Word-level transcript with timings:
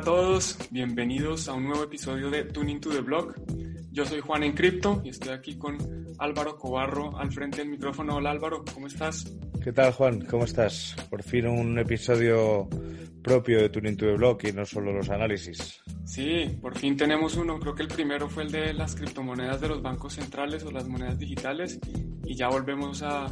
A 0.00 0.02
todos, 0.02 0.56
bienvenidos 0.70 1.46
a 1.46 1.52
un 1.52 1.64
nuevo 1.64 1.84
episodio 1.84 2.30
de 2.30 2.44
Tuning 2.44 2.80
to 2.80 2.88
the 2.88 3.02
Block. 3.02 3.38
Yo 3.92 4.06
soy 4.06 4.20
Juan 4.20 4.42
en 4.44 4.54
Cripto 4.54 5.02
y 5.04 5.10
estoy 5.10 5.34
aquí 5.34 5.58
con 5.58 5.76
Álvaro 6.18 6.56
Cobarro 6.56 7.18
al 7.18 7.30
frente 7.30 7.58
del 7.58 7.68
micrófono. 7.68 8.16
Hola 8.16 8.30
Álvaro, 8.30 8.64
¿cómo 8.72 8.86
estás? 8.86 9.36
¿Qué 9.62 9.74
tal 9.74 9.92
Juan? 9.92 10.24
¿Cómo 10.24 10.44
estás? 10.44 10.96
Por 11.10 11.22
fin 11.22 11.46
un 11.46 11.78
episodio 11.78 12.66
propio 13.22 13.60
de 13.60 13.68
Tuning 13.68 13.98
to 13.98 14.06
the 14.06 14.14
Block 14.14 14.44
y 14.44 14.52
no 14.52 14.64
solo 14.64 14.90
los 14.90 15.10
análisis. 15.10 15.82
Sí, 16.06 16.46
por 16.62 16.78
fin 16.78 16.96
tenemos 16.96 17.36
uno. 17.36 17.60
Creo 17.60 17.74
que 17.74 17.82
el 17.82 17.88
primero 17.88 18.26
fue 18.26 18.44
el 18.44 18.52
de 18.52 18.72
las 18.72 18.94
criptomonedas 18.96 19.60
de 19.60 19.68
los 19.68 19.82
bancos 19.82 20.14
centrales 20.14 20.64
o 20.64 20.70
las 20.70 20.88
monedas 20.88 21.18
digitales 21.18 21.78
y 22.24 22.34
ya 22.34 22.48
volvemos 22.48 23.02
a, 23.02 23.26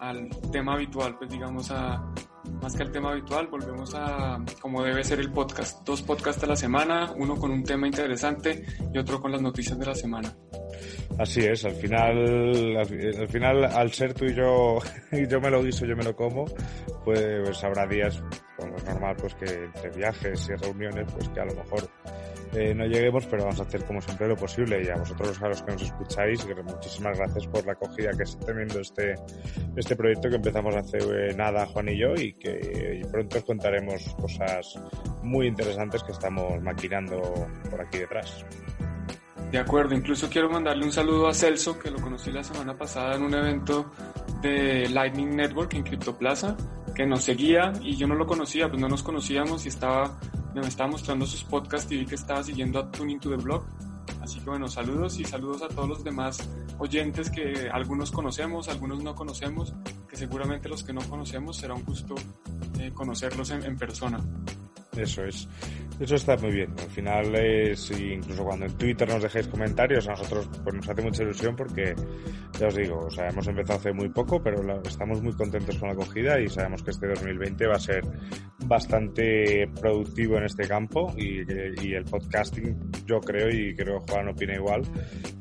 al 0.00 0.28
tema 0.50 0.74
habitual, 0.74 1.16
pues 1.16 1.30
digamos 1.30 1.70
a 1.70 2.12
más 2.60 2.74
que 2.74 2.82
al 2.82 2.90
tema 2.90 3.12
habitual, 3.12 3.46
volvemos 3.48 3.94
a 3.94 4.38
como 4.60 4.82
debe 4.82 5.04
ser 5.04 5.20
el 5.20 5.30
podcast. 5.30 5.84
Dos 5.84 6.02
podcasts 6.02 6.42
a 6.42 6.46
la 6.46 6.56
semana, 6.56 7.12
uno 7.16 7.36
con 7.36 7.50
un 7.50 7.62
tema 7.62 7.86
interesante 7.86 8.64
y 8.92 8.98
otro 8.98 9.20
con 9.20 9.32
las 9.32 9.42
noticias 9.42 9.78
de 9.78 9.86
la 9.86 9.94
semana. 9.94 10.34
Así 11.18 11.40
es, 11.40 11.64
al 11.64 11.74
final, 11.74 12.76
al, 12.76 13.28
final, 13.28 13.64
al 13.64 13.92
ser 13.92 14.14
tú 14.14 14.26
y 14.26 14.34
yo, 14.34 14.78
y 15.12 15.26
yo 15.26 15.40
me 15.40 15.50
lo 15.50 15.62
guiso, 15.62 15.84
yo 15.84 15.96
me 15.96 16.04
lo 16.04 16.14
como, 16.14 16.46
pues, 17.04 17.64
habrá 17.64 17.86
días, 17.86 18.22
como 18.56 18.76
es 18.76 18.84
normal, 18.84 19.16
pues 19.18 19.34
que 19.34 19.64
entre 19.64 19.90
viajes 19.90 20.48
y 20.48 20.54
reuniones, 20.54 21.12
pues 21.12 21.28
que 21.30 21.40
a 21.40 21.44
lo 21.44 21.54
mejor 21.54 21.88
eh, 22.54 22.74
no 22.74 22.86
lleguemos, 22.86 23.26
pero 23.26 23.44
vamos 23.44 23.60
a 23.60 23.64
hacer 23.64 23.84
como 23.84 24.00
siempre 24.00 24.28
lo 24.28 24.36
posible. 24.36 24.82
Y 24.82 24.88
a 24.88 24.96
vosotros, 24.96 25.40
a 25.42 25.48
los 25.48 25.62
que 25.62 25.72
nos 25.72 25.82
escucháis, 25.82 26.46
muchísimas 26.64 27.18
gracias 27.18 27.46
por 27.46 27.66
la 27.66 27.72
acogida 27.72 28.10
que 28.16 28.22
está 28.22 28.46
teniendo 28.46 28.80
este, 28.80 29.14
este 29.76 29.96
proyecto 29.96 30.28
que 30.28 30.36
empezamos 30.36 30.74
hace 30.76 30.98
eh, 30.98 31.34
nada, 31.34 31.66
Juan 31.66 31.88
y 31.88 31.98
yo, 31.98 32.14
y 32.14 32.32
que 32.34 33.02
pronto 33.10 33.38
os 33.38 33.44
contaremos 33.44 34.14
cosas 34.20 34.78
muy 35.22 35.46
interesantes 35.46 36.02
que 36.02 36.12
estamos 36.12 36.60
maquinando 36.62 37.20
por 37.70 37.80
aquí 37.80 37.98
detrás. 37.98 38.44
De 39.50 39.58
acuerdo, 39.58 39.94
incluso 39.94 40.28
quiero 40.28 40.50
mandarle 40.50 40.84
un 40.84 40.92
saludo 40.92 41.26
a 41.26 41.32
Celso, 41.32 41.78
que 41.78 41.90
lo 41.90 41.98
conocí 41.98 42.30
la 42.30 42.44
semana 42.44 42.76
pasada 42.76 43.16
en 43.16 43.22
un 43.22 43.32
evento 43.32 43.90
de 44.42 44.88
Lightning 44.90 45.34
Network 45.34 45.72
en 45.72 45.84
CryptoPlaza, 45.84 46.54
que 46.94 47.06
nos 47.06 47.24
seguía 47.24 47.72
y 47.80 47.96
yo 47.96 48.06
no 48.06 48.14
lo 48.14 48.26
conocía, 48.26 48.68
pues 48.68 48.78
no 48.80 48.88
nos 48.88 49.02
conocíamos 49.02 49.64
y 49.64 49.68
estaba 49.68 50.18
me 50.54 50.66
estaba 50.66 50.90
mostrando 50.90 51.26
sus 51.26 51.44
podcasts 51.44 51.90
y 51.92 51.98
vi 51.98 52.06
que 52.06 52.14
estaba 52.14 52.42
siguiendo 52.42 52.78
a 52.78 52.90
Tuning 52.90 53.20
to 53.20 53.30
the 53.30 53.36
Blog. 53.36 53.64
Así 54.22 54.40
que 54.40 54.50
bueno, 54.50 54.68
saludos 54.68 55.18
y 55.18 55.24
saludos 55.24 55.62
a 55.62 55.68
todos 55.68 55.88
los 55.88 56.04
demás 56.04 56.38
oyentes 56.78 57.30
que 57.30 57.68
algunos 57.70 58.10
conocemos, 58.10 58.68
algunos 58.68 59.02
no 59.02 59.14
conocemos, 59.14 59.74
que 60.08 60.16
seguramente 60.16 60.68
los 60.68 60.82
que 60.82 60.92
no 60.92 61.02
conocemos 61.08 61.56
será 61.56 61.74
un 61.74 61.84
gusto 61.84 62.14
eh, 62.78 62.90
conocerlos 62.94 63.50
en 63.50 63.76
persona. 63.76 64.20
Eso 64.98 65.24
es. 65.24 65.48
Eso 66.00 66.14
está 66.14 66.36
muy 66.36 66.52
bien. 66.52 66.72
Al 66.78 66.90
final 66.90 67.34
es, 67.34 67.90
incluso 67.90 68.44
cuando 68.44 68.66
en 68.66 68.78
Twitter 68.78 69.08
nos 69.08 69.22
dejéis 69.22 69.48
comentarios, 69.48 70.06
a 70.06 70.12
nosotros 70.12 70.48
pues 70.62 70.76
nos 70.76 70.88
hace 70.88 71.02
mucha 71.02 71.24
ilusión 71.24 71.56
porque, 71.56 71.94
ya 72.58 72.68
os 72.68 72.76
digo, 72.76 73.00
o 73.00 73.10
sea, 73.10 73.28
hemos 73.28 73.48
empezado 73.48 73.80
hace 73.80 73.92
muy 73.92 74.08
poco, 74.08 74.40
pero 74.40 74.80
estamos 74.82 75.20
muy 75.20 75.32
contentos 75.32 75.76
con 75.76 75.88
la 75.88 75.94
acogida 75.94 76.40
y 76.40 76.48
sabemos 76.48 76.84
que 76.84 76.92
este 76.92 77.08
2020 77.08 77.66
va 77.66 77.74
a 77.74 77.80
ser 77.80 78.04
bastante 78.64 79.68
productivo 79.80 80.36
en 80.38 80.44
este 80.44 80.68
campo 80.68 81.12
y, 81.16 81.40
el 81.40 82.04
podcasting, 82.04 82.92
yo 83.04 83.18
creo, 83.20 83.48
y 83.48 83.74
creo 83.74 84.00
que 84.04 84.12
Juan 84.12 84.28
opina 84.28 84.54
igual, 84.54 84.82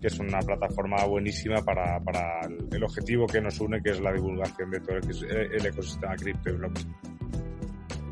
que 0.01 0.07
es 0.07 0.17
una 0.17 0.40
plataforma 0.40 1.06
buenísima 1.06 1.62
para, 1.63 2.00
para 2.00 2.41
el 2.72 2.84
objetivo 2.84 3.28
que 3.28 3.41
nos 3.41 3.59
une, 3.59 3.81
que 3.84 3.91
es 3.91 4.01
la 4.01 4.12
divulgación 4.12 4.72
de 4.72 4.79
todo 4.79 4.97
el 4.97 5.66
ecosistema 5.66 6.16
cripto 6.16 6.50
y 6.50 6.53
blockchain. 6.53 7.16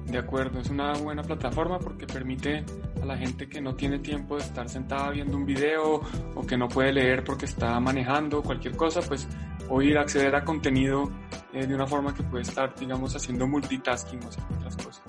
De 0.05 0.19
acuerdo, 0.19 0.59
es 0.59 0.69
una 0.69 0.93
buena 0.93 1.23
plataforma 1.23 1.79
porque 1.79 2.05
permite 2.05 2.63
a 3.01 3.05
la 3.05 3.17
gente 3.17 3.49
que 3.49 3.59
no 3.59 3.75
tiene 3.75 3.99
tiempo 3.99 4.37
de 4.37 4.43
estar 4.43 4.69
sentada 4.69 5.09
viendo 5.09 5.35
un 5.35 5.45
video 5.45 6.01
o 6.35 6.45
que 6.45 6.57
no 6.57 6.67
puede 6.67 6.93
leer 6.93 7.23
porque 7.23 7.45
está 7.45 7.79
manejando 7.79 8.41
cualquier 8.43 8.75
cosa, 8.75 9.01
pues 9.01 9.27
oír, 9.67 9.97
acceder 9.97 10.35
a 10.35 10.45
contenido 10.45 11.11
eh, 11.53 11.65
de 11.65 11.73
una 11.73 11.87
forma 11.87 12.13
que 12.13 12.23
puede 12.23 12.43
estar, 12.43 12.75
digamos, 12.75 13.15
haciendo 13.15 13.47
multitasking 13.47 14.19
o 14.23 14.27
otras 14.57 14.77
cosas. 14.77 15.03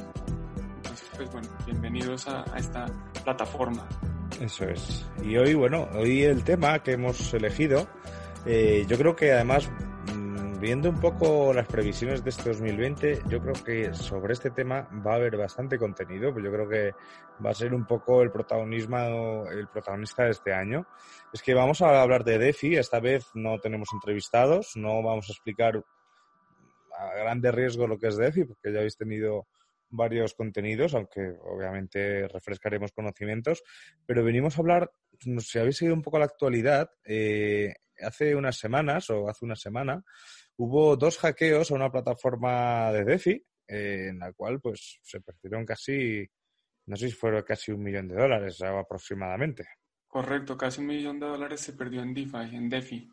Entonces, 0.77 1.11
pues 1.15 1.31
bueno, 1.31 1.49
bienvenidos 1.67 2.27
a, 2.29 2.45
a 2.53 2.59
esta 2.59 2.87
plataforma. 3.23 3.87
Eso 4.41 4.65
es. 4.65 5.07
Y 5.23 5.37
hoy, 5.37 5.55
bueno, 5.55 5.89
hoy 5.95 6.23
el 6.23 6.43
tema 6.43 6.79
que 6.81 6.93
hemos 6.93 7.33
elegido, 7.35 7.87
eh, 8.45 8.85
yo 8.89 8.97
creo 8.97 9.17
que 9.17 9.33
además 9.33 9.71
viendo 10.59 10.89
un 10.89 11.01
poco 11.01 11.53
las 11.53 11.67
previsiones 11.67 12.25
de 12.25 12.31
este 12.31 12.51
2020, 12.51 13.23
yo 13.29 13.41
creo 13.41 13.55
que 13.65 13.95
sobre 13.95 14.33
este 14.33 14.51
tema 14.51 14.89
va 15.07 15.13
a 15.13 15.17
haber 15.17 15.37
bastante 15.37 15.79
contenido, 15.79 16.33
pues 16.33 16.45
yo 16.45 16.53
creo 16.53 16.69
que 16.69 16.93
va 17.45 17.51
a 17.51 17.55
ser 17.55 17.75
un 17.75 17.87
poco 17.87 18.23
el 18.23 18.31
protagonismo, 18.31 19.45
el 19.51 19.69
protagonista 19.69 20.25
de 20.25 20.31
este 20.31 20.53
año. 20.53 20.87
Es 21.33 21.43
que 21.43 21.55
vamos 21.55 21.83
a 21.83 22.03
hablar 22.03 22.25
de 22.25 22.39
DeFi, 22.39 22.77
esta 22.77 23.01
vez 23.01 23.27
no 23.35 23.59
tenemos 23.59 23.89
entrevistados, 23.93 24.73
no 24.77 25.03
vamos 25.03 25.29
a 25.29 25.33
explicar 25.33 25.83
a 26.99 27.15
grande 27.15 27.53
riesgo 27.53 27.87
lo 27.87 27.99
que 27.99 28.09
es 28.09 28.17
DeFi, 28.17 28.45
porque 28.45 28.73
ya 28.73 28.79
habéis 28.79 28.97
tenido 28.97 29.49
varios 29.89 30.35
contenidos, 30.35 30.95
aunque 30.95 31.37
obviamente 31.45 32.29
refrescaremos 32.29 32.93
conocimientos, 32.93 33.63
pero 34.05 34.25
venimos 34.25 34.57
a 34.57 34.61
hablar, 34.61 34.91
si 35.39 35.59
habéis 35.59 35.77
seguido 35.77 35.95
un 35.95 36.03
poco 36.03 36.19
la 36.19 36.25
actualidad, 36.25 36.91
eh, 37.05 37.75
hace 38.01 38.35
unas 38.35 38.59
semanas 38.59 39.09
o 39.11 39.29
hace 39.29 39.45
una 39.45 39.57
semana 39.57 40.05
hubo 40.57 40.97
dos 40.97 41.19
hackeos 41.19 41.71
a 41.71 41.75
una 41.75 41.91
plataforma 41.91 42.93
de 42.93 43.05
DeFi 43.05 43.45
eh, 43.69 44.09
en 44.11 44.19
la 44.19 44.33
cual 44.33 44.61
pues 44.61 44.99
se 45.03 45.21
perdieron 45.21 45.65
casi, 45.65 46.27
no 46.87 46.97
sé 46.97 47.09
si 47.09 47.15
fueron 47.15 47.43
casi 47.43 47.73
un 47.73 47.83
millón 47.83 48.09
de 48.09 48.17
dólares 48.17 48.63
aproximadamente. 48.63 49.67
Correcto, 50.07 50.57
casi 50.57 50.81
un 50.81 50.87
millón 50.87 51.21
de 51.21 51.27
dólares 51.27 51.61
se 51.61 51.73
perdió 51.73 52.03
en 52.03 52.15
DeFi, 52.15 52.57
en 52.57 52.69
DeFi. 52.69 53.11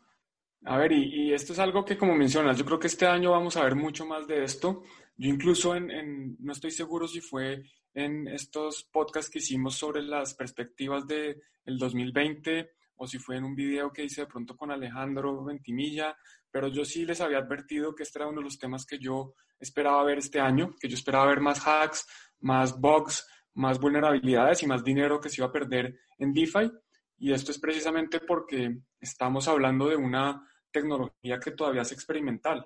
A 0.66 0.78
ver, 0.78 0.92
y, 0.92 1.32
esto 1.34 1.52
es 1.52 1.58
algo 1.58 1.84
que 1.84 1.98
como 1.98 2.14
mencionas, 2.14 2.56
yo 2.56 2.64
creo 2.64 2.78
que 2.78 2.86
este 2.86 3.06
año 3.06 3.32
vamos 3.32 3.56
a 3.56 3.64
ver 3.64 3.74
mucho 3.74 4.06
más 4.06 4.26
de 4.26 4.44
esto. 4.44 4.82
Yo 5.16 5.28
incluso 5.28 5.76
en, 5.76 6.36
no 6.40 6.52
estoy 6.52 6.70
seguro 6.70 7.06
si 7.06 7.20
fue 7.20 7.62
en 7.92 8.26
estos 8.28 8.84
podcasts 8.84 9.30
que 9.30 9.40
hicimos 9.40 9.76
sobre 9.76 10.02
las 10.02 10.34
perspectivas 10.34 11.06
del 11.06 11.42
de 11.64 11.76
2020 11.76 12.70
o 12.96 13.06
si 13.06 13.18
fue 13.18 13.36
en 13.36 13.44
un 13.44 13.54
video 13.54 13.92
que 13.92 14.04
hice 14.04 14.22
de 14.22 14.26
pronto 14.26 14.56
con 14.56 14.70
Alejandro 14.70 15.44
Ventimilla, 15.44 16.16
pero 16.54 16.68
yo 16.68 16.84
sí 16.84 17.04
les 17.04 17.20
había 17.20 17.38
advertido 17.38 17.96
que 17.96 18.04
este 18.04 18.20
era 18.20 18.28
uno 18.28 18.38
de 18.38 18.44
los 18.44 18.60
temas 18.60 18.86
que 18.86 18.96
yo 19.00 19.34
esperaba 19.58 20.04
ver 20.04 20.18
este 20.18 20.38
año, 20.38 20.70
que 20.78 20.88
yo 20.88 20.94
esperaba 20.94 21.26
ver 21.26 21.40
más 21.40 21.66
hacks, 21.66 22.06
más 22.42 22.80
bugs, 22.80 23.26
más 23.54 23.80
vulnerabilidades 23.80 24.62
y 24.62 24.68
más 24.68 24.84
dinero 24.84 25.20
que 25.20 25.28
se 25.28 25.40
iba 25.40 25.48
a 25.48 25.52
perder 25.52 25.98
en 26.16 26.32
DeFi. 26.32 26.70
Y 27.18 27.32
esto 27.32 27.50
es 27.50 27.58
precisamente 27.58 28.20
porque 28.20 28.72
estamos 29.00 29.48
hablando 29.48 29.88
de 29.88 29.96
una 29.96 30.48
tecnología 30.70 31.40
que 31.40 31.50
todavía 31.50 31.82
es 31.82 31.90
experimental. 31.90 32.64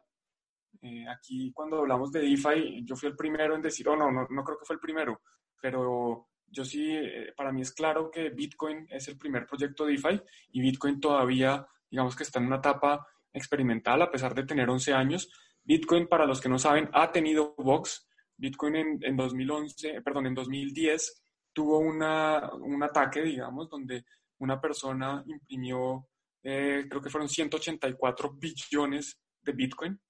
Eh, 0.82 1.06
aquí 1.08 1.50
cuando 1.54 1.78
hablamos 1.78 2.12
de 2.12 2.20
DeFi, 2.20 2.84
yo 2.84 2.94
fui 2.94 3.08
el 3.08 3.16
primero 3.16 3.54
en 3.54 3.62
decir, 3.62 3.88
oh 3.88 3.96
no, 3.96 4.10
no, 4.10 4.44
creo 4.44 4.58
que 4.58 4.66
fue 4.66 4.74
el 4.74 4.80
primero, 4.80 5.22
pero 5.62 6.28
yo 6.46 6.62
sí, 6.62 6.94
eh, 6.94 7.32
para 7.34 7.52
mí 7.52 7.62
es 7.62 7.72
claro 7.72 8.10
que 8.10 8.28
Bitcoin 8.28 8.86
es 8.90 9.08
el 9.08 9.16
primer 9.16 9.46
proyecto 9.46 9.86
DeFi 9.86 10.20
y 10.52 10.60
Bitcoin 10.60 11.00
todavía, 11.00 11.66
digamos 11.90 12.14
que 12.14 12.24
está 12.24 12.38
en 12.38 12.48
una 12.48 12.56
etapa 12.56 13.06
experimental 13.38 14.02
a 14.02 14.10
pesar 14.10 14.34
de 14.34 14.44
tener 14.44 14.68
11 14.68 14.92
años. 14.92 15.30
Bitcoin, 15.64 16.06
para 16.08 16.26
los 16.26 16.40
que 16.40 16.48
no 16.48 16.58
saben, 16.58 16.88
ha 16.92 17.10
tenido 17.10 17.54
box. 17.56 18.06
Bitcoin 18.36 18.76
en, 18.76 18.98
en 19.02 19.16
2011, 19.16 20.02
perdón, 20.02 20.26
en 20.26 20.34
2010 20.34 21.22
tuvo 21.52 21.78
una, 21.78 22.52
un 22.52 22.82
ataque, 22.82 23.22
digamos, 23.22 23.68
donde 23.68 24.04
una 24.38 24.60
persona 24.60 25.24
imprimió, 25.26 26.06
eh, 26.42 26.86
creo 26.88 27.02
que 27.02 27.10
fueron 27.10 27.28
184 27.28 28.34
billones 28.34 29.18
de 29.42 29.52
Bitcoin. 29.52 30.00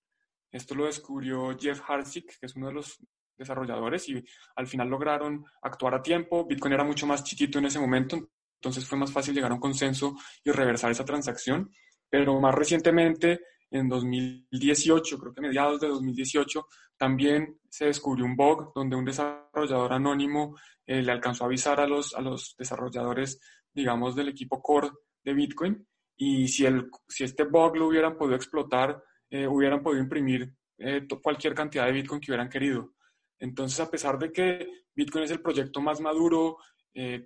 Esto 0.53 0.75
lo 0.75 0.87
descubrió 0.87 1.57
Jeff 1.59 1.81
Harsick, 1.89 2.39
que 2.39 2.47
es 2.47 2.55
uno 2.55 2.69
de 2.69 2.75
los 2.75 2.99
desarrolladores, 3.37 4.09
y 4.09 4.23
al 4.57 4.67
final 4.67 4.89
lograron 4.89 5.45
actuar 5.63 5.95
a 5.95 6.03
tiempo. 6.03 6.47
Bitcoin 6.47 6.75
era 6.75 6.85
mucho 6.85 7.07
más 7.07 7.25
chiquito 7.25 7.59
en 7.59 7.67
ese 7.67 7.79
momento, 7.79 8.31
entonces 8.61 8.87
fue 8.87 8.99
más 8.99 9.13
fácil 9.13 9.35
llegar 9.35 9.51
a 9.51 9.55
un 9.55 9.61
consenso 9.61 10.17
y 10.45 10.51
reversar 10.51 10.91
esa 10.91 11.05
transacción. 11.05 11.71
Pero 12.11 12.41
más 12.41 12.55
recientemente, 12.55 13.41
en 13.71 13.89
2018, 13.89 15.19
creo 15.19 15.35
que 15.35 15.41
mediados 15.41 15.81
de 15.81 15.89
2018, 15.89 16.67
también 16.97 17.59
se 17.69 17.87
descubrió 17.87 18.25
un 18.25 18.37
bug 18.37 18.73
donde 18.75 18.97
un 18.97 19.05
desarrollador 19.05 19.93
anónimo 19.93 20.57
eh, 20.87 21.03
le 21.03 21.13
alcanzó 21.13 21.45
a 21.45 21.47
avisar 21.47 21.81
a 21.81 21.87
los, 21.87 22.15
a 22.15 22.21
los 22.21 22.55
desarrolladores, 22.59 23.41
digamos, 23.73 24.17
del 24.17 24.29
equipo 24.29 24.63
core 24.63 24.91
de 25.23 25.35
Bitcoin. 25.35 25.87
Y 26.17 26.49
si, 26.49 26.67
el, 26.67 26.91
si 27.07 27.25
este 27.25 27.45
bug 27.45 27.77
lo 27.77 27.89
hubieran 27.89 28.17
podido 28.17 28.37
explotar, 28.37 29.03
eh, 29.31 29.47
hubieran 29.47 29.83
podido 29.83 30.03
imprimir 30.03 30.53
eh, 30.79 31.07
cualquier 31.23 31.55
cantidad 31.55 31.87
de 31.87 31.93
Bitcoin 31.93 32.21
que 32.21 32.33
hubieran 32.33 32.49
querido. 32.49 32.95
Entonces, 33.39 33.79
a 33.81 33.91
pesar 33.91 34.19
de 34.19 34.33
que 34.33 34.67
Bitcoin 34.95 35.25
es 35.25 35.31
el 35.31 35.43
proyecto 35.43 35.81
más 35.81 36.01
maduro, 36.01 36.57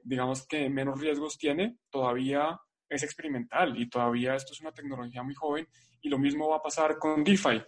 digamos 0.05 0.47
que 0.47 0.69
menos 0.69 1.01
riesgos 1.01 1.39
tiene, 1.39 1.79
todavía 1.89 2.61
es 2.93 3.03
experimental 3.03 3.79
y 3.81 3.89
todavía 3.89 4.35
esto 4.35 4.53
es 4.53 4.61
una 4.61 4.73
tecnología 4.73 5.23
muy 5.23 5.35
joven 5.35 5.67
y 6.01 6.09
lo 6.09 6.19
mismo 6.19 6.49
va 6.49 6.57
a 6.57 6.63
pasar 6.63 6.99
con 6.99 7.25
DeFi. 7.25 7.63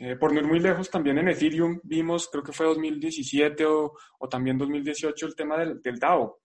Eh, 0.00 0.16
por 0.16 0.32
no 0.32 0.40
ir 0.40 0.46
muy 0.46 0.58
lejos, 0.58 0.90
también 0.90 1.18
en 1.18 1.28
Ethereum 1.28 1.78
vimos, 1.82 2.28
creo 2.28 2.42
que 2.42 2.52
fue 2.52 2.66
2017 2.66 3.66
o, 3.66 3.92
o 4.18 4.28
también 4.28 4.56
2018, 4.56 5.26
el 5.26 5.36
tema 5.36 5.58
del, 5.58 5.82
del, 5.82 5.98
DAO, 5.98 6.40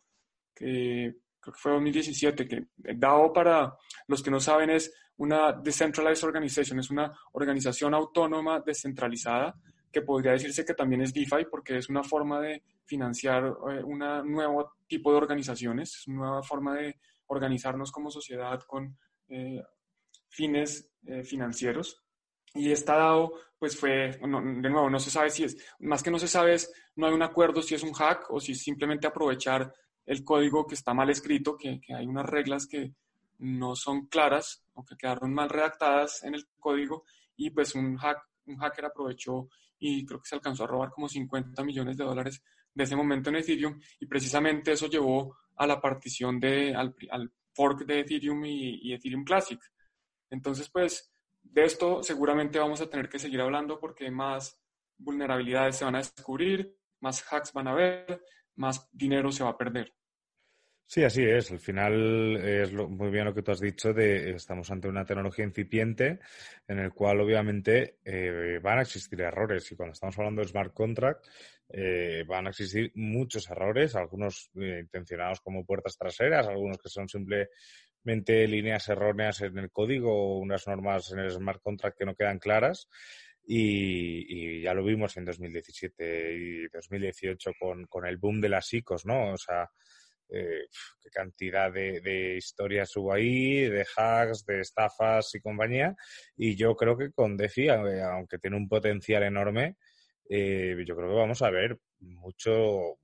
que 0.54 1.16
creo 1.40 1.54
que 1.54 1.60
fue 1.60 1.72
2017, 1.72 2.48
que 2.48 2.68
el 2.84 3.00
DAO 3.00 3.32
para 3.32 3.74
los 4.08 4.22
que 4.22 4.32
no 4.32 4.42
saben 4.42 4.72
es 4.72 4.94
una 5.18 5.54
Decentralized 5.54 6.28
Organization, 6.28 6.80
es 6.80 6.90
una 6.90 7.18
organización 7.32 7.94
autónoma 7.94 8.60
descentralizada 8.60 9.56
que 9.92 10.02
podría 10.02 10.34
decirse 10.34 10.66
que 10.66 10.74
también 10.74 11.02
es 11.02 11.14
DeFi 11.14 11.46
porque 11.50 11.78
es 11.78 11.90
una 11.90 12.04
forma 12.04 12.42
de 12.42 12.64
financiar 12.86 13.46
eh, 13.46 13.84
un 13.84 14.00
nuevo 14.00 14.74
tipo 14.88 15.12
de 15.12 15.18
organizaciones, 15.18 15.96
es 15.96 16.08
una 16.08 16.18
nueva 16.18 16.44
forma 16.44 16.76
de 16.76 17.00
organizarnos 17.28 17.92
como 17.92 18.12
sociedad 18.12 18.62
con 18.62 18.98
eh, 19.30 19.62
fines 20.28 20.92
eh, 21.06 21.24
financieros. 21.24 22.04
Y 22.54 22.72
esta 22.72 22.96
DAO, 22.96 23.34
pues 23.60 23.78
fue, 23.78 24.18
de 24.20 24.70
nuevo, 24.70 24.90
no 24.90 25.00
se 25.00 25.12
sabe 25.12 25.30
si 25.30 25.44
es, 25.44 25.58
más 25.80 26.02
que 26.02 26.12
no 26.12 26.18
se 26.18 26.28
sabe, 26.28 26.56
es, 26.56 26.72
no 26.96 27.08
hay 27.08 27.14
un 27.14 27.22
acuerdo 27.22 27.62
si 27.62 27.76
es 27.76 27.84
un 27.84 27.94
hack 27.94 28.32
o 28.32 28.40
si 28.40 28.54
es 28.54 28.62
simplemente 28.62 29.06
aprovechar 29.06 29.72
el 30.06 30.24
código 30.24 30.66
que 30.66 30.76
está 30.76 30.94
mal 30.94 31.10
escrito, 31.10 31.58
que, 31.58 31.80
que 31.80 31.94
hay 31.94 32.08
unas 32.08 32.26
reglas 32.26 32.66
que 32.66 32.94
no 33.40 33.76
son 33.76 34.08
claras 34.08 34.64
o 34.74 34.84
que 34.84 34.96
quedaron 34.96 35.34
mal 35.34 35.50
redactadas 35.50 36.24
en 36.24 36.36
el 36.36 36.48
código 36.60 37.04
y 37.36 37.52
pues 37.52 37.76
un, 37.76 37.98
hack, 37.98 38.20
un 38.46 38.58
hacker 38.58 38.86
aprovechó 38.86 39.50
y 39.80 40.06
creo 40.06 40.20
que 40.20 40.30
se 40.30 40.36
alcanzó 40.36 40.64
a 40.64 40.68
robar 40.68 40.90
como 40.90 41.08
50 41.08 41.64
millones 41.64 41.98
de 41.98 42.04
dólares 42.04 42.42
de 42.74 42.84
ese 42.84 42.96
momento 42.96 43.30
en 43.30 43.38
Ethereum 43.38 43.80
y 44.00 44.06
precisamente 44.06 44.72
eso 44.72 44.88
llevó 44.88 45.36
a 45.58 45.68
la 45.68 45.82
partición 45.82 46.40
de, 46.40 46.76
al, 46.76 46.96
fork 47.54 47.86
de 47.86 48.02
Ethereum 48.02 48.46
y, 48.46 48.94
Ethereum 48.94 49.24
Classic. 49.24 49.60
Entonces, 50.30 50.70
pues, 50.70 51.12
de 51.42 51.66
esto 51.66 52.04
seguramente 52.04 52.60
vamos 52.60 52.82
a 52.82 52.90
tener 52.90 53.10
que 53.10 53.20
seguir 53.20 53.42
hablando 53.42 53.80
porque 53.80 54.12
más 54.12 54.60
vulnerabilidades 54.98 55.78
se 55.78 55.86
van 55.86 55.96
a 55.96 56.00
descubrir, 56.00 56.76
más 57.02 57.24
hacks 57.32 57.54
van 57.54 57.68
a 57.68 57.72
haber, 57.72 58.22
más 58.56 58.90
dinero 58.92 59.32
se 59.32 59.44
va 59.44 59.52
a 59.52 59.58
perder. 59.58 59.94
Sí, 60.90 61.04
así 61.04 61.22
es. 61.22 61.52
Al 61.52 61.60
final 61.60 62.38
es 62.38 62.72
muy 62.72 63.10
bien 63.10 63.26
lo 63.26 63.34
que 63.34 63.42
tú 63.42 63.52
has 63.52 63.60
dicho 63.60 63.94
de 63.94 64.32
estamos 64.32 64.72
ante 64.72 64.88
una 64.88 65.04
tecnología 65.04 65.44
incipiente 65.44 66.20
en 66.66 66.80
el 66.80 66.94
cual 66.94 67.20
obviamente 67.20 67.98
eh, 68.06 68.60
van 68.64 68.80
a 68.80 68.84
existir 68.84 69.20
errores 69.20 69.70
y 69.70 69.76
cuando 69.76 69.92
estamos 69.92 70.18
hablando 70.18 70.42
de 70.42 70.48
smart 70.48 70.74
contract 70.74 71.26
eh, 71.70 72.24
van 72.28 72.48
a 72.48 72.50
existir 72.52 72.92
muchos 72.96 73.50
errores, 73.50 73.96
algunos 73.96 74.50
eh, 74.56 74.80
intencionados 74.82 75.42
como 75.42 75.66
puertas 75.66 75.98
traseras, 75.98 76.48
algunos 76.48 76.78
que 76.78 76.90
son 76.90 77.10
simplemente 77.10 78.48
líneas 78.48 78.88
erróneas 78.90 79.42
en 79.42 79.58
el 79.58 79.72
código 79.72 80.12
o 80.14 80.38
unas 80.40 80.68
normas 80.68 81.12
en 81.12 81.20
el 81.20 81.32
smart 81.32 81.62
contract 81.62 81.98
que 81.98 82.06
no 82.06 82.16
quedan 82.16 82.40
claras. 82.40 82.88
Y, 83.50 84.62
ya 84.62 84.74
lo 84.74 84.84
vimos 84.84 85.16
en 85.16 85.24
2017 85.24 86.34
y 86.34 86.68
2018 86.68 87.52
con, 87.58 87.86
con 87.86 88.06
el 88.06 88.18
boom 88.18 88.42
de 88.42 88.50
las 88.50 88.74
ICOs, 88.74 89.06
¿no? 89.06 89.32
O 89.32 89.38
sea, 89.38 89.70
eh, 90.30 90.68
qué 91.02 91.10
cantidad 91.10 91.72
de, 91.72 92.36
historias 92.38 92.96
hubo 92.98 93.14
ahí, 93.14 93.70
de 93.70 93.86
hacks, 93.96 94.46
de 94.46 94.62
estafas 94.62 95.34
y 95.36 95.42
compañía. 95.42 95.96
Y 96.36 96.56
yo 96.56 96.76
creo 96.76 96.98
que 96.98 97.12
con 97.12 97.38
DeFi, 97.38 97.70
aunque 97.70 98.38
tiene 98.38 98.58
un 98.58 98.68
potencial 98.68 99.24
enorme, 99.24 99.78
eh, 100.30 100.76
yo 100.86 100.96
creo 100.96 101.10
que 101.10 101.16
vamos 101.16 101.42
a 101.42 101.50
ver 101.50 101.80
mucho, 102.00 102.98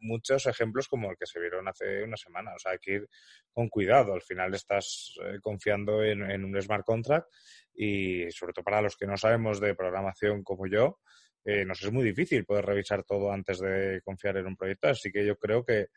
muchos 0.00 0.46
ejemplos 0.46 0.88
como 0.88 1.10
el 1.10 1.16
que 1.16 1.26
se 1.26 1.40
vieron 1.40 1.68
hace 1.68 2.02
una 2.02 2.16
semana. 2.16 2.54
O 2.54 2.58
sea, 2.58 2.72
hay 2.72 2.78
que 2.78 2.92
ir 2.92 3.08
con 3.52 3.68
cuidado. 3.68 4.14
Al 4.14 4.22
final 4.22 4.54
estás 4.54 5.14
eh, 5.24 5.38
confiando 5.40 6.02
en, 6.02 6.44
un 6.44 6.60
smart 6.60 6.84
contract 6.84 7.28
y 7.74 8.30
sobre 8.30 8.52
todo 8.52 8.64
para 8.64 8.82
los 8.82 8.96
que 8.96 9.06
no 9.06 9.16
sabemos 9.16 9.60
de 9.60 9.74
programación 9.74 10.42
como 10.42 10.66
yo, 10.66 11.00
eh, 11.44 11.64
nos 11.64 11.82
es 11.82 11.90
muy 11.90 12.04
difícil 12.04 12.44
poder 12.44 12.66
revisar 12.66 13.02
todo 13.04 13.32
antes 13.32 13.58
de 13.58 14.00
confiar 14.04 14.36
en 14.36 14.46
un 14.46 14.56
proyecto. 14.56 14.88
Así 14.88 15.10
que 15.10 15.24
yo 15.24 15.36
creo 15.36 15.64
que, 15.64 15.88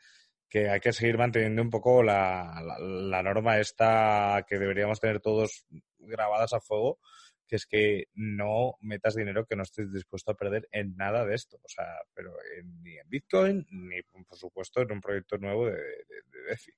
que 0.50 0.70
hay 0.70 0.80
que 0.80 0.94
seguir 0.94 1.18
manteniendo 1.18 1.62
un 1.62 1.70
poco 1.70 2.04
la, 2.04 2.62
la, 2.64 2.80
la 2.80 3.24
norma 3.24 3.60
esta 3.60 4.46
que 4.48 4.58
deberíamos 4.58 5.00
tener 5.00 5.20
todos 5.20 5.66
grabadas 6.00 6.54
a 6.54 6.62
fuego 6.62 7.00
que 7.48 7.56
es 7.56 7.66
que 7.66 8.06
no 8.14 8.76
metas 8.82 9.16
dinero 9.16 9.46
que 9.46 9.56
no 9.56 9.64
estés 9.64 9.92
dispuesto 9.92 10.32
a 10.32 10.36
perder 10.36 10.68
en 10.72 10.96
nada 10.96 11.26
de 11.26 11.36
esto. 11.36 11.58
O 11.64 11.68
sea, 11.68 11.86
pero 12.14 12.34
ni 12.82 12.98
en 12.98 13.10
Bitcoin, 13.10 13.66
ni 13.70 14.02
por 14.04 14.38
supuesto 14.38 14.82
en 14.82 14.92
un 14.92 15.02
proyecto 15.02 15.38
nuevo 15.38 15.68
de, 15.68 15.74
de, 15.74 16.42
DeFi. 16.50 16.72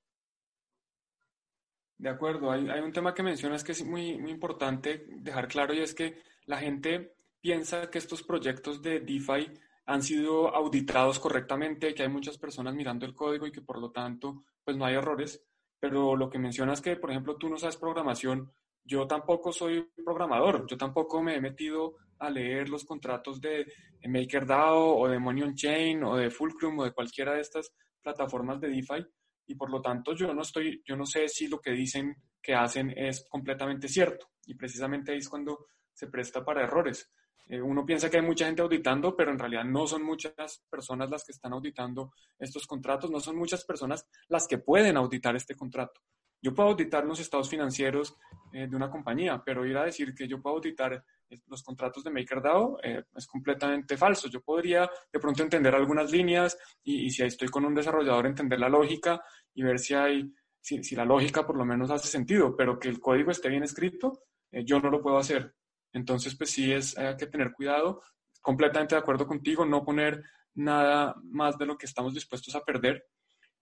De 1.98 2.08
acuerdo, 2.08 2.50
hay, 2.50 2.68
hay, 2.68 2.80
un 2.80 2.92
tema 2.92 3.14
que 3.14 3.22
mencionas 3.22 3.64
que 3.64 3.72
es 3.72 3.84
muy, 3.84 4.18
muy 4.18 4.30
importante 4.30 5.04
dejar 5.08 5.48
claro 5.48 5.74
y 5.74 5.80
es 5.80 5.94
que 5.94 6.22
la 6.46 6.58
gente 6.58 7.14
piensa 7.40 7.90
que 7.90 7.98
estos 7.98 8.22
proyectos 8.22 8.82
de 8.82 9.00
DeFi 9.00 9.52
han 9.86 10.02
sido 10.02 10.54
auditados 10.54 11.18
correctamente, 11.18 11.94
que 11.94 12.02
hay 12.02 12.08
muchas 12.08 12.38
personas 12.38 12.74
mirando 12.74 13.06
el 13.06 13.14
código 13.14 13.46
y 13.46 13.52
que 13.52 13.62
por 13.62 13.80
lo 13.80 13.90
tanto 13.90 14.44
pues 14.62 14.76
no 14.76 14.84
hay 14.84 14.94
errores, 14.96 15.42
pero 15.80 16.14
lo 16.14 16.28
que 16.28 16.38
mencionas 16.38 16.82
que, 16.82 16.96
por 16.96 17.10
ejemplo, 17.10 17.36
tú 17.36 17.48
no 17.48 17.56
sabes 17.56 17.78
programación, 17.78 18.52
yo 18.88 19.06
tampoco 19.06 19.52
soy 19.52 19.86
programador, 20.04 20.66
yo 20.66 20.76
tampoco 20.76 21.22
me 21.22 21.36
he 21.36 21.40
metido 21.40 21.96
a 22.18 22.30
leer 22.30 22.68
los 22.68 22.84
contratos 22.84 23.40
de 23.40 23.70
MakerDAO 24.04 24.96
o 24.96 25.08
de 25.08 25.18
Money 25.18 25.42
on 25.42 25.54
Chain 25.54 26.02
o 26.04 26.16
de 26.16 26.30
Fulcrum 26.30 26.78
o 26.78 26.84
de 26.84 26.92
cualquiera 26.92 27.34
de 27.34 27.42
estas 27.42 27.70
plataformas 28.02 28.60
de 28.60 28.68
DeFi 28.68 29.04
y 29.46 29.54
por 29.54 29.70
lo 29.70 29.82
tanto 29.82 30.14
yo 30.14 30.32
no 30.32 30.42
estoy, 30.42 30.82
yo 30.86 30.96
no 30.96 31.04
sé 31.04 31.28
si 31.28 31.48
lo 31.48 31.60
que 31.60 31.72
dicen 31.72 32.16
que 32.40 32.54
hacen 32.54 32.90
es 32.96 33.26
completamente 33.28 33.88
cierto 33.88 34.30
y 34.46 34.54
precisamente 34.54 35.12
ahí 35.12 35.18
es 35.18 35.28
cuando 35.28 35.66
se 35.92 36.06
presta 36.06 36.42
para 36.44 36.62
errores. 36.62 37.10
Eh, 37.46 37.60
uno 37.60 37.84
piensa 37.84 38.10
que 38.10 38.18
hay 38.18 38.22
mucha 38.22 38.46
gente 38.46 38.62
auditando, 38.62 39.14
pero 39.16 39.30
en 39.30 39.38
realidad 39.38 39.64
no 39.64 39.86
son 39.86 40.02
muchas 40.02 40.62
personas 40.70 41.10
las 41.10 41.24
que 41.24 41.32
están 41.32 41.52
auditando 41.52 42.12
estos 42.38 42.66
contratos, 42.66 43.10
no 43.10 43.20
son 43.20 43.36
muchas 43.36 43.64
personas 43.64 44.06
las 44.28 44.46
que 44.46 44.58
pueden 44.58 44.96
auditar 44.96 45.34
este 45.36 45.54
contrato. 45.54 46.00
Yo 46.40 46.54
puedo 46.54 46.70
auditar 46.70 47.04
los 47.04 47.20
estados 47.20 47.48
financieros 47.48 48.16
eh, 48.52 48.66
de 48.68 48.76
una 48.76 48.90
compañía, 48.90 49.42
pero 49.44 49.66
ir 49.66 49.76
a 49.76 49.84
decir 49.84 50.14
que 50.14 50.28
yo 50.28 50.40
puedo 50.40 50.56
auditar 50.56 51.04
los 51.46 51.62
contratos 51.62 52.02
de 52.04 52.10
MakerDAO 52.10 52.78
eh, 52.82 53.04
es 53.14 53.26
completamente 53.26 53.96
falso. 53.96 54.28
Yo 54.28 54.40
podría 54.40 54.88
de 55.12 55.20
pronto 55.20 55.42
entender 55.42 55.74
algunas 55.74 56.10
líneas 56.10 56.56
y, 56.82 57.06
y, 57.06 57.10
si 57.10 57.22
estoy 57.22 57.48
con 57.48 57.64
un 57.64 57.74
desarrollador 57.74 58.26
entender 58.26 58.58
la 58.58 58.68
lógica 58.68 59.22
y 59.52 59.62
ver 59.62 59.78
si 59.78 59.94
hay, 59.94 60.32
si, 60.60 60.96
la 60.96 61.04
lógica 61.04 61.46
por 61.46 61.56
lo 61.56 61.64
menos 61.64 61.90
hace 61.90 62.08
sentido, 62.08 62.56
pero 62.56 62.78
que 62.78 62.88
el 62.88 63.00
código 63.00 63.30
esté 63.30 63.48
bien 63.48 63.62
escrito, 63.62 64.24
eh, 64.50 64.64
yo 64.64 64.80
no 64.80 64.90
lo 64.90 65.02
puedo 65.02 65.18
hacer. 65.18 65.54
Entonces, 65.92 66.34
pues 66.36 66.50
sí 66.50 66.72
es, 66.72 66.96
hay 66.98 67.16
que 67.16 67.26
tener 67.26 67.52
cuidado. 67.52 68.02
Completamente 68.40 68.94
de 68.94 69.00
acuerdo 69.00 69.26
contigo, 69.26 69.64
no 69.64 69.84
poner 69.84 70.22
nada 70.54 71.14
más 71.24 71.56
de 71.58 71.66
lo 71.66 71.76
que 71.76 71.86
estamos 71.86 72.14
dispuestos 72.14 72.54
a 72.54 72.64
perder. 72.64 73.06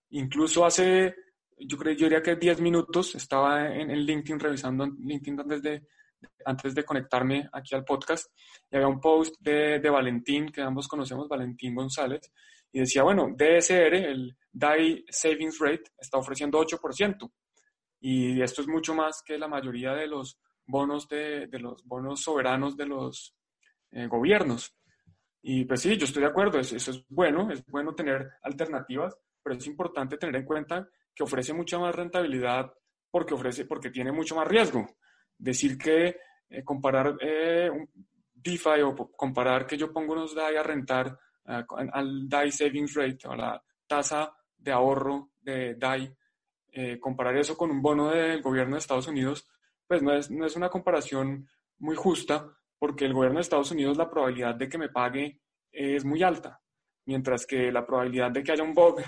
Incluso 0.09 0.65
hace 0.65 1.15
yo 1.59 1.77
creo, 1.77 1.93
yo 1.93 2.05
diría 2.05 2.21
que 2.21 2.35
10 2.35 2.61
minutos 2.61 3.15
estaba 3.15 3.73
en, 3.73 3.89
en, 3.89 4.05
LinkedIn 4.05 4.39
revisando 4.39 4.85
LinkedIn 4.85 5.39
antes 5.39 5.61
de, 5.61 5.87
antes 6.45 6.75
de 6.75 6.83
conectarme 6.83 7.49
aquí 7.51 7.75
al 7.75 7.83
podcast 7.83 8.27
y 8.69 8.75
había 8.75 8.87
un 8.87 8.99
post 8.99 9.35
de, 9.39 9.79
de 9.79 9.89
Valentín, 9.89 10.49
que 10.49 10.61
ambos 10.61 10.87
conocemos, 10.87 11.27
Valentín 11.27 11.75
González, 11.75 12.31
y 12.71 12.79
decía, 12.79 13.03
bueno, 13.03 13.29
DSR, 13.35 13.95
el 13.95 14.37
DAI 14.51 15.05
Savings 15.09 15.59
Rate, 15.59 15.83
está 15.97 16.17
ofreciendo 16.17 16.59
8%. 16.59 17.31
Y 18.01 18.41
esto 18.41 18.61
es 18.61 18.67
mucho 18.67 18.93
más 18.93 19.21
que 19.25 19.37
la 19.37 19.47
mayoría 19.47 19.93
de 19.93 20.07
los 20.07 20.39
bonos, 20.65 21.07
de, 21.07 21.47
de 21.47 21.59
los 21.59 21.83
bonos 21.85 22.21
soberanos 22.21 22.75
de 22.75 22.85
los 22.85 23.35
eh, 23.91 24.07
gobiernos. 24.07 24.75
Y 25.41 25.65
pues 25.65 25.81
sí, 25.81 25.97
yo 25.97 26.05
estoy 26.05 26.23
de 26.23 26.29
acuerdo, 26.29 26.59
eso, 26.59 26.75
eso 26.75 26.91
es 26.91 27.03
bueno, 27.07 27.49
es 27.51 27.65
bueno 27.67 27.95
tener 27.95 28.31
alternativas, 28.43 29.17
pero 29.41 29.55
es 29.55 29.65
importante 29.65 30.17
tener 30.17 30.35
en 30.35 30.45
cuenta 30.45 30.89
que 31.17 31.23
ofrece 31.23 31.51
mucha 31.51 31.79
más 31.79 31.95
rentabilidad 31.95 32.71
porque, 33.09 33.33
ofrece, 33.33 33.65
porque 33.65 33.89
tiene 33.89 34.11
mucho 34.11 34.35
más 34.35 34.47
riesgo. 34.47 34.85
Decir 35.35 35.77
que 35.77 36.15
eh, 36.47 36.63
comparar 36.63 37.17
eh, 37.19 37.69
un 37.71 37.89
DeFi 38.35 38.81
o 38.83 38.95
comparar 38.95 39.65
que 39.65 39.77
yo 39.77 39.91
pongo 39.91 40.13
unos 40.13 40.35
DAI 40.35 40.57
a 40.57 40.63
rentar 40.63 41.17
uh, 41.45 41.75
al 41.91 42.29
DAI 42.29 42.51
Savings 42.51 42.93
Rate 42.93 43.27
a 43.27 43.35
la 43.35 43.63
tasa 43.87 44.31
de 44.55 44.71
ahorro 44.71 45.31
de 45.41 45.73
DAI, 45.75 46.15
eh, 46.71 46.99
comparar 46.99 47.35
eso 47.35 47.57
con 47.57 47.71
un 47.71 47.81
bono 47.81 48.11
del 48.11 48.41
gobierno 48.43 48.75
de 48.75 48.79
Estados 48.79 49.07
Unidos, 49.07 49.47
pues 49.87 50.03
no 50.03 50.13
es, 50.13 50.29
no 50.29 50.45
es 50.45 50.55
una 50.55 50.69
comparación 50.69 51.49
muy 51.79 51.95
justa 51.95 52.47
porque 52.77 53.05
el 53.05 53.13
gobierno 53.13 53.39
de 53.39 53.41
Estados 53.41 53.71
Unidos 53.71 53.97
la 53.97 54.09
probabilidad 54.09 54.53
de 54.53 54.69
que 54.69 54.77
me 54.77 54.89
pague 54.89 55.41
es 55.71 56.05
muy 56.05 56.21
alta, 56.21 56.61
mientras 57.05 57.47
que 57.47 57.71
la 57.71 57.85
probabilidad 57.85 58.29
de 58.31 58.43
que 58.43 58.51
haya 58.51 58.63
un 58.63 58.75
bug 58.75 59.01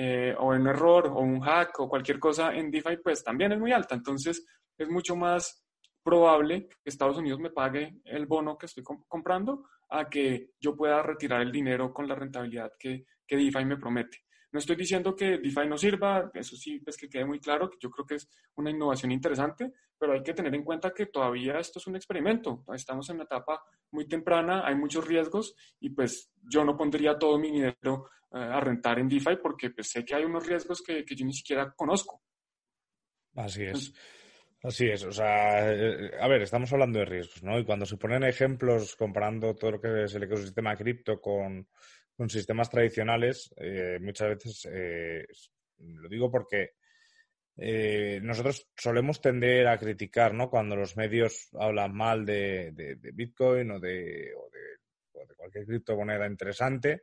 eh, 0.00 0.32
o 0.38 0.50
un 0.54 0.68
error 0.68 1.08
o 1.08 1.18
un 1.18 1.40
hack 1.40 1.80
o 1.80 1.88
cualquier 1.88 2.20
cosa 2.20 2.54
en 2.54 2.70
DeFi 2.70 2.98
pues 3.02 3.24
también 3.24 3.50
es 3.50 3.58
muy 3.58 3.72
alta. 3.72 3.96
Entonces 3.96 4.46
es 4.78 4.88
mucho 4.88 5.16
más 5.16 5.66
probable 6.04 6.68
que 6.68 6.76
Estados 6.84 7.18
Unidos 7.18 7.40
me 7.40 7.50
pague 7.50 8.00
el 8.04 8.26
bono 8.26 8.56
que 8.56 8.66
estoy 8.66 8.84
comprando 8.84 9.64
a 9.88 10.08
que 10.08 10.52
yo 10.60 10.76
pueda 10.76 11.02
retirar 11.02 11.42
el 11.42 11.50
dinero 11.50 11.92
con 11.92 12.06
la 12.06 12.14
rentabilidad 12.14 12.70
que, 12.78 13.06
que 13.26 13.36
DeFi 13.36 13.64
me 13.64 13.76
promete. 13.76 14.18
No 14.50 14.58
estoy 14.58 14.76
diciendo 14.76 15.14
que 15.14 15.38
DeFi 15.38 15.66
no 15.68 15.76
sirva, 15.76 16.30
eso 16.32 16.56
sí, 16.56 16.78
pues 16.80 16.96
que 16.96 17.08
quede 17.08 17.24
muy 17.24 17.38
claro, 17.38 17.68
que 17.68 17.76
yo 17.80 17.90
creo 17.90 18.06
que 18.06 18.14
es 18.14 18.28
una 18.56 18.70
innovación 18.70 19.12
interesante, 19.12 19.72
pero 19.98 20.14
hay 20.14 20.22
que 20.22 20.32
tener 20.32 20.54
en 20.54 20.64
cuenta 20.64 20.92
que 20.94 21.06
todavía 21.06 21.58
esto 21.58 21.78
es 21.78 21.86
un 21.86 21.96
experimento, 21.96 22.64
estamos 22.74 23.08
en 23.10 23.16
una 23.16 23.24
etapa 23.24 23.62
muy 23.90 24.08
temprana, 24.08 24.66
hay 24.66 24.74
muchos 24.74 25.06
riesgos 25.06 25.54
y 25.80 25.90
pues 25.90 26.30
yo 26.42 26.64
no 26.64 26.76
pondría 26.76 27.18
todo 27.18 27.38
mi 27.38 27.50
dinero 27.50 28.08
eh, 28.32 28.38
a 28.38 28.60
rentar 28.60 28.98
en 28.98 29.08
DeFi 29.08 29.36
porque 29.42 29.70
pues, 29.70 29.90
sé 29.90 30.04
que 30.04 30.14
hay 30.14 30.24
unos 30.24 30.46
riesgos 30.46 30.82
que, 30.82 31.04
que 31.04 31.14
yo 31.14 31.26
ni 31.26 31.34
siquiera 31.34 31.72
conozco. 31.76 32.22
Así 33.34 33.64
es. 33.64 33.92
Así 34.60 34.88
es, 34.88 35.04
o 35.04 35.12
sea, 35.12 35.72
eh, 35.72 36.10
a 36.20 36.26
ver, 36.26 36.42
estamos 36.42 36.72
hablando 36.72 36.98
de 36.98 37.04
riesgos, 37.04 37.44
¿no? 37.44 37.60
Y 37.60 37.64
cuando 37.64 37.86
se 37.86 37.96
ponen 37.96 38.24
ejemplos 38.24 38.96
comparando 38.96 39.54
todo 39.54 39.72
lo 39.72 39.80
que 39.80 40.02
es 40.02 40.14
el 40.16 40.24
ecosistema 40.24 40.74
cripto 40.74 41.20
con, 41.20 41.68
con 42.18 42.28
sistemas 42.28 42.68
tradicionales, 42.68 43.54
eh, 43.58 44.00
muchas 44.02 44.30
veces 44.30 44.68
eh, 44.72 45.24
lo 45.78 46.08
digo 46.08 46.28
porque 46.28 46.72
eh, 47.56 48.18
nosotros 48.24 48.68
solemos 48.76 49.20
tender 49.20 49.68
a 49.68 49.78
criticar, 49.78 50.34
¿no? 50.34 50.50
Cuando 50.50 50.74
los 50.74 50.96
medios 50.96 51.48
hablan 51.56 51.94
mal 51.94 52.26
de, 52.26 52.98
Bitcoin 53.14 53.70
o 53.70 53.78
de, 53.78 54.32
o 54.36 54.50
de, 54.50 55.34
cualquier 55.36 55.64
criptomoneda 55.66 56.26
interesante, 56.26 57.02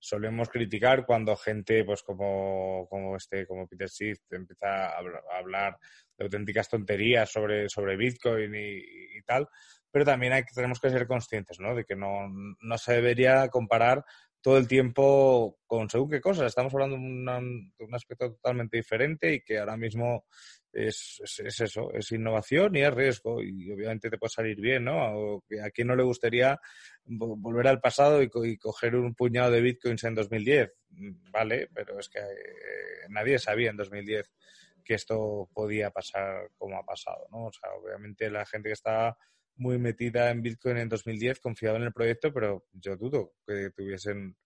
solemos 0.00 0.48
criticar 0.48 1.06
cuando 1.06 1.36
gente, 1.36 1.84
pues 1.84 2.02
como, 2.02 2.88
como 2.90 3.16
este, 3.16 3.46
como 3.46 3.68
Peter 3.68 3.88
Schiff, 3.88 4.18
empieza 4.32 4.88
a, 4.88 4.98
hablar 5.38 5.78
de 6.18 6.24
auténticas 6.24 6.68
tonterías 6.68 7.30
sobre, 7.30 7.68
sobre 7.68 7.96
Bitcoin 7.96 8.52
y, 8.52 9.22
tal. 9.24 9.48
Pero 9.92 10.04
también 10.04 10.32
hay, 10.32 10.42
tenemos 10.52 10.80
que 10.80 10.90
ser 10.90 11.06
conscientes, 11.06 11.60
¿no? 11.60 11.72
De 11.74 11.84
que 11.84 11.94
no, 11.94 12.28
no 12.60 12.78
se 12.78 12.94
debería 12.94 13.48
comparar 13.48 14.04
todo 14.46 14.58
el 14.58 14.68
tiempo 14.68 15.58
con 15.66 15.90
según 15.90 16.08
qué 16.08 16.20
cosas. 16.20 16.46
Estamos 16.46 16.72
hablando 16.72 16.94
de, 16.94 17.02
un 17.02 17.94
aspecto 17.96 18.30
totalmente 18.30 18.76
diferente 18.76 19.34
y 19.34 19.40
que 19.40 19.58
ahora 19.58 19.76
mismo 19.76 20.24
es, 20.72 21.20
eso, 21.44 21.92
es 21.92 22.12
innovación 22.12 22.76
y 22.76 22.82
es 22.82 22.94
riesgo. 22.94 23.42
Y 23.42 23.72
obviamente 23.72 24.08
te 24.08 24.18
puede 24.18 24.30
salir 24.30 24.60
bien, 24.60 24.84
¿no? 24.84 25.42
a 25.64 25.70
quien 25.70 25.88
no 25.88 25.96
le 25.96 26.04
gustaría 26.04 26.60
volver 27.06 27.66
al 27.66 27.80
pasado 27.80 28.22
y, 28.22 28.28
coger 28.56 28.94
un 28.94 29.16
puñado 29.16 29.50
de 29.50 29.62
bitcoins 29.62 30.04
en 30.04 30.14
2010. 30.14 30.72
Vale, 31.32 31.68
pero 31.74 31.98
es 31.98 32.08
que 32.08 32.20
eh, 32.20 33.08
nadie 33.08 33.40
sabía 33.40 33.70
en 33.70 33.76
2010 33.78 34.32
que 34.84 34.94
esto 34.94 35.50
podía 35.52 35.90
pasar 35.90 36.52
como 36.56 36.78
ha 36.78 36.84
pasado, 36.84 37.26
¿no? 37.32 37.46
O 37.46 37.52
sea, 37.52 37.72
obviamente 37.72 38.30
la 38.30 38.46
gente 38.46 38.68
que 38.68 38.74
está 38.74 39.18
muy 39.56 39.78
metida 39.78 40.30
en 40.30 40.42
Bitcoin 40.42 40.78
en 40.78 40.88
2010, 40.88 41.40
confiaba 41.40 41.78
en 41.78 41.84
el 41.84 41.92
proyecto, 41.92 42.32
pero 42.32 42.66
yo 42.72 42.96
dudo 42.96 43.34
que 43.46 43.70
tuviesen 43.70 44.36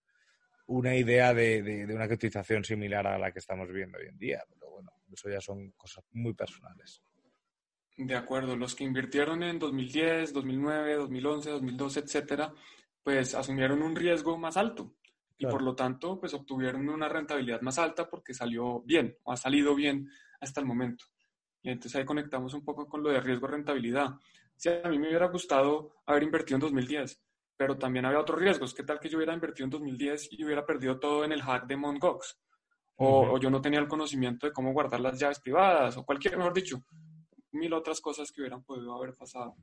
una 0.67 0.95
idea 0.95 1.35
de, 1.35 1.87
una 1.93 2.09
cotización 2.09 2.65
similar 2.65 3.07
a 3.07 3.19
la 3.19 3.33
que 3.33 3.41
estamos 3.41 3.69
viendo 3.73 3.99
hoy 3.99 4.07
en 4.07 4.19
día. 4.19 4.43
Pero 4.49 4.71
bueno, 4.71 4.93
eso 5.13 5.29
ya 5.29 5.41
son 5.41 5.73
cosas 5.73 6.05
muy 6.13 6.35
personales. 6.35 7.03
De 7.97 8.15
acuerdo, 8.15 8.57
los 8.57 8.75
que 8.75 8.85
invirtieron 8.85 9.43
en 9.43 9.59
2010, 9.59 10.33
2009, 10.33 10.95
2011, 10.95 11.51
2012, 11.51 12.01
etcétera, 12.01 12.55
pues 13.03 13.35
asumieron 13.35 13.83
un 13.83 13.97
riesgo 13.97 14.39
más 14.39 14.57
alto 14.57 14.95
y 15.41 15.47
por 15.47 15.63
lo 15.63 15.75
tanto, 15.75 16.21
pues 16.21 16.35
obtuvieron 16.35 16.87
una 16.87 17.09
rentabilidad 17.09 17.63
más 17.63 17.79
alta 17.79 18.11
porque 18.11 18.35
salió 18.35 18.83
bien 18.83 19.17
o 19.23 19.33
ha 19.33 19.39
salido 19.39 19.75
bien 19.75 20.11
hasta 20.39 20.61
el 20.61 20.67
momento. 20.67 21.07
Y 21.63 21.71
entonces 21.71 21.97
ahí 21.97 22.05
conectamos 22.05 22.53
un 22.53 22.63
poco 22.63 22.87
con 22.87 23.03
lo 23.03 23.09
de 23.09 23.23
riesgo-rentabilidad. 23.23 24.17
Si 24.61 24.69
a 24.69 24.87
mí 24.91 24.99
me 24.99 25.09
hubiera 25.09 25.29
gustado 25.29 26.03
haber 26.05 26.23
invertido 26.23 26.57
en 26.57 26.61
2010, 26.61 27.19
pero 27.57 27.79
también 27.79 28.05
había 28.05 28.21
otros 28.21 28.39
riesgos. 28.39 28.75
¿Qué 28.75 28.83
tal 28.83 29.01
que 29.01 29.09
yo 29.09 29.17
hubiera 29.17 29.33
invertido 29.33 29.65
en 29.65 29.71
2010 29.71 30.35
y 30.35 30.45
hubiera 30.45 30.67
perdido 30.67 31.01
todo 31.01 31.25
en 31.25 31.33
el 31.33 31.41
hack 31.41 31.67
de 31.67 31.79
Mt. 31.79 31.99
Gox? 31.99 32.39
O, 32.97 33.39
yo 33.39 33.49
no 33.49 33.63
tenía 33.63 33.81
el 33.81 33.89
conocimiento 33.89 34.47
de 34.47 34.53
cómo 34.53 34.75
guardar 34.75 35.01
las 35.01 35.19
llaves 35.19 35.41
privadas, 35.41 35.97
o 35.97 36.05
cualquier, 36.05 36.37
mejor 36.37 36.53
dicho, 36.53 36.77
mil 37.53 37.73
otras 37.73 38.03
cosas 38.03 38.31
que 38.31 38.43
hubieran 38.43 38.63
podido 38.63 38.95
haber 38.95 39.15
pasado. 39.15 39.57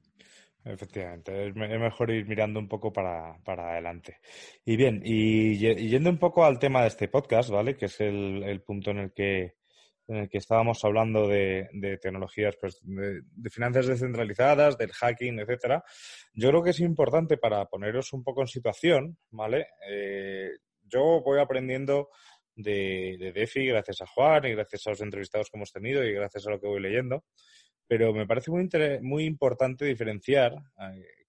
Efectivamente, 0.66 1.48
es, 1.48 1.56
mejor 1.56 2.10
ir 2.10 2.26
mirando 2.26 2.60
un 2.60 2.68
poco 2.68 2.92
para, 2.92 3.38
adelante. 3.46 4.18
Y 4.66 4.78
bien, 4.78 5.04
y, 5.06 5.60
yendo 5.60 6.10
un 6.10 6.18
poco 6.18 6.44
al 6.44 6.58
tema 6.58 6.82
de 6.82 6.88
este 6.88 7.08
podcast, 7.08 7.52
¿vale? 7.52 7.78
Que 7.78 7.86
es 7.86 8.02
el 8.02 8.64
punto 8.66 8.90
en 8.90 8.98
el 8.98 9.14
que 9.14 9.58
en 10.08 10.16
el 10.18 10.30
que 10.30 10.38
estábamos 10.38 10.84
hablando 10.86 11.28
de, 11.28 11.68
tecnologías, 12.02 12.56
pues, 12.60 12.80
de, 12.82 13.50
finanzas 13.50 13.88
descentralizadas, 13.88 14.78
del 14.78 14.94
hacking, 14.94 15.40
etcétera. 15.40 15.84
Yo 16.34 16.50
creo 16.50 16.64
que 16.64 16.70
es 16.70 16.80
importante 16.80 17.38
para 17.38 17.66
poneros 17.66 18.14
un 18.14 18.24
poco 18.24 18.42
en 18.42 18.48
situación, 18.48 19.18
¿vale? 19.32 19.68
Eh, 19.90 20.52
yo 20.84 21.22
voy 21.22 21.40
aprendiendo 21.40 22.10
de, 22.56 23.32
DeFi 23.34 23.68
gracias 23.68 24.02
a 24.02 24.08
Juan 24.08 24.46
y 24.46 24.52
gracias 24.52 24.88
a 24.88 24.92
los 24.92 25.02
entrevistados 25.02 25.50
que 25.50 25.58
hemos 25.58 25.72
tenido 25.72 26.04
y 26.04 26.14
gracias 26.14 26.48
a 26.48 26.52
lo 26.52 26.60
que 26.60 26.68
voy 26.68 26.82
leyendo. 26.82 27.26
Pero 27.86 28.14
me 28.14 28.26
parece 28.26 28.52
muy, 28.52 28.68
muy 29.02 29.26
importante 29.26 29.86
diferenciar 29.86 30.56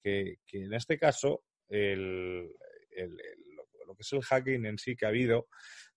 eh, 0.04 0.38
que, 0.46 0.64
en 0.64 0.74
este 0.74 0.98
caso 0.98 1.42
el, 1.68 2.48
lo 3.86 3.94
que 3.94 4.02
es 4.02 4.12
el 4.12 4.22
hacking 4.22 4.66
en 4.66 4.78
sí 4.78 4.96
que 4.96 5.06
ha 5.06 5.08
habido 5.08 5.48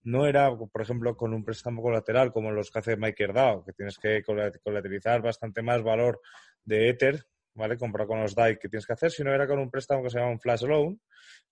no 0.03 0.25
era, 0.25 0.55
por 0.55 0.81
ejemplo, 0.81 1.15
con 1.15 1.33
un 1.33 1.43
préstamo 1.43 1.81
colateral 1.81 2.31
como 2.31 2.51
los 2.51 2.71
que 2.71 2.79
hace 2.79 2.97
MakerDAO, 2.97 3.63
que 3.63 3.73
tienes 3.73 3.97
que 3.97 4.23
colateralizar 4.23 5.21
bastante 5.21 5.61
más 5.61 5.83
valor 5.83 6.21
de 6.63 6.89
Ether, 6.89 7.25
¿vale? 7.53 7.77
Comprar 7.77 8.07
con 8.07 8.21
los 8.21 8.33
DAI 8.33 8.57
que 8.57 8.69
tienes 8.69 8.85
que 8.85 8.93
hacer, 8.93 9.11
sino 9.11 9.33
era 9.33 9.47
con 9.47 9.59
un 9.59 9.69
préstamo 9.69 10.03
que 10.03 10.09
se 10.09 10.19
llama 10.19 10.31
un 10.31 10.39
flash 10.39 10.63
loan, 10.63 10.99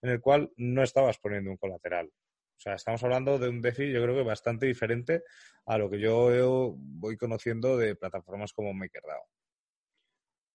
en 0.02 0.10
el 0.10 0.20
cual 0.20 0.52
no 0.58 0.84
estabas 0.84 1.20
poniendo 1.20 1.52
un 1.52 1.58
colateral. 1.58 2.08
O 2.08 2.62
sea, 2.62 2.74
estamos 2.74 3.02
hablando 3.04 3.38
de 3.40 3.50
un 3.50 3.62
DeFi, 3.62 3.92
yo 3.92 4.02
creo 4.04 4.16
que 4.16 4.24
bastante 4.24 4.66
diferente 4.66 5.24
a 5.66 5.78
lo 5.78 5.90
que 5.90 6.00
yo 6.00 6.76
voy 6.78 7.16
conociendo 7.18 7.78
de 7.78 7.96
plataformas 7.96 8.52
como 8.54 8.74
MakerDAO. 8.74 9.24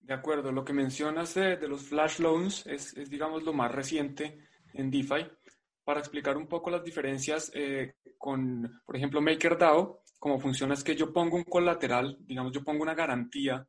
De 0.00 0.12
acuerdo, 0.12 0.52
lo 0.52 0.64
que 0.64 0.74
mencionas 0.74 1.34
de, 1.34 1.56
los 1.66 1.84
flash 1.84 2.18
loans 2.18 2.66
es, 2.66 2.94
es, 2.94 3.08
digamos, 3.08 3.42
lo 3.42 3.54
más 3.54 3.72
reciente 3.72 4.38
en 4.74 4.90
DeFi 4.90 5.26
para 5.84 6.00
explicar 6.00 6.36
un 6.36 6.46
poco 6.46 6.70
las 6.70 6.82
diferencias 6.82 7.50
eh, 7.54 7.94
con, 8.18 8.82
por 8.84 8.96
ejemplo, 8.96 9.20
MakerDAO, 9.20 10.02
cómo 10.18 10.40
funciona 10.40 10.74
es 10.74 10.82
que 10.82 10.96
yo 10.96 11.12
pongo 11.12 11.36
un 11.36 11.44
colateral, 11.44 12.16
digamos, 12.20 12.52
yo 12.52 12.64
pongo 12.64 12.82
una 12.82 12.94
garantía 12.94 13.66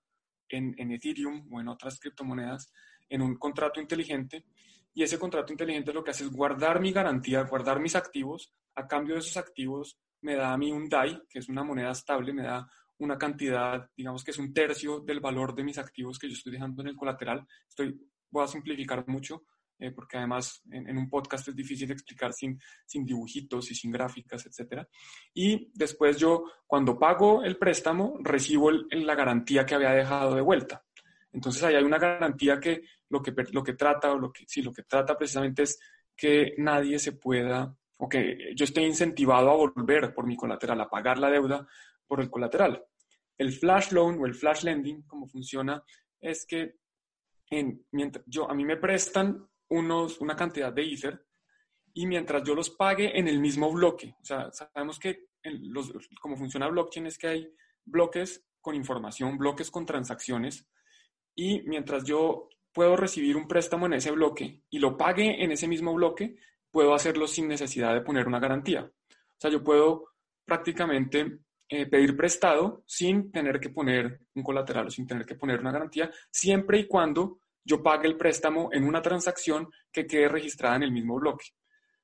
en, 0.50 0.74
en 0.78 0.92
Ethereum 0.92 1.48
o 1.52 1.60
en 1.60 1.68
otras 1.68 2.00
criptomonedas 2.00 2.72
en 3.10 3.22
un 3.22 3.36
contrato 3.36 3.82
inteligente 3.82 4.46
y 4.94 5.04
ese 5.04 5.20
contrato 5.20 5.52
inteligente 5.52 5.94
lo 5.94 6.04
que 6.04 6.12
hace 6.12 6.24
es 6.24 6.32
guardar 6.32 6.80
mi 6.80 6.94
garantía, 6.94 7.42
guardar 7.44 7.82
mis 7.82 7.96
activos, 7.96 8.54
a 8.76 8.88
cambio 8.88 9.16
de 9.16 9.20
esos 9.20 9.36
activos 9.36 10.00
me 10.22 10.36
da 10.36 10.54
a 10.54 10.58
mí 10.58 10.72
un 10.72 10.88
DAI, 10.88 11.22
que 11.30 11.40
es 11.40 11.50
una 11.50 11.64
moneda 11.64 11.92
estable, 11.92 12.34
me 12.34 12.44
da 12.44 12.68
una 13.00 13.18
cantidad, 13.18 13.90
digamos 13.96 14.24
que 14.24 14.32
es 14.32 14.40
un 14.40 14.54
tercio 14.54 15.02
del 15.02 15.20
valor 15.20 15.54
de 15.54 15.64
mis 15.64 15.78
activos 15.78 16.18
que 16.18 16.28
yo 16.28 16.34
estoy 16.34 16.54
dejando 16.54 16.82
en 16.82 16.88
el 16.88 16.96
colateral. 16.96 17.46
Estoy, 17.68 18.00
voy 18.32 18.44
a 18.44 18.48
simplificar 18.48 19.06
mucho, 19.08 19.44
eh, 19.78 19.92
porque 19.92 20.18
además 20.18 20.62
en, 20.72 20.98
un 20.98 21.10
podcast 21.10 21.48
es 21.48 21.56
difícil 21.56 21.92
explicar 21.92 22.34
sin, 22.34 22.60
sin 22.86 23.06
dibujitos 23.06 23.70
y 23.72 23.76
sin 23.76 23.92
gráficas, 23.92 24.46
etc. 24.46 24.88
Y 25.34 25.72
después 25.74 26.18
yo, 26.18 26.46
cuando 26.66 26.98
pago 26.98 27.44
el 27.44 27.58
préstamo, 27.58 28.18
recibo 28.22 28.72
la 28.72 29.16
garantía 29.16 29.66
que 29.66 29.76
había 29.76 29.92
dejado 29.92 30.36
de 30.36 30.42
vuelta. 30.42 30.84
Entonces 31.32 31.64
ahí 31.64 31.76
hay 31.76 31.84
una 31.84 31.98
garantía 31.98 32.60
que 32.60 32.84
lo 33.10 33.22
que, 33.22 33.34
lo 33.52 33.64
que 33.64 33.74
trata, 33.74 34.14
o 34.14 34.18
lo 34.18 34.32
que, 34.32 34.46
sí, 34.48 34.62
lo 34.62 34.72
que 34.72 34.84
trata 34.84 35.18
precisamente 35.18 35.64
es 35.64 35.80
que 36.16 36.54
nadie 36.58 36.98
se 36.98 37.12
pueda, 37.12 37.76
o 37.98 38.08
que 38.08 38.54
yo 38.56 38.64
esté 38.64 38.82
incentivado 38.82 39.52
a 39.52 39.56
volver 39.56 40.14
por 40.14 40.26
mi 40.26 40.38
colateral, 40.38 40.80
a 40.80 40.90
pagar 40.90 41.18
la 41.18 41.30
deuda 41.30 41.68
por 42.08 42.22
el 42.22 42.30
colateral. 42.30 42.84
El 43.38 43.52
flash 43.52 43.92
loan 43.92 44.18
o 44.20 44.26
el 44.26 44.34
flash 44.34 44.64
lending, 44.64 45.02
como 45.04 45.28
funciona, 45.28 45.84
es 46.22 46.46
que 46.46 46.76
en, 47.50 47.86
mientras 47.92 48.24
yo, 48.28 48.50
a 48.50 48.54
mí 48.54 48.64
me 48.64 48.78
prestan 48.78 49.46
unos, 49.70 50.20
una 50.22 50.36
cantidad 50.36 50.72
de 50.72 50.84
Ether 50.84 51.26
y 51.94 52.08
mientras 52.08 52.44
yo 52.44 52.56
los 52.56 52.70
pague 52.70 53.18
en 53.18 53.28
el 53.28 53.40
mismo 53.40 53.72
bloque, 53.72 54.16
o 54.22 54.26
sea, 54.26 54.52
sabemos 54.52 55.00
que 55.00 55.28
los, 55.44 55.92
como 56.20 56.36
funciona 56.36 56.68
blockchain 56.68 57.08
es 57.08 57.18
que 57.18 57.28
hay 57.28 57.54
bloques 57.86 58.46
con 58.62 58.76
información, 58.76 59.38
bloques 59.38 59.70
con 59.70 59.86
transacciones 59.86 60.68
y 61.36 61.62
mientras 61.62 62.04
yo 62.04 62.50
puedo 62.74 62.98
recibir 62.98 63.38
un 63.38 63.48
préstamo 63.48 63.86
en 63.86 63.94
ese 63.94 64.12
bloque 64.12 64.64
y 64.70 64.80
lo 64.80 64.98
pague 64.98 65.44
en 65.44 65.52
ese 65.52 65.68
mismo 65.68 65.94
bloque, 65.94 66.36
puedo 66.72 66.94
hacerlo 66.94 67.28
sin 67.28 67.48
necesidad 67.48 67.94
de 67.94 68.02
poner 68.02 68.28
una 68.28 68.40
garantía. 68.40 68.82
O 68.84 69.40
sea, 69.40 69.50
yo 69.50 69.64
puedo 69.64 70.10
prácticamente 70.44 71.40
eh, 71.70 71.86
pedir 71.86 72.16
prestado 72.18 72.84
sin 72.86 73.32
tener 73.32 73.60
que 73.60 73.70
poner 73.70 74.20
un 74.36 74.44
colateral 74.44 74.88
o 74.88 74.92
sin 74.92 75.08
tener 75.08 75.26
que 75.26 75.36
poner 75.36 75.60
una 75.60 75.72
garantía, 75.72 76.12
siempre 76.30 76.80
y 76.80 76.88
cuando 76.88 77.40
yo 77.66 77.84
pague 77.84 78.08
el 78.08 78.16
préstamo 78.16 78.70
en 78.72 78.86
una 78.86 79.02
transacción 79.02 79.70
que 79.92 80.06
quede 80.06 80.30
registrada 80.30 80.76
en 80.78 80.84
el 80.84 80.92
mismo 80.92 81.16
bloque. 81.16 81.48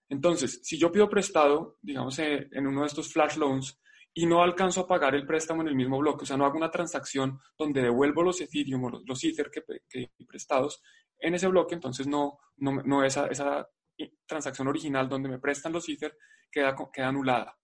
Entonces, 0.09 0.59
si 0.63 0.77
yo 0.77 0.91
pido 0.91 1.07
prestado, 1.07 1.77
digamos, 1.81 2.19
eh, 2.19 2.49
en 2.51 2.67
uno 2.67 2.81
de 2.81 2.87
estos 2.87 3.13
flash 3.13 3.37
loans, 3.37 3.79
y 4.13 4.25
no 4.25 4.43
alcanzo 4.43 4.81
a 4.81 4.87
pagar 4.87 5.15
el 5.15 5.25
préstamo 5.25 5.61
en 5.61 5.69
el 5.69 5.75
mismo 5.75 5.97
bloque, 5.99 6.23
o 6.23 6.25
sea, 6.25 6.35
no 6.35 6.45
hago 6.45 6.57
una 6.57 6.71
transacción 6.71 7.39
donde 7.57 7.81
devuelvo 7.81 8.23
los 8.23 8.41
Ethereum 8.41 8.83
o 8.83 9.01
los, 9.05 9.23
Ether 9.23 9.49
que, 9.49 9.63
que, 9.87 10.11
prestados 10.27 10.81
en 11.17 11.35
ese 11.35 11.47
bloque, 11.47 11.75
entonces 11.75 12.07
no, 12.07 12.39
no, 12.57 12.81
no 12.83 13.05
esa, 13.05 13.27
esa 13.27 13.69
transacción 14.25 14.67
original 14.67 15.07
donde 15.07 15.29
me 15.29 15.39
prestan 15.39 15.71
los 15.71 15.87
Ether 15.87 16.17
queda, 16.51 16.75
queda 16.91 17.07
anulada. 17.07 17.57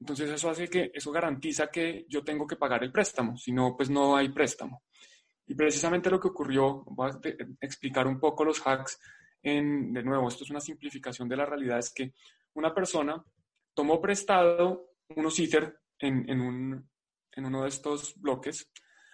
Entonces 0.00 0.30
eso 0.30 0.48
hace 0.48 0.68
que, 0.68 0.90
eso 0.94 1.10
garantiza 1.10 1.66
que 1.66 2.06
yo 2.08 2.22
tengo 2.22 2.46
que 2.46 2.56
pagar 2.56 2.82
el 2.84 2.92
préstamo, 2.92 3.36
si 3.36 3.52
no, 3.52 3.76
pues 3.76 3.90
no 3.90 4.16
hay 4.16 4.28
préstamo. 4.30 4.84
Y 5.48 5.54
precisamente 5.54 6.10
lo 6.10 6.20
que 6.20 6.28
ocurrió, 6.28 6.84
voy 6.86 7.10
a 7.10 7.18
explicar 7.60 8.06
un 8.06 8.20
poco 8.20 8.44
los 8.44 8.60
hacks, 8.66 9.00
en, 9.42 9.92
de 9.92 10.02
nuevo, 10.02 10.28
esto 10.28 10.44
es 10.44 10.50
una 10.50 10.60
simplificación 10.60 11.28
de 11.28 11.36
la 11.36 11.46
realidad, 11.46 11.78
es 11.78 11.92
que 11.92 12.12
una 12.54 12.74
persona 12.74 13.24
tomó 13.72 14.00
prestado 14.00 14.90
unos 15.08 15.38
Ether 15.38 15.80
en, 15.98 16.28
en, 16.28 16.40
un, 16.40 16.90
en 17.32 17.44
uno 17.46 17.62
de 17.62 17.68
estos 17.68 18.20
bloques, 18.20 18.70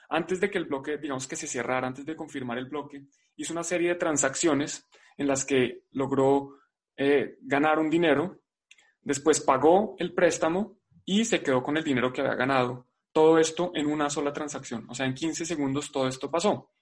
antes 0.09 0.41
de 0.41 0.51
que 0.51 0.59
el 0.59 0.67
bloque, 0.67 0.99
digamos 0.99 1.27
que 1.29 1.37
se 1.37 1.47
cerrara, 1.47 1.87
antes 1.87 2.05
de 2.05 2.17
confirmar 2.17 2.59
el 2.59 2.67
bloque, 2.67 3.07
hizo 3.37 3.53
una 3.53 3.65
serie 3.65 3.91
de 3.91 3.95
transacciones 3.95 4.87
en 5.17 5.27
las 5.27 5.45
que 5.45 5.85
logró 5.93 6.59
eh, 6.97 7.37
ganar 7.43 7.79
un 7.79 7.91
dinero, 7.91 8.41
después 9.03 9.41
pagó 9.41 9.95
el 9.99 10.15
préstamo 10.15 10.79
y 11.05 11.25
se 11.25 11.43
quedó 11.43 11.63
con 11.63 11.77
el 11.77 11.85
dinero 11.85 12.13
que 12.13 12.23
había 12.23 12.35
ganado. 12.35 12.87
Todo 13.15 13.39
esto 13.39 13.71
en 13.75 13.87
una 13.87 14.11
sola 14.11 14.33
transacción, 14.33 14.87
o 14.91 14.95
sea, 14.95 15.07
en 15.07 15.15
15 15.15 15.47
segundos 15.47 15.93
todo 15.93 16.09
esto 16.09 16.29
pasó. 16.29 16.73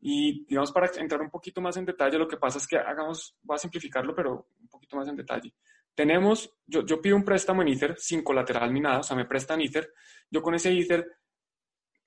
Y 0.00 0.46
digamos, 0.46 0.72
para 0.72 0.90
entrar 0.96 1.20
un 1.20 1.28
poquito 1.28 1.60
más 1.60 1.76
en 1.76 1.84
detalle, 1.84 2.16
lo 2.16 2.26
que 2.26 2.38
pasa 2.38 2.56
es 2.56 2.66
que 2.66 2.78
hagamos, 2.78 3.36
voy 3.42 3.56
a 3.56 3.58
simplificarlo, 3.58 4.14
pero 4.14 4.46
un 4.58 4.68
poquito 4.68 4.96
más 4.96 5.06
en 5.08 5.16
detalle. 5.16 5.52
Tenemos, 5.94 6.50
yo, 6.66 6.86
yo 6.86 7.02
pido 7.02 7.14
un 7.14 7.24
préstamo 7.24 7.60
en 7.60 7.68
Ether 7.68 7.94
sin 7.98 8.22
colateral 8.22 8.72
ni 8.72 8.80
nada, 8.80 9.00
o 9.00 9.02
sea, 9.02 9.14
me 9.14 9.26
prestan 9.26 9.60
Ether. 9.60 9.92
Yo 10.30 10.40
con 10.40 10.54
ese 10.54 10.72
Ether, 10.72 11.06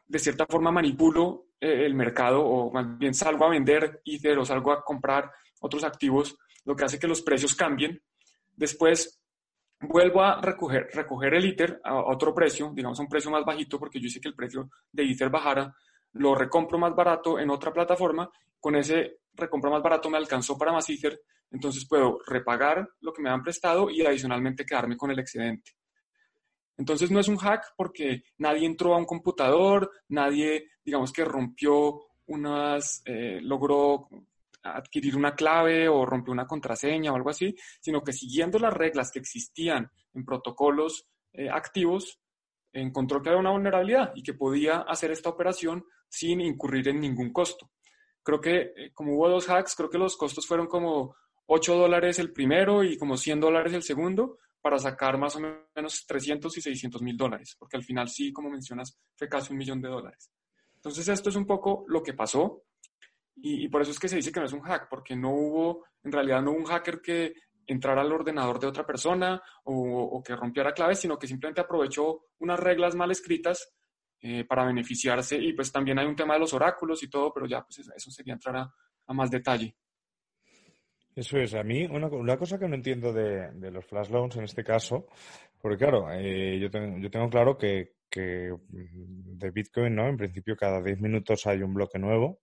de 0.08 0.18
cierta 0.20 0.48
forma, 0.48 0.72
manipulo 0.72 1.50
eh, 1.60 1.86
el 1.86 1.94
mercado 1.94 2.44
o 2.44 2.72
más 2.72 2.98
bien 2.98 3.14
salgo 3.14 3.46
a 3.46 3.50
vender 3.50 4.02
Ether 4.04 4.40
o 4.40 4.46
salgo 4.46 4.72
a 4.72 4.84
comprar 4.84 5.32
otros 5.62 5.84
activos, 5.84 6.36
lo 6.66 6.76
que 6.76 6.86
hace 6.86 6.98
que 6.98 7.08
los 7.08 7.22
precios 7.22 7.54
cambien. 7.54 8.02
Después 8.56 9.23
vuelvo 9.88 10.22
a 10.22 10.42
recoger, 10.42 10.88
recoger 10.94 11.34
el 11.34 11.46
Ether 11.46 11.80
a 11.84 11.96
otro 11.96 12.34
precio, 12.34 12.72
digamos 12.74 13.00
a 13.00 13.04
un 13.04 13.10
precio 13.10 13.32
más 13.32 13.44
bajito, 13.46 13.80
porque 13.80 14.00
yo 14.00 14.08
hice 14.08 14.20
que 14.20 14.30
el 14.30 14.36
precio 14.36 14.70
de 14.92 15.04
Ether 15.04 15.30
bajara, 15.30 15.76
lo 16.14 16.36
recompro 16.36 16.78
más 16.78 16.96
barato 16.96 17.40
en 17.40 17.50
otra 17.50 17.74
plataforma, 17.74 18.30
con 18.60 18.76
ese 18.76 19.20
recompro 19.34 19.72
más 19.72 19.82
barato 19.82 20.10
me 20.10 20.18
alcanzó 20.18 20.58
para 20.58 20.72
más 20.72 20.90
Ether, 20.90 21.20
entonces 21.52 21.88
puedo 21.88 22.20
repagar 22.26 22.88
lo 23.02 23.14
que 23.14 23.22
me 23.22 23.30
han 23.30 23.44
prestado 23.44 23.90
y 23.90 24.06
adicionalmente 24.06 24.66
quedarme 24.66 24.98
con 24.98 25.12
el 25.12 25.20
excedente. 25.20 25.72
Entonces 26.78 27.12
no 27.12 27.20
es 27.20 27.28
un 27.28 27.38
hack 27.38 27.74
porque 27.78 28.24
nadie 28.38 28.66
entró 28.66 28.96
a 28.96 28.98
un 28.98 29.06
computador, 29.06 29.92
nadie, 30.08 30.70
digamos 30.84 31.12
que 31.12 31.24
rompió 31.24 32.02
unas, 32.26 33.04
eh, 33.06 33.40
logró 33.42 34.08
adquirir 34.64 35.16
una 35.16 35.36
clave 35.36 35.88
o 35.88 36.06
rompió 36.06 36.32
una 36.32 36.48
contraseña 36.48 37.12
o 37.12 37.16
algo 37.16 37.30
así, 37.30 37.56
sino 37.82 38.02
que 38.02 38.14
siguiendo 38.14 38.58
las 38.60 38.74
reglas 38.74 39.12
que 39.12 39.20
existían 39.20 39.92
en 40.14 40.26
protocolos 40.26 41.08
eh, 41.34 41.50
activos, 41.50 42.20
encontró 42.72 43.22
que 43.22 43.30
había 43.30 43.42
una 43.42 43.52
vulnerabilidad 43.52 44.12
y 44.16 44.24
que 44.24 44.34
podía 44.34 44.80
hacer 44.80 45.12
esta 45.12 45.30
operación 45.30 45.86
sin 46.08 46.42
incurrir 46.42 46.88
en 46.88 47.00
ningún 47.00 47.32
costo. 47.32 47.72
Creo 48.24 48.40
que 48.40 48.74
eh, 48.76 48.92
como 48.94 49.16
hubo 49.16 49.30
dos 49.30 49.50
hacks, 49.50 49.76
creo 49.76 49.90
que 49.90 49.98
los 49.98 50.16
costos 50.16 50.48
fueron 50.48 50.68
como 50.68 51.16
8 51.48 51.76
dólares 51.76 52.20
el 52.20 52.32
primero 52.32 52.84
y 52.84 52.98
como 52.98 53.18
100 53.18 53.40
dólares 53.40 53.74
el 53.74 53.84
segundo 53.84 54.40
para 54.62 54.80
sacar 54.80 55.18
más 55.18 55.36
o 55.36 55.42
menos 55.42 56.06
300 56.08 56.58
y 56.58 56.62
600 56.62 57.02
mil 57.02 57.18
dólares, 57.18 57.56
porque 57.60 57.76
al 57.76 57.84
final 57.84 58.08
sí, 58.08 58.32
como 58.32 58.50
mencionas, 58.50 58.98
fue 59.16 59.28
casi 59.28 59.52
un 59.52 59.58
millón 59.58 59.82
de 59.82 59.90
dólares. 59.90 60.32
Entonces 60.76 61.08
esto 61.10 61.30
es 61.30 61.36
un 61.36 61.46
poco 61.46 61.84
lo 61.88 62.02
que 62.02 62.14
pasó 62.14 62.64
y, 63.36 63.68
por 63.68 63.82
eso 63.82 63.92
es 63.92 64.00
que 64.00 64.08
se 64.08 64.18
dice 64.18 64.32
que 64.32 64.40
no 64.40 64.46
es 64.46 64.54
un 64.54 64.62
hack, 64.62 64.88
porque 64.90 65.16
no 65.16 65.32
hubo, 65.32 65.86
en 66.04 66.12
realidad 66.12 66.42
no 66.42 66.52
hubo 66.52 66.60
un 66.60 66.66
hacker 66.66 67.02
que 67.02 67.34
entrara 67.66 68.02
al 68.02 68.12
ordenador 68.12 68.60
de 68.60 68.68
otra 68.68 68.86
persona 68.86 69.42
o, 69.64 70.22
que 70.24 70.36
rompiera 70.36 70.74
claves, 70.74 71.00
sino 71.00 71.18
que 71.18 71.28
simplemente 71.28 71.62
aprovechó 71.62 72.28
unas 72.40 72.60
reglas 72.60 72.96
mal 72.96 73.12
escritas 73.12 73.74
eh, 74.22 74.46
para 74.46 74.66
beneficiarse 74.66 75.38
y 75.38 75.54
pues 75.54 75.72
también 75.72 76.00
hay 76.00 76.06
un 76.06 76.16
tema 76.16 76.36
de 76.36 76.42
los 76.42 76.54
oráculos 76.54 77.02
y 77.04 77.10
todo, 77.10 77.34
pero 77.34 77.46
ya 77.46 77.64
pues 77.64 77.80
eso 77.80 78.12
sería 78.12 78.34
entrar 78.34 78.56
a 78.58 79.14
más 79.14 79.32
detalle. 79.32 79.76
Eso 81.16 81.38
es, 81.38 81.54
a 81.54 81.64
mí 81.64 81.86
una, 81.86 82.08
una 82.08 82.38
cosa 82.38 82.58
que 82.58 82.68
no 82.68 82.76
entiendo 82.76 83.14
de, 83.14 83.52
de, 83.52 83.72
los 83.72 83.86
flash 83.86 84.10
loans 84.10 84.36
en 84.36 84.46
este 84.46 84.64
caso, 84.64 85.06
porque 85.62 85.78
claro, 85.78 86.12
eh, 86.12 86.58
yo, 86.60 86.72
tengo, 86.72 86.98
yo 86.98 87.12
tengo 87.12 87.30
claro 87.30 87.56
que, 87.56 87.98
que 88.10 88.52
de 88.70 89.52
Bitcoin, 89.52 89.96
¿no? 89.96 90.08
En 90.08 90.18
principio 90.18 90.56
cada 90.56 90.82
10 90.82 91.00
minutos 91.02 91.46
hay 91.46 91.62
un 91.62 91.76
bloque 91.76 92.00
nuevo, 92.00 92.40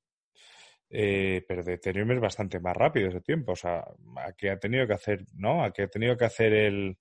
eh, 0.92 1.44
pero 1.46 1.62
de 1.62 1.74
Ethereum 1.74 2.10
es 2.10 2.20
bastante 2.20 2.58
más 2.58 2.76
rápido 2.76 3.08
ese 3.08 3.20
tiempo, 3.20 3.52
o 3.52 3.56
sea, 3.56 3.78
a 3.78 4.32
qué 4.36 4.50
ha 4.50 4.58
tenido 4.58 4.88
que 4.88 4.94
hacer, 4.94 5.24
¿no? 5.34 5.62
A 5.62 5.72
qué 5.72 5.84
ha 5.84 5.88
tenido 5.88 6.16
que 6.16 6.24
hacer 6.24 6.52
el, 6.52 6.98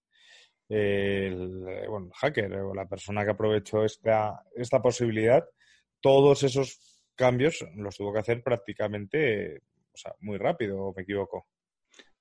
el, 0.70 1.88
bueno, 1.90 2.06
el 2.08 2.14
hacker 2.14 2.54
o 2.58 2.76
la 2.76 2.88
persona 2.88 3.26
que 3.26 3.32
aprovechó 3.32 3.84
esta, 3.84 4.44
esta 4.56 4.80
posibilidad, 4.80 5.44
todos 6.00 6.44
esos 6.44 7.02
cambios 7.16 7.66
los 7.76 7.98
tuvo 7.98 8.14
que 8.14 8.20
hacer 8.20 8.44
prácticamente, 8.44 9.58
o 9.92 9.98
sea, 9.98 10.14
muy 10.20 10.38
rápido, 10.38 10.80
¿o 10.80 10.94
me 10.96 11.02
equivoco? 11.02 11.48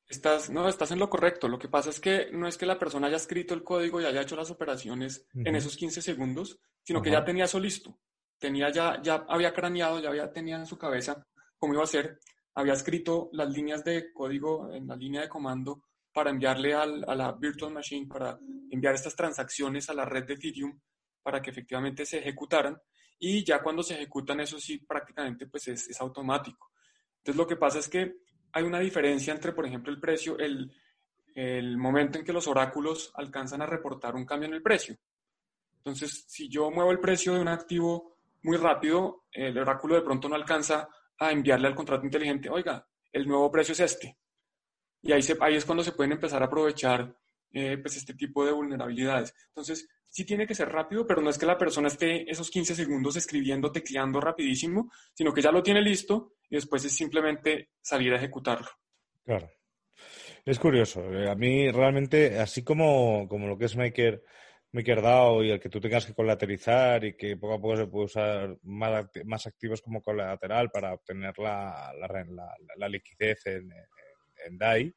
Estás, 0.09 0.49
no, 0.49 0.67
estás 0.71 0.91
en 0.93 0.99
lo 0.99 1.11
correcto. 1.11 1.49
Lo 1.49 1.59
que 1.59 1.69
pasa 1.69 1.91
es 1.91 2.01
que 2.01 2.31
no 2.33 2.49
es 2.49 2.57
que 2.57 2.65
la 2.65 2.79
persona 2.79 3.09
haya 3.09 3.19
escrito 3.19 3.53
el 3.53 3.63
código 3.63 4.01
y 4.01 4.07
haya 4.07 4.23
hecho 4.23 4.37
las 4.37 4.51
operaciones 4.51 5.27
en 5.35 5.55
esos 5.55 5.77
15 5.77 6.01
segundos, 6.01 6.59
sino 6.83 7.03
que 7.03 7.11
ya 7.11 7.23
tenía 7.27 7.45
eso 7.45 7.61
listo. 7.61 8.01
Tenía 8.39 8.71
ya, 8.71 9.03
ya 9.03 9.27
había 9.29 9.53
craneado, 9.53 10.01
ya 10.01 10.09
había, 10.09 10.33
tenía 10.33 10.57
en 10.57 10.65
su 10.65 10.79
cabeza 10.79 11.27
cómo 11.59 11.75
iba 11.75 11.83
a 11.83 11.87
ser. 11.87 12.19
Había 12.55 12.73
escrito 12.73 13.31
las 13.33 13.51
líneas 13.51 13.85
de 13.85 14.13
código 14.13 14.73
en 14.73 14.87
la 14.87 14.97
línea 14.97 15.23
de 15.23 15.29
comando 15.29 15.83
para 16.13 16.31
enviarle 16.31 16.75
a 16.75 16.87
la 16.87 17.33
virtual 17.33 17.73
machine, 17.73 18.07
para 18.07 18.39
enviar 18.71 18.95
estas 18.95 19.15
transacciones 19.15 19.89
a 19.89 19.95
la 19.95 20.05
red 20.05 20.25
de 20.25 20.35
Ethereum 20.35 20.79
para 21.23 21.43
que 21.43 21.51
efectivamente 21.51 22.07
se 22.07 22.19
ejecutaran. 22.19 22.81
Y 23.19 23.45
ya 23.45 23.63
cuando 23.63 23.83
se 23.83 23.95
ejecutan, 23.95 24.41
eso 24.41 24.59
sí, 24.59 24.79
prácticamente 24.79 25.47
pues 25.47 25.69
es, 25.69 25.89
es 25.89 26.01
automático. 26.01 26.73
Entonces 27.19 27.37
lo 27.37 27.47
que 27.47 27.57
pasa 27.57 27.79
es 27.79 27.89
que 27.89 28.15
hay 28.53 28.65
una 28.65 28.81
diferencia 28.81 29.35
entre, 29.35 29.53
por 29.53 29.67
ejemplo, 29.67 29.93
el 29.93 30.01
precio, 30.01 30.39
el, 30.39 30.73
el 31.35 31.77
momento 31.77 32.19
en 32.19 32.25
que 32.25 32.33
los 32.33 32.49
oráculos 32.49 33.13
alcanzan 33.15 33.63
a 33.63 33.67
reportar 33.67 34.15
un 34.15 34.25
cambio 34.25 34.49
en 34.49 34.55
el 34.55 34.63
precio. 34.63 34.97
Entonces, 35.77 36.25
si 36.27 36.49
yo 36.49 36.71
muevo 36.71 36.91
el 36.91 37.01
precio 37.01 37.35
de 37.35 37.41
un 37.41 37.49
activo 37.49 38.17
muy 38.43 38.57
rápido, 38.57 39.25
el 39.33 39.57
oráculo 39.59 39.95
de 39.95 40.03
pronto 40.03 40.29
no 40.29 40.35
alcanza 40.35 40.89
a 41.19 41.33
enviarle 41.33 41.69
al 41.69 41.75
contrato 41.75 42.05
inteligente, 42.05 42.49
oiga, 42.51 42.87
el 43.13 43.27
nuevo 43.27 43.51
precio 43.51 43.73
es 43.73 43.81
este. 43.81 44.19
Y 45.03 45.13
ahí, 45.13 45.23
se, 45.23 45.37
ahí 45.41 45.57
es 45.57 45.65
cuando 45.65 45.85
se 45.85 45.93
pueden 45.93 46.13
empezar 46.13 46.43
a 46.43 46.47
aprovechar 46.47 47.15
eh, 47.53 47.79
pues 47.79 47.97
este 47.97 48.15
tipo 48.15 48.45
de 48.45 48.53
vulnerabilidades. 48.53 49.35
Entonces, 49.49 49.89
sí 50.09 50.25
tiene 50.25 50.47
que 50.47 50.55
ser 50.55 50.69
rápido, 50.69 51.07
pero 51.07 51.23
no 51.23 51.31
es 51.31 51.39
que 51.39 51.47
la 51.47 51.59
persona 51.59 51.89
esté 51.89 52.31
esos 52.31 52.51
15 52.51 52.75
segundos 52.75 53.17
escribiendo, 53.17 53.71
tecleando 53.71 54.21
rapidísimo, 54.21 54.91
sino 55.15 55.33
que 55.33 55.43
ya 55.43 55.53
lo 55.53 55.63
tiene 55.63 55.83
listo 55.83 56.35
y 56.49 56.57
después 56.57 56.85
es 56.85 56.93
simplemente 56.93 57.71
salir 57.81 58.13
a 58.13 58.17
ejecutarlo. 58.17 58.69
Claro. 59.25 59.51
Es 60.45 60.59
curioso. 60.59 61.03
A 61.29 61.35
mí 61.35 61.71
realmente, 61.71 62.39
así 62.39 62.65
como, 62.65 63.29
como 63.29 63.47
lo 63.47 63.59
que 63.59 63.67
es 63.67 63.77
Maker, 63.77 64.23
MakerDAO 64.73 65.43
y 65.45 65.51
el 65.51 65.61
que 65.61 65.69
tú 65.69 65.81
tengas 65.81 66.07
que 66.07 66.15
colateralizar 66.15 67.05
y 67.05 67.17
que 67.17 67.37
poco 67.37 67.55
a 67.55 67.61
poco 67.61 67.77
se 67.77 67.87
puede 67.87 68.05
usar 68.07 68.57
más, 68.63 69.07
más 69.25 69.47
activos 69.47 69.81
como 69.81 70.03
colateral 70.03 70.71
para 70.71 70.95
obtener 70.95 71.39
la, 71.39 71.93
la, 71.99 72.55
la, 72.77 72.89
liquidez 72.89 73.47
en, 73.47 73.71
en, 74.47 74.59
DAI, 74.59 74.95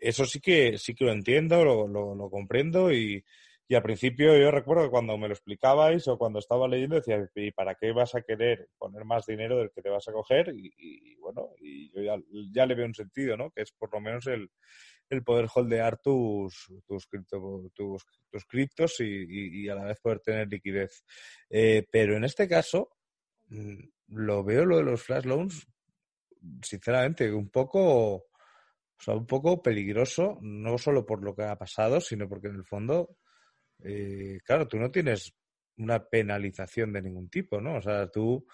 eso 0.00 0.24
sí 0.24 0.40
que 0.40 0.76
sí 0.78 0.94
que 0.94 1.04
lo 1.04 1.12
entiendo, 1.12 1.64
lo, 1.64 1.86
lo 1.88 2.30
comprendo 2.30 2.92
y, 2.92 3.24
y 3.68 3.74
al 3.74 3.82
principio 3.82 4.36
yo 4.36 4.50
recuerdo 4.52 4.84
que 4.84 4.90
cuando 4.90 5.18
me 5.18 5.26
lo 5.26 5.34
explicabais 5.34 6.06
o 6.06 6.16
cuando 6.16 6.38
estaba 6.38 6.68
leyendo 6.68 6.96
decía, 6.96 7.28
¿y 7.34 7.50
para 7.50 7.74
qué 7.74 7.90
vas 7.90 8.14
a 8.14 8.22
querer 8.22 8.68
poner 8.78 9.04
más 9.04 9.26
dinero 9.26 9.58
del 9.58 9.72
que 9.72 9.82
te 9.82 9.90
vas 9.90 10.06
a 10.06 10.12
coger? 10.12 10.54
Y, 10.54 11.16
bueno, 11.16 11.50
y 11.60 11.90
yo 11.90 12.22
ya, 12.52 12.66
le 12.66 12.74
veo 12.76 12.86
un 12.86 12.94
sentido, 12.94 13.36
¿no? 13.36 13.50
Que 13.50 13.62
es 13.62 13.72
por 13.72 13.92
lo 13.92 14.00
menos 14.00 14.24
el, 14.28 14.48
poder 15.24 15.46
holdear 15.52 15.98
tus, 15.98 16.66
tus, 16.86 17.08
tus, 17.74 18.44
criptos 18.46 19.00
y, 19.00 19.68
a 19.68 19.74
la 19.74 19.84
vez 19.84 20.00
poder 20.00 20.20
tener 20.20 20.48
liquidez. 20.48 21.04
Eh, 21.48 21.86
pero 21.90 22.16
en 22.16 22.24
este 22.24 22.48
caso, 22.48 22.90
mm, 23.48 23.78
lo 24.08 24.44
veo 24.44 24.64
lo 24.64 24.78
de 24.78 24.84
los 24.84 25.02
flash 25.02 25.24
loans, 25.24 25.66
sinceramente, 26.62 27.32
un 27.32 27.50
poco, 27.50 28.14
o 28.14 28.26
sea, 28.98 29.14
un 29.14 29.26
poco 29.26 29.62
peligroso, 29.62 30.38
no 30.42 30.78
solo 30.78 31.04
por 31.04 31.22
lo 31.22 31.34
que 31.34 31.44
ha 31.44 31.56
pasado, 31.56 32.00
sino 32.00 32.28
porque 32.28 32.48
en 32.48 32.56
el 32.56 32.64
fondo 32.64 33.16
eh, 33.82 34.40
claro, 34.44 34.66
tú 34.66 34.78
no 34.78 34.90
tienes 34.90 35.34
una 35.78 36.04
penalización 36.04 36.92
de 36.92 37.02
ningún 37.02 37.28
tipo, 37.28 37.60
¿no? 37.60 37.76
O 37.76 37.82
sea, 37.82 38.08
tú 38.08 38.46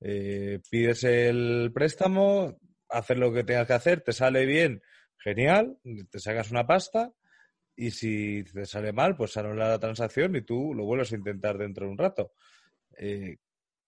eh, 0.00 0.60
pides 0.70 1.04
el 1.04 1.70
préstamo, 1.74 2.58
haces 2.88 3.18
lo 3.18 3.32
que 3.32 3.44
tengas 3.44 3.66
que 3.66 3.72
hacer, 3.74 4.00
te 4.02 4.12
sale 4.12 4.46
bien, 4.46 4.82
genial, 5.22 5.78
te 6.10 6.18
sacas 6.18 6.50
una 6.50 6.66
pasta 6.66 7.12
y 7.76 7.90
si 7.90 8.44
te 8.44 8.66
sale 8.66 8.92
mal, 8.92 9.16
pues 9.16 9.36
anula 9.36 9.68
la 9.68 9.78
transacción 9.78 10.36
y 10.36 10.42
tú 10.42 10.74
lo 10.74 10.84
vuelves 10.84 11.12
a 11.12 11.16
intentar 11.16 11.56
dentro 11.56 11.86
de 11.86 11.92
un 11.92 11.98
rato. 11.98 12.32
Eh, 12.96 13.36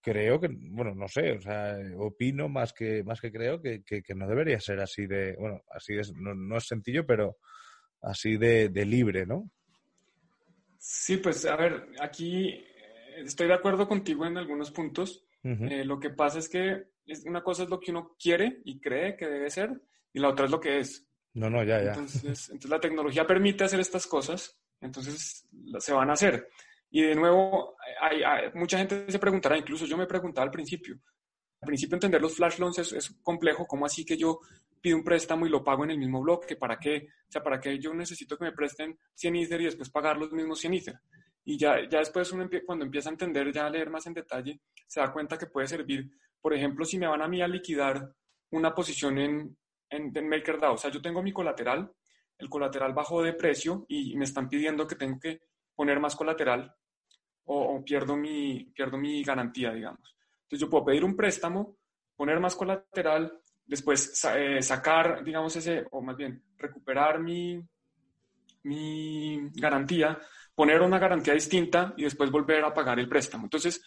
creo 0.01 0.41
que, 0.41 0.49
bueno, 0.51 0.95
no 0.95 1.09
sé, 1.09 1.33
o 1.33 1.41
sea, 1.41 1.77
opino 1.97 2.49
más 2.49 2.73
que, 2.73 3.05
más 3.05 3.21
que 3.21 3.31
creo 3.31 3.61
que, 3.61 3.83
que, 3.85 4.15
no 4.15 4.27
debería 4.27 4.59
ser 4.61 4.81
así 4.81 5.07
de, 5.07 5.37
bueno, 5.39 5.63
así 5.71 5.95
es, 5.97 6.13
no, 6.15 6.57
es 6.57 6.67
sencillo, 6.67 7.07
pero 7.07 7.39
así 8.01 8.37
de, 8.37 8.69
libre, 8.85 9.27
¿no? 9.27 9.51
Sí, 10.79 11.19
pues 11.19 11.47
a 11.47 11.57
ver, 11.57 11.87
aquí 12.01 12.49
eh, 12.49 12.65
estoy 13.25 13.47
de 13.47 13.55
acuerdo 13.55 13.87
contigo 13.87 14.27
en 14.27 14.37
algunos 14.37 14.71
puntos. 14.71 15.25
Eh, 15.45 15.85
lo 15.85 15.99
que 15.99 16.11
pasa 16.11 16.39
es 16.39 16.49
que 16.49 16.85
una 17.27 17.43
cosa 17.43 17.65
es 17.65 17.69
lo 17.69 17.81
que 17.81 17.91
uno 17.91 18.15
quiere 18.17 18.61
y 18.65 18.81
cree 18.81 19.17
que 19.17 19.27
debe 19.27 19.51
ser 19.51 19.71
y 20.13 20.21
la 20.21 20.29
otra 20.29 20.45
es 20.45 20.51
lo 20.53 20.61
que 20.61 20.79
es. 20.79 21.05
No, 21.35 21.49
no, 21.49 21.65
ya, 21.65 21.83
ya. 21.83 21.91
Entonces, 21.91 22.49
entonces 22.51 22.71
la 22.71 22.81
tecnología 22.81 23.27
permite 23.27 23.65
hacer 23.65 23.81
estas 23.81 24.07
cosas, 24.07 24.59
entonces 24.81 25.49
se 25.79 25.93
van 25.93 26.11
a 26.11 26.13
hacer. 26.15 26.49
Y 26.91 27.03
de 27.03 27.15
nuevo, 27.15 27.77
hay, 28.01 28.23
mucha 28.55 28.79
gente 28.79 29.11
se 29.11 29.19
preguntará, 29.19 29.57
incluso 29.57 29.87
yo 29.87 29.97
me 29.97 30.07
preguntaba 30.07 30.45
al 30.45 30.51
principio, 30.51 30.99
al 31.61 31.67
principio 31.67 31.97
entender 31.97 32.21
los 32.21 32.37
flash 32.37 32.59
loans 32.59 32.79
es, 32.79 33.11
complejo, 33.23 33.67
¿cómo 33.67 33.87
así 33.87 34.05
que 34.05 34.17
yo 34.17 34.41
pido 34.81 34.97
un 34.97 35.05
préstamo 35.05 35.47
y 35.47 35.49
lo 35.49 35.65
pago 35.65 35.85
en 35.85 35.93
el 35.93 35.99
mismo 35.99 36.21
bloque? 36.21 36.57
¿Para 36.57 36.79
qué? 36.79 37.09
O 37.29 37.33
sea, 37.33 37.43
¿para 37.43 37.61
qué 37.61 37.79
yo 37.79 37.95
necesito 37.95 38.37
que 38.37 38.45
me 38.45 38.53
presten 38.53 38.99
100 39.15 39.37
Ether 39.37 39.61
y 39.61 39.65
después 39.67 39.89
pagar 39.89 40.19
los 40.19 40.33
mismos 40.33 40.59
100 40.61 40.75
Ether? 40.75 41.01
Y 41.45 41.57
ya, 41.57 41.89
ya 41.89 42.01
después 42.01 42.31
uno 42.33 42.49
cuando 42.67 42.85
empieza 42.85 43.09
a 43.09 43.13
entender, 43.13 43.53
ya 43.53 43.67
a 43.67 43.71
leer 43.71 43.89
más 43.89 44.07
en 44.07 44.15
detalle, 44.15 44.61
se 44.87 45.01
da 45.01 45.13
cuenta 45.13 45.39
que 45.39 45.47
puede 45.47 45.67
servir, 45.67 46.11
por 46.41 46.53
ejemplo, 46.53 46.85
si 46.85 46.99
me 46.99 47.07
van 47.07 47.23
a 47.23 47.29
mí 47.29 47.41
a 47.41 47.49
liquidar 47.49 48.13
una 48.51 48.75
posición 48.75 49.19
en, 49.19 49.57
en, 49.93 50.17
en 50.17 50.29
MakerDAO, 50.29 50.75
o 50.75 50.79
sea, 50.79 50.91
yo 50.91 51.01
tengo 51.01 51.23
mi 51.23 51.33
colateral, 51.33 51.93
el 52.39 52.49
colateral 52.49 52.93
bajó 52.93 53.23
de 53.23 53.35
precio 53.35 53.87
y 53.89 54.17
me 54.17 54.25
están 54.25 54.49
pidiendo 54.49 54.87
que 54.87 54.97
tengo 54.97 55.21
que 55.21 55.43
poner 55.75 56.01
más 56.01 56.17
colateral 56.17 56.75
o, 57.45 57.83
pierdo, 57.85 58.17
mi, 58.17 58.65
pierdo 58.75 58.97
mi 58.97 59.23
garantía, 59.23 59.73
digamos. 59.73 60.17
Entonces 60.43 60.61
yo 60.61 60.71
puedo 60.71 60.85
pedir 60.87 61.05
un 61.05 61.17
préstamo, 61.17 61.77
poner 62.17 62.41
más 62.41 62.55
colateral, 62.55 63.33
después 63.65 64.25
eh, 64.37 64.63
sacar, 64.63 65.25
digamos, 65.25 65.55
ese, 65.57 65.87
o 65.91 66.01
más 66.03 66.17
bien, 66.17 66.43
recuperar 66.57 67.21
mi, 67.21 67.61
mi 68.65 69.51
garantía, 69.55 70.19
poner 70.55 70.81
una 70.83 70.99
garantía 70.99 71.35
distinta 71.35 71.95
y 71.97 72.05
después 72.05 72.31
volver 72.31 72.65
a 72.65 72.75
pagar 72.75 72.99
el 72.99 73.09
préstamo. 73.09 73.45
Entonces, 73.45 73.83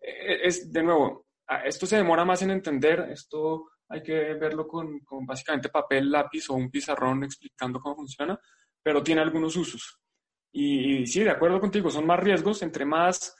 eh, 0.00 0.40
es 0.44 0.70
de 0.72 0.82
nuevo, 0.82 1.26
esto 1.64 1.86
se 1.86 1.96
demora 1.96 2.24
más 2.24 2.42
en 2.42 2.50
entender, 2.50 3.08
esto 3.10 3.70
hay 3.88 4.02
que 4.02 4.34
verlo 4.34 4.66
con, 4.66 5.00
con, 5.00 5.24
básicamente 5.24 5.68
papel, 5.68 6.10
lápiz 6.10 6.50
o 6.50 6.54
un 6.54 6.70
pizarrón 6.70 7.24
explicando 7.24 7.80
cómo 7.80 7.96
funciona, 7.96 8.38
pero 8.82 9.02
tiene 9.02 9.20
algunos 9.20 9.56
usos. 9.56 10.00
Y, 10.52 11.06
sí, 11.06 11.22
de 11.22 11.30
acuerdo 11.30 11.60
contigo, 11.60 11.90
son 11.90 12.06
más 12.06 12.20
riesgos, 12.20 12.62
entre 12.62 12.84
más 12.84 13.34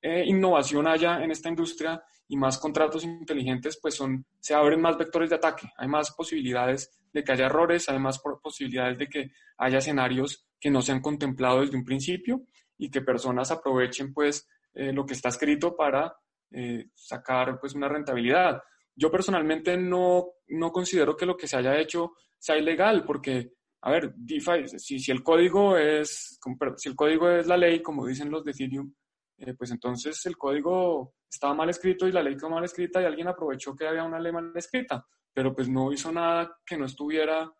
eh, 0.00 0.24
innovación 0.26 0.86
haya 0.86 1.22
en 1.22 1.30
esta 1.30 1.48
industria 1.48 2.02
y 2.28 2.36
más 2.36 2.58
contratos 2.58 3.04
inteligentes, 3.04 3.78
pues 3.80 3.94
son, 3.94 4.26
se 4.38 4.54
abren 4.54 4.80
más 4.80 4.96
vectores 4.96 5.30
de 5.30 5.36
ataque, 5.36 5.68
hay 5.76 5.88
más 5.88 6.12
posibilidades 6.12 6.90
de 7.12 7.22
que 7.22 7.32
haya 7.32 7.46
errores, 7.46 7.88
hay 7.88 7.98
más 7.98 8.18
posibilidades 8.18 8.98
de 8.98 9.08
que 9.08 9.32
haya 9.58 9.78
escenarios 9.78 10.46
que 10.58 10.70
no 10.70 10.82
se 10.82 10.92
han 10.92 11.00
contemplado 11.00 11.60
desde 11.60 11.76
un 11.76 11.84
principio 11.84 12.42
y 12.78 12.90
que 12.90 13.02
personas 13.02 13.50
aprovechen 13.50 14.12
pues 14.12 14.48
eh, 14.74 14.92
lo 14.92 15.06
que 15.06 15.14
está 15.14 15.28
escrito 15.28 15.76
para 15.76 16.16
eh, 16.50 16.88
sacar 16.94 17.60
pues 17.60 17.74
una 17.74 17.88
rentabilidad. 17.88 18.62
Yo 18.96 19.10
personalmente 19.10 19.76
no, 19.76 20.26
no 20.48 20.70
considero 20.70 21.16
que 21.16 21.26
lo 21.26 21.36
que 21.36 21.48
se 21.48 21.56
haya 21.56 21.78
hecho 21.78 22.12
sea 22.38 22.56
ilegal 22.56 23.04
porque 23.04 23.52
a 23.86 23.90
ver, 23.90 24.14
DeFi, 24.16 24.66
si, 24.78 24.98
si, 24.98 25.12
el 25.12 25.22
código 25.22 25.76
es, 25.76 26.40
si 26.76 26.88
el 26.88 26.96
código 26.96 27.28
es 27.28 27.46
la 27.46 27.58
ley, 27.58 27.82
como 27.82 28.06
dicen 28.06 28.30
los 28.30 28.42
de 28.42 28.52
Ethereum, 28.52 28.90
eh, 29.36 29.52
pues 29.52 29.72
entonces 29.72 30.24
el 30.24 30.38
código 30.38 31.16
estaba 31.30 31.52
mal 31.52 31.68
escrito 31.68 32.08
y 32.08 32.12
la 32.12 32.22
ley 32.22 32.34
quedó 32.34 32.48
mal 32.48 32.64
escrita 32.64 33.02
y 33.02 33.04
alguien 33.04 33.28
aprovechó 33.28 33.76
que 33.76 33.86
había 33.86 34.04
una 34.04 34.18
ley 34.18 34.32
mal 34.32 34.52
escrita, 34.54 35.06
pero 35.34 35.54
pues 35.54 35.68
no 35.68 35.92
hizo 35.92 36.10
nada 36.10 36.56
que 36.64 36.78
no 36.78 36.86
estuviera, 36.86 37.52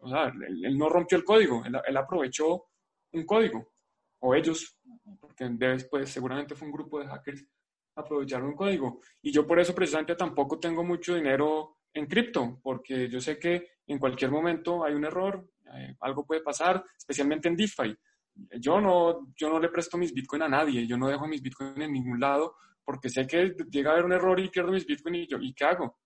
o 0.00 0.08
sea, 0.08 0.32
él, 0.48 0.78
no 0.78 0.88
rompió 0.88 1.18
el 1.18 1.24
código, 1.24 1.62
él, 1.62 1.96
aprovechó 1.96 2.68
un 3.12 3.26
código, 3.26 3.72
o 4.20 4.34
ellos, 4.34 4.78
porque 5.20 5.46
después 5.46 6.08
seguramente 6.08 6.54
fue 6.54 6.68
un 6.68 6.72
grupo 6.72 7.00
de 7.00 7.06
hackers, 7.06 7.44
aprovecharon 7.96 8.48
un 8.48 8.54
código. 8.54 9.00
Y 9.22 9.32
yo 9.32 9.46
por 9.46 9.58
eso 9.58 9.74
precisamente 9.74 10.14
tampoco 10.14 10.58
tengo 10.58 10.84
mucho 10.84 11.14
dinero 11.14 11.78
en 11.92 12.06
cripto, 12.06 12.60
porque 12.62 13.08
yo 13.08 13.20
sé 13.20 13.38
que 13.38 13.68
en 13.86 13.98
cualquier 13.98 14.30
momento 14.30 14.84
hay 14.84 14.94
un 14.94 15.04
error, 15.04 15.48
eh, 15.74 15.96
algo 16.00 16.24
puede 16.24 16.42
pasar, 16.42 16.84
especialmente 16.96 17.48
en 17.48 17.56
DeFi. 17.56 17.96
Yo 18.60 18.80
no, 18.80 19.32
yo 19.34 19.48
no 19.48 19.58
le 19.58 19.70
presto 19.70 19.96
mis 19.96 20.12
Bitcoin 20.12 20.42
a 20.42 20.48
nadie, 20.48 20.86
yo 20.86 20.96
no 20.96 21.08
dejo 21.08 21.26
mis 21.26 21.42
Bitcoin 21.42 21.80
en 21.80 21.92
ningún 21.92 22.20
lado 22.20 22.56
porque 22.86 23.08
sé 23.08 23.26
que 23.26 23.56
llega 23.68 23.90
a 23.90 23.92
haber 23.94 24.04
un 24.04 24.12
error 24.12 24.38
y 24.38 24.48
pierdo 24.48 24.70
mis 24.70 24.86
Bitcoin 24.86 25.16
y 25.16 25.26
yo, 25.26 25.38
¿y 25.40 25.52
qué 25.52 25.64
hago? 25.64 25.98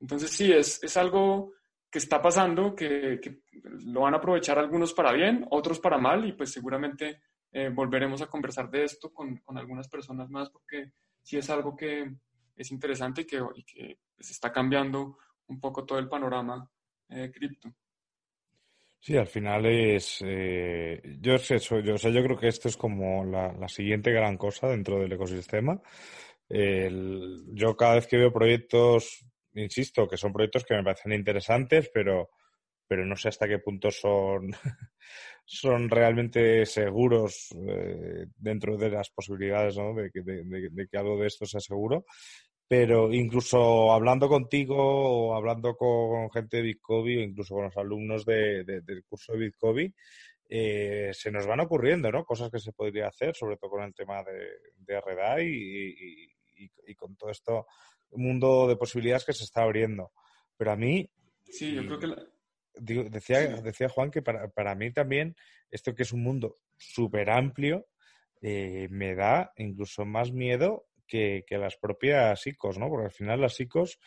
Entonces 0.00 0.30
sí, 0.30 0.50
es, 0.50 0.82
es 0.82 0.96
algo 0.96 1.52
que 1.90 1.98
está 1.98 2.22
pasando, 2.22 2.74
que, 2.74 3.20
lo 3.62 4.00
van 4.00 4.14
a 4.14 4.16
aprovechar 4.16 4.58
algunos 4.58 4.94
para 4.94 5.12
bien, 5.12 5.46
otros 5.50 5.78
para 5.78 5.98
mal 5.98 6.26
y 6.26 6.32
pues 6.32 6.50
seguramente 6.50 7.20
eh, 7.52 7.68
volveremos 7.68 8.22
a 8.22 8.28
conversar 8.28 8.70
de 8.70 8.84
esto 8.84 9.12
con, 9.12 9.36
con, 9.38 9.58
algunas 9.58 9.88
personas 9.88 10.30
más 10.30 10.48
porque 10.50 10.92
sí 11.22 11.36
es 11.36 11.50
algo 11.50 11.76
que 11.76 12.10
es 12.56 12.70
interesante 12.70 13.22
y 13.22 13.24
que, 13.26 13.42
que 13.66 13.98
pues, 14.16 14.30
está 14.30 14.50
cambiando 14.50 15.18
un 15.48 15.60
poco 15.60 15.84
todo 15.84 15.98
el 15.98 16.08
panorama 16.08 16.70
eh, 17.10 17.30
cripto. 17.30 17.72
Sí, 18.98 19.16
al 19.16 19.26
final 19.26 19.66
es. 19.66 20.22
Eh, 20.24 21.02
yo 21.20 21.36
sé 21.36 21.56
eso, 21.56 21.80
yo, 21.80 21.94
o 21.94 21.98
sea, 21.98 22.10
yo 22.10 22.22
creo 22.22 22.38
que 22.38 22.48
esto 22.48 22.68
es 22.68 22.76
como 22.76 23.24
la, 23.24 23.52
la 23.52 23.68
siguiente 23.68 24.12
gran 24.12 24.36
cosa 24.36 24.68
dentro 24.68 25.00
del 25.00 25.12
ecosistema. 25.12 25.80
Yo 26.48 27.76
cada 27.76 27.94
vez 27.94 28.06
que 28.06 28.18
veo 28.18 28.32
proyectos, 28.32 29.26
insisto, 29.54 30.08
que 30.08 30.16
son 30.16 30.32
proyectos 30.32 30.64
que 30.64 30.74
me 30.74 30.84
parecen 30.84 31.12
interesantes, 31.12 31.90
pero, 31.92 32.30
pero 32.86 33.04
no 33.04 33.16
sé 33.16 33.28
hasta 33.28 33.48
qué 33.48 33.58
punto 33.58 33.90
son, 33.90 34.50
son 35.44 35.88
realmente 35.90 36.64
seguros 36.66 37.48
eh, 37.68 38.26
dentro 38.36 38.76
de 38.76 38.90
las 38.90 39.10
posibilidades 39.10 39.76
¿no? 39.76 39.94
de, 39.94 40.10
de, 40.14 40.44
de, 40.44 40.68
de, 40.70 40.88
que 40.88 40.96
algo 40.96 41.18
de 41.18 41.26
esto 41.26 41.46
sea 41.46 41.60
seguro 41.60 42.04
pero 42.72 43.12
incluso 43.12 43.92
hablando 43.92 44.30
contigo 44.30 44.76
o 44.78 45.34
hablando 45.34 45.76
con 45.76 46.30
gente 46.30 46.56
de 46.56 46.62
Bitcoin 46.62 47.18
o 47.18 47.22
incluso 47.22 47.54
con 47.54 47.64
los 47.64 47.76
alumnos 47.76 48.24
de, 48.24 48.64
del 48.64 49.04
curso 49.04 49.32
de 49.34 49.38
Bitcoin, 49.40 49.94
eh, 50.48 51.10
se 51.12 51.30
nos 51.30 51.46
van 51.46 51.60
ocurriendo 51.60 52.10
¿no? 52.10 52.24
cosas 52.24 52.50
que 52.50 52.58
se 52.58 52.72
podría 52.72 53.08
hacer, 53.08 53.36
sobre 53.36 53.58
todo 53.58 53.72
con 53.72 53.82
el 53.82 53.92
tema 53.92 54.22
de, 54.22 54.48
de 54.74 55.00
RDA 55.02 55.42
y, 55.42 56.30
y, 56.86 56.94
con 56.94 57.14
todo 57.14 57.28
esto 57.28 57.66
mundo 58.12 58.66
de 58.66 58.76
posibilidades 58.76 59.26
que 59.26 59.34
se 59.34 59.44
está 59.44 59.64
abriendo. 59.64 60.10
Pero 60.56 60.72
a 60.72 60.76
mí... 60.76 61.06
Sí, 61.44 61.74
yo 61.74 61.84
creo 61.84 61.98
que... 61.98 62.31
decía, 62.74 63.40
decía 63.62 63.88
Juan 63.88 64.10
que 64.10 64.22
para, 64.22 64.48
para 64.48 64.74
mí 64.74 64.92
también 64.92 65.36
esto 65.70 65.94
que 65.94 66.02
es 66.02 66.12
un 66.12 66.22
mundo 66.22 66.58
súper 66.76 67.30
amplio, 67.30 67.86
eh, 68.40 68.88
me 68.90 69.14
da 69.14 69.52
incluso 69.56 70.04
más 70.04 70.32
miedo 70.32 70.86
que, 71.06 71.44
las 71.50 71.76
propias 71.76 72.46
ICOs, 72.46 72.78
¿no? 72.78 72.88
Porque 72.88 73.06
al 73.06 73.12
final 73.12 73.40
las 73.40 73.58
ICOs 73.60 73.98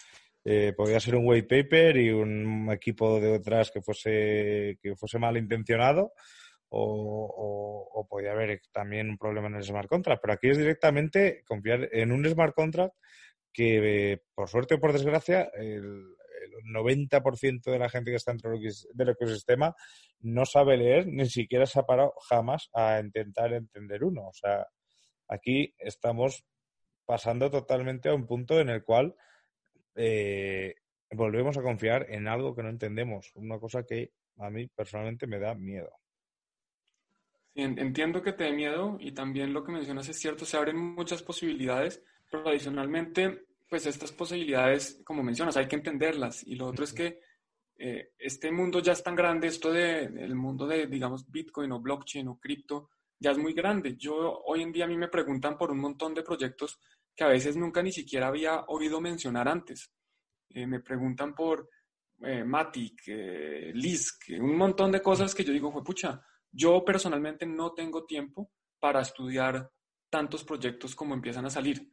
eh, 0.43 0.73
podía 0.75 0.99
ser 0.99 1.15
un 1.15 1.25
white 1.25 1.47
paper 1.47 1.97
y 1.97 2.09
un 2.09 2.69
equipo 2.71 3.19
de 3.19 3.31
detrás 3.31 3.71
que 3.71 3.81
fuese, 3.81 4.77
que 4.81 4.95
fuese 4.95 5.19
malintencionado 5.19 6.13
o, 6.69 7.91
o, 7.93 8.07
podía 8.07 8.31
haber 8.31 8.61
también 8.71 9.09
un 9.09 9.17
problema 9.17 9.47
en 9.47 9.55
el 9.55 9.63
smart 9.63 9.87
contract. 9.87 10.21
Pero 10.21 10.33
aquí 10.33 10.49
es 10.49 10.57
directamente 10.57 11.43
confiar 11.45 11.87
en 11.91 12.11
un 12.11 12.27
smart 12.27 12.53
contract 12.53 12.95
que, 13.53 14.21
por 14.33 14.49
suerte 14.49 14.75
o 14.75 14.79
por 14.79 14.91
desgracia, 14.91 15.49
el, 15.53 16.15
90% 16.65 17.71
de 17.71 17.79
la 17.79 17.89
gente 17.89 18.11
que 18.11 18.17
está 18.17 18.31
dentro 18.31 18.51
del 18.51 19.09
ecosistema 19.09 19.75
no 20.19 20.45
sabe 20.45 20.77
leer, 20.77 21.07
ni 21.07 21.29
siquiera 21.29 21.65
se 21.65 21.79
ha 21.79 21.83
parado 21.83 22.13
jamás 22.29 22.69
a 22.73 22.99
intentar 22.99 23.53
entender 23.53 24.03
uno. 24.03 24.27
O 24.27 24.33
sea, 24.33 24.67
aquí 25.27 25.73
estamos 25.77 26.45
pasando 27.05 27.49
totalmente 27.51 28.09
a 28.09 28.13
un 28.13 28.25
punto 28.25 28.59
en 28.59 28.69
el 28.69 28.83
cual 28.83 29.15
eh, 29.95 30.75
volvemos 31.11 31.57
a 31.57 31.61
confiar 31.61 32.07
en 32.09 32.27
algo 32.27 32.55
que 32.55 32.63
no 32.63 32.69
entendemos, 32.69 33.31
una 33.35 33.59
cosa 33.59 33.83
que 33.83 34.11
a 34.37 34.49
mí 34.49 34.67
personalmente 34.67 35.27
me 35.27 35.39
da 35.39 35.55
miedo. 35.55 35.91
entiendo 37.53 38.21
que 38.21 38.33
te 38.33 38.45
dé 38.45 38.51
miedo 38.51 38.97
y 38.99 39.13
también 39.13 39.53
lo 39.53 39.63
que 39.63 39.71
mencionas 39.71 40.09
es 40.09 40.19
cierto, 40.19 40.45
se 40.45 40.57
abren 40.57 40.77
muchas 40.77 41.23
posibilidades, 41.23 42.03
pero 42.29 42.49
adicionalmente, 42.49 43.45
pues 43.67 43.85
estas 43.85 44.11
posibilidades, 44.11 45.01
como 45.03 45.23
mencionas, 45.23 45.57
hay 45.57 45.67
que 45.67 45.75
entenderlas 45.75 46.43
y 46.45 46.55
lo 46.55 46.67
otro 46.67 46.83
es 46.83 46.93
que 46.93 47.19
eh, 47.77 48.13
este 48.17 48.51
mundo 48.51 48.79
ya 48.79 48.93
es 48.93 49.03
tan 49.03 49.15
grande, 49.15 49.47
esto 49.47 49.71
de, 49.71 50.03
el 50.03 50.35
mundo 50.35 50.65
de, 50.67 50.87
digamos, 50.87 51.29
Bitcoin 51.29 51.71
o 51.71 51.81
blockchain 51.81 52.27
o 52.27 52.39
cripto, 52.39 52.89
ya 53.19 53.31
es 53.31 53.37
muy 53.37 53.53
grande. 53.53 53.95
Yo 53.97 54.41
hoy 54.45 54.61
en 54.61 54.71
día 54.71 54.85
a 54.85 54.87
mí 54.87 54.97
me 54.97 55.07
preguntan 55.07 55.57
por 55.57 55.71
un 55.71 55.79
montón 55.79 56.13
de 56.13 56.23
proyectos 56.23 56.79
que 57.15 57.23
a 57.23 57.27
veces 57.27 57.55
nunca 57.55 57.81
ni 57.81 57.91
siquiera 57.91 58.27
había 58.27 58.65
oído 58.67 58.99
mencionar 58.99 59.47
antes. 59.47 59.91
Eh, 60.49 60.67
me 60.67 60.81
preguntan 60.81 61.33
por 61.33 61.69
eh, 62.21 62.43
Matic, 62.43 63.03
eh, 63.07 63.71
Lisk, 63.73 64.29
un 64.39 64.57
montón 64.57 64.91
de 64.91 65.01
cosas 65.01 65.33
que 65.33 65.43
yo 65.43 65.53
digo, 65.53 65.83
pucha, 65.83 66.21
yo 66.51 66.83
personalmente 66.83 67.45
no 67.45 67.73
tengo 67.73 68.05
tiempo 68.05 68.51
para 68.79 69.01
estudiar 69.01 69.69
tantos 70.09 70.43
proyectos 70.43 70.95
como 70.95 71.13
empiezan 71.13 71.45
a 71.45 71.49
salir. 71.49 71.91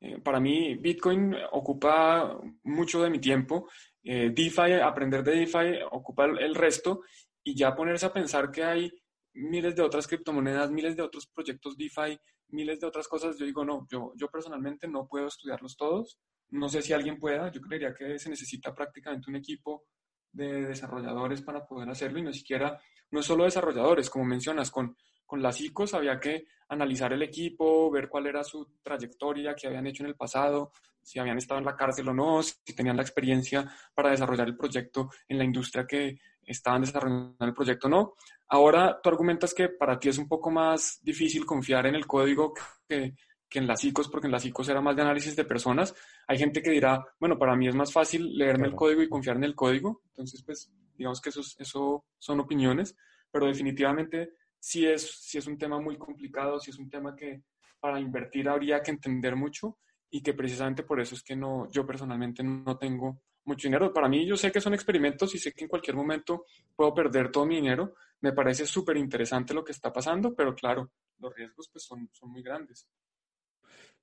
Eh, 0.00 0.18
para 0.20 0.40
mí, 0.40 0.74
Bitcoin 0.76 1.34
ocupa 1.52 2.38
mucho 2.64 3.02
de 3.02 3.10
mi 3.10 3.18
tiempo, 3.18 3.68
DeFi, 4.02 4.72
aprender 4.82 5.22
de 5.22 5.32
DeFi 5.36 5.82
ocupa 5.90 6.24
el 6.24 6.54
resto. 6.54 7.02
Y 7.42 7.54
ya 7.54 7.74
ponerse 7.74 8.06
a 8.06 8.12
pensar 8.12 8.50
que 8.50 8.64
hay 8.64 8.90
miles 9.34 9.74
de 9.76 9.82
otras 9.82 10.06
criptomonedas, 10.06 10.70
miles 10.70 10.96
de 10.96 11.02
otros 11.02 11.26
proyectos 11.26 11.76
DeFi, 11.76 12.18
miles 12.48 12.80
de 12.80 12.86
otras 12.86 13.08
cosas, 13.08 13.38
yo 13.38 13.46
digo, 13.46 13.64
no, 13.64 13.86
yo, 13.90 14.12
yo 14.16 14.28
personalmente 14.28 14.88
no 14.88 15.06
puedo 15.06 15.26
estudiarlos 15.26 15.76
todos. 15.76 16.18
No 16.50 16.68
sé 16.68 16.82
si 16.82 16.92
alguien 16.92 17.18
pueda, 17.18 17.50
yo 17.50 17.60
creería 17.60 17.94
que 17.94 18.18
se 18.18 18.28
necesita 18.28 18.74
prácticamente 18.74 19.30
un 19.30 19.36
equipo 19.36 19.84
de 20.32 20.66
desarrolladores 20.66 21.42
para 21.42 21.66
poder 21.66 21.88
hacerlo 21.90 22.18
y 22.18 22.22
no 22.22 22.32
siquiera, 22.32 22.78
no 23.10 23.22
solo 23.22 23.44
desarrolladores, 23.44 24.10
como 24.10 24.24
mencionas, 24.24 24.70
con, 24.70 24.96
con 25.26 25.42
las 25.42 25.60
ICOs 25.60 25.94
había 25.94 26.18
que 26.20 26.46
analizar 26.68 27.12
el 27.12 27.22
equipo, 27.22 27.90
ver 27.90 28.08
cuál 28.08 28.26
era 28.26 28.44
su 28.44 28.66
trayectoria, 28.82 29.54
qué 29.54 29.66
habían 29.66 29.86
hecho 29.86 30.02
en 30.02 30.10
el 30.10 30.16
pasado, 30.16 30.72
si 31.02 31.18
habían 31.18 31.38
estado 31.38 31.58
en 31.58 31.66
la 31.66 31.76
cárcel 31.76 32.08
o 32.08 32.14
no, 32.14 32.42
si 32.42 32.54
tenían 32.74 32.96
la 32.96 33.02
experiencia 33.02 33.70
para 33.94 34.10
desarrollar 34.10 34.48
el 34.48 34.56
proyecto 34.56 35.10
en 35.28 35.38
la 35.38 35.44
industria 35.44 35.86
que 35.86 36.20
estaban 36.44 36.82
desarrollando 36.82 37.36
el 37.40 37.54
proyecto 37.54 37.86
o 37.86 37.90
no. 37.90 38.14
Ahora 38.48 39.00
tú 39.02 39.08
argumentas 39.08 39.54
que 39.54 39.68
para 39.68 39.98
ti 39.98 40.08
es 40.08 40.18
un 40.18 40.28
poco 40.28 40.50
más 40.50 41.00
difícil 41.02 41.46
confiar 41.46 41.86
en 41.86 41.94
el 41.94 42.06
código 42.06 42.52
que, 42.88 43.14
en 43.58 43.66
las 43.66 43.84
ICOs, 43.84 44.08
porque 44.08 44.26
en 44.26 44.32
las 44.32 44.44
ICOs 44.46 44.68
era 44.68 44.80
más 44.80 44.96
de 44.96 45.02
análisis 45.02 45.34
de 45.36 45.44
personas. 45.44 45.94
Hay 46.26 46.38
gente 46.38 46.62
que 46.62 46.70
dirá, 46.70 47.04
bueno, 47.18 47.38
para 47.38 47.56
mí 47.56 47.68
es 47.68 47.74
más 47.74 47.92
fácil 47.92 48.36
leerme 48.36 48.68
el 48.68 48.74
código 48.74 49.02
y 49.02 49.08
confiar 49.08 49.36
en 49.36 49.44
el 49.44 49.54
código. 49.54 50.02
Entonces, 50.06 50.42
pues, 50.42 50.70
digamos 50.96 51.20
que 51.20 51.30
eso, 51.30 51.40
eso 51.58 52.04
son 52.18 52.40
opiniones, 52.40 52.96
pero 53.30 53.46
definitivamente 53.46 54.34
sí 54.58 54.86
es, 54.86 55.10
sí 55.22 55.38
es 55.38 55.46
un 55.46 55.58
tema 55.58 55.80
muy 55.80 55.96
complicado, 55.96 56.60
sí 56.60 56.70
es 56.70 56.78
un 56.78 56.88
tema 56.88 57.16
que 57.16 57.42
para 57.80 57.98
invertir 57.98 58.48
habría 58.48 58.82
que 58.82 58.90
entender 58.90 59.34
mucho 59.34 59.78
y 60.10 60.22
que 60.22 60.34
precisamente 60.34 60.82
por 60.82 61.00
eso 61.00 61.14
es 61.14 61.22
que 61.22 61.34
no, 61.34 61.70
yo 61.70 61.86
personalmente 61.86 62.42
no 62.42 62.76
tengo 62.76 63.22
mucho 63.44 63.68
dinero. 63.68 63.92
Para 63.92 64.08
mí 64.08 64.26
yo 64.26 64.36
sé 64.36 64.52
que 64.52 64.60
son 64.60 64.74
experimentos 64.74 65.34
y 65.34 65.38
sé 65.38 65.52
que 65.52 65.64
en 65.64 65.68
cualquier 65.68 65.96
momento 65.96 66.44
puedo 66.76 66.92
perder 66.92 67.30
todo 67.30 67.46
mi 67.46 67.56
dinero. 67.56 67.94
Me 68.20 68.32
parece 68.32 68.66
súper 68.66 68.96
interesante 68.96 69.54
lo 69.54 69.64
que 69.64 69.72
está 69.72 69.92
pasando, 69.92 70.34
pero 70.34 70.54
claro, 70.54 70.90
los 71.18 71.34
riesgos 71.34 71.68
pues 71.72 71.84
son, 71.84 72.08
son 72.12 72.30
muy 72.30 72.42
grandes. 72.42 72.86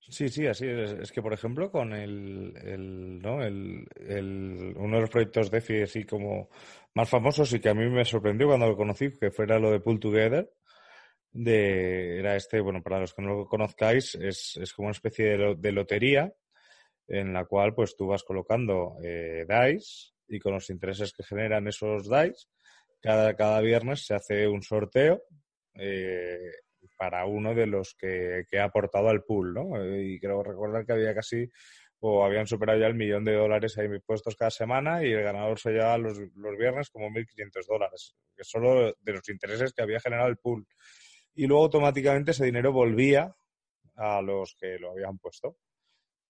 Sí, 0.10 0.30
sí, 0.30 0.48
así 0.48 0.66
es. 0.66 0.92
Es 0.94 1.12
que, 1.12 1.22
por 1.22 1.34
ejemplo, 1.34 1.70
con 1.70 1.94
el, 1.94 2.54
el, 2.64 3.20
¿no? 3.20 3.44
el, 3.44 3.86
uno 4.78 4.96
de 4.96 5.02
los 5.02 5.10
proyectos 5.10 5.52
DeFi 5.52 5.82
así 5.82 6.06
como 6.06 6.50
más 6.94 7.10
famosos 7.10 7.52
y 7.54 7.60
que 7.60 7.70
a 7.70 7.74
mí 7.74 7.90
me 7.90 8.06
sorprendió 8.06 8.48
cuando 8.48 8.68
lo 8.68 8.78
conocí, 8.78 9.12
que 9.20 9.32
fuera 9.32 9.60
lo 9.60 9.70
de 9.70 9.82
Pull 9.82 10.00
Together, 10.00 10.50
de, 11.32 12.20
era 12.20 12.36
este, 12.38 12.62
bueno, 12.62 12.82
para 12.82 13.00
los 13.02 13.14
que 13.14 13.22
no 13.22 13.36
lo 13.36 13.46
conozcáis, 13.48 14.16
es, 14.16 14.58
es 14.58 14.74
como 14.74 14.88
una 14.88 14.94
especie 14.94 15.38
de, 15.38 15.56
de 15.56 15.72
lotería 15.74 16.34
en 17.08 17.34
la 17.34 17.46
cual 17.46 17.74
pues 17.76 17.96
tú 17.96 18.08
vas 18.08 18.24
colocando 18.24 18.98
eh, 19.04 19.46
DICE 19.48 20.14
y 20.30 20.40
con 20.40 20.54
los 20.54 20.70
intereses 20.70 21.14
que 21.14 21.24
generan 21.24 21.68
esos 21.68 22.10
DICE, 22.10 22.48
cada, 23.02 23.36
cada 23.36 23.62
viernes 23.62 24.06
se 24.06 24.16
hace 24.16 24.48
un 24.48 24.64
sorteo 24.64 25.22
eh, 25.76 26.52
para 26.98 27.26
uno 27.26 27.54
de 27.54 27.68
los 27.68 27.96
que, 27.96 28.46
ha 28.60 28.64
aportado 28.64 29.10
al 29.10 29.24
pool, 29.24 29.54
¿no? 29.54 29.86
Y 29.98 30.20
creo 30.20 30.44
recordar 30.44 30.86
que 30.86 30.94
había 30.94 31.14
casi 31.14 31.50
o 32.00 32.24
habían 32.24 32.46
superado 32.46 32.80
ya 32.80 32.88
el 32.88 32.96
millón 32.96 33.24
de 33.24 33.34
dólares 33.34 33.78
ahí 33.78 33.88
puestos 34.06 34.36
cada 34.36 34.52
semana 34.52 35.04
y 35.04 35.12
el 35.12 35.24
ganador 35.24 35.60
se 35.60 35.72
llevaba 35.72 35.98
los, 35.98 36.20
los 36.36 36.58
viernes 36.58 36.90
como 36.90 37.10
1.500 37.10 37.66
dólares, 37.68 38.16
que 38.36 38.42
es 38.42 38.48
solo 38.48 38.94
de 39.00 39.14
los 39.14 39.28
intereses 39.30 39.74
que 39.74 39.82
había 39.82 40.00
generado 40.00 40.30
el 40.30 40.38
pool. 40.38 40.68
Y 41.34 41.48
luego 41.48 41.64
automáticamente 41.64 42.32
ese 42.32 42.46
dinero 42.46 42.72
volvía 42.72 43.36
a 43.96 44.22
los 44.22 44.56
que 44.60 44.78
lo 44.78 44.92
habían 44.92 45.18
puesto 45.18 45.58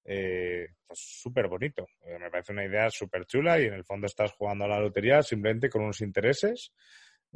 eh, 0.10 0.70
pues 0.88 1.00
súper 1.00 1.50
bonito. 1.50 1.86
Eh, 2.06 2.18
me 2.18 2.32
parece 2.32 2.54
una 2.54 2.66
idea 2.66 2.90
súper 2.90 3.26
chula 3.26 3.60
y 3.60 3.66
en 3.66 3.74
el 3.74 3.84
fondo 3.84 4.08
estás 4.08 4.32
jugando 4.32 4.64
a 4.64 4.70
la 4.70 4.80
lotería 4.80 5.22
simplemente 5.22 5.70
con 5.70 5.84
unos 5.84 6.00
intereses 6.00 6.72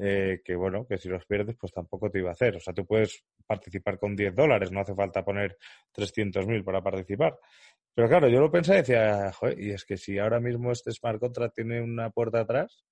eh, 0.03 0.41
que, 0.43 0.55
bueno, 0.55 0.87
que 0.87 0.97
si 0.97 1.09
los 1.09 1.25
pierdes, 1.27 1.55
pues 1.59 1.71
tampoco 1.71 2.09
te 2.09 2.19
iba 2.19 2.29
a 2.29 2.33
hacer. 2.33 2.55
O 2.55 2.59
sea, 2.59 2.73
tú 2.73 2.85
puedes 2.87 3.23
participar 3.45 3.99
con 3.99 4.15
10 4.15 4.35
dólares, 4.35 4.71
no 4.71 4.79
hace 4.81 4.95
falta 4.95 5.23
poner 5.23 5.57
300.000 5.93 6.63
para 6.63 6.81
participar. 6.81 7.37
Pero 7.93 8.07
claro, 8.09 8.27
yo 8.27 8.39
lo 8.39 8.51
pensé 8.51 8.73
y 8.73 8.77
decía, 8.77 9.31
y 9.57 9.71
es 9.71 9.85
que 9.85 9.97
si 9.97 10.17
ahora 10.17 10.39
mismo 10.39 10.71
este 10.71 10.91
smart 10.91 11.19
contract 11.19 11.55
tiene 11.55 11.81
una 11.81 12.09
puerta 12.09 12.39
atrás 12.39 12.83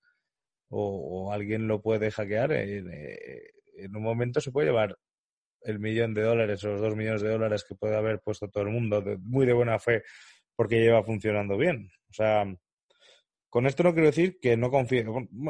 o, 0.69 1.31
alguien 1.33 1.67
lo 1.67 1.81
puede 1.81 2.11
hackear, 2.11 2.51
eh, 2.53 3.51
en 3.75 3.95
un 3.95 4.03
momento 4.03 4.39
se 4.41 4.51
puede 4.51 4.67
llevar 4.67 4.97
el 5.61 5.79
millón 5.79 6.13
de 6.13 6.21
dólares 6.21 6.63
o 6.63 6.69
los 6.69 6.81
dos 6.81 6.95
millones 6.95 7.21
de 7.21 7.29
dólares 7.29 7.65
que 7.67 7.75
puede 7.75 7.95
haber 7.95 8.19
puesto 8.19 8.49
todo 8.49 8.63
el 8.63 8.69
mundo 8.69 9.03
muy 9.21 9.45
de 9.47 9.53
buena 9.53 9.79
fe 9.79 10.03
porque 10.55 10.79
lleva 10.79 11.03
funcionando 11.03 11.57
bien. 11.57 11.89
O 12.09 12.13
sea, 12.13 12.45
con 13.49 13.65
esto 13.65 13.83
no 13.83 13.93
quiero 13.93 14.07
decir 14.07 14.39
que 14.39 14.55
no 14.55 14.69
confíe. 14.69 15.05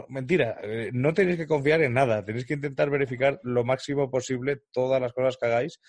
Mentira, 0.07 0.57
eh, 0.63 0.89
no 0.93 1.13
tenéis 1.13 1.38
que 1.38 1.47
confiar 1.47 1.81
en 1.81 1.93
nada. 1.93 2.23
Tenéis 2.23 2.45
que 2.45 2.53
intentar 2.53 2.89
verificar 2.89 3.39
lo 3.43 3.65
máximo 3.65 4.09
posible 4.09 4.62
todas 4.71 5.01
las 5.01 5.12
cosas 5.13 5.38
que 5.38 5.47
hagáis. 5.47 5.79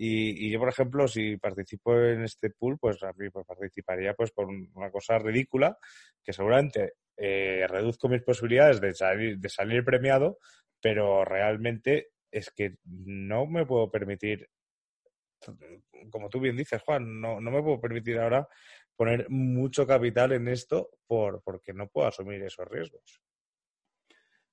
Y, 0.00 0.50
yo, 0.50 0.60
por 0.60 0.68
ejemplo, 0.68 1.08
si 1.08 1.36
participo 1.38 1.94
en 1.98 2.22
este 2.22 2.50
pool, 2.50 2.78
pues 2.78 3.02
a 3.02 3.12
mí 3.14 3.30
pues, 3.30 3.44
participaría 3.44 4.14
pues 4.14 4.30
por 4.30 4.46
una 4.46 4.90
cosa 4.92 5.18
ridícula 5.18 5.76
que 6.22 6.32
seguramente 6.32 6.92
eh, 7.16 7.66
reduzco 7.68 8.08
mis 8.08 8.22
posibilidades 8.22 8.80
de 8.80 8.94
salir, 8.94 9.38
de 9.38 9.48
salir 9.48 9.84
premiado, 9.84 10.38
pero 10.80 11.24
realmente 11.24 12.10
es 12.30 12.50
que 12.50 12.76
no 12.84 13.46
me 13.46 13.66
puedo 13.66 13.90
permitir, 13.90 14.48
como 16.10 16.28
tú 16.28 16.38
bien 16.38 16.56
dices, 16.56 16.80
Juan, 16.82 17.20
no, 17.20 17.40
no 17.40 17.50
me 17.50 17.60
puedo 17.60 17.80
permitir 17.80 18.18
ahora 18.18 18.46
poner 18.98 19.30
mucho 19.30 19.86
capital 19.86 20.32
en 20.32 20.48
esto 20.48 20.90
por, 21.06 21.40
porque 21.44 21.72
no 21.72 21.88
puedo 21.88 22.08
asumir 22.08 22.42
esos 22.42 22.66
riesgos. 22.66 23.22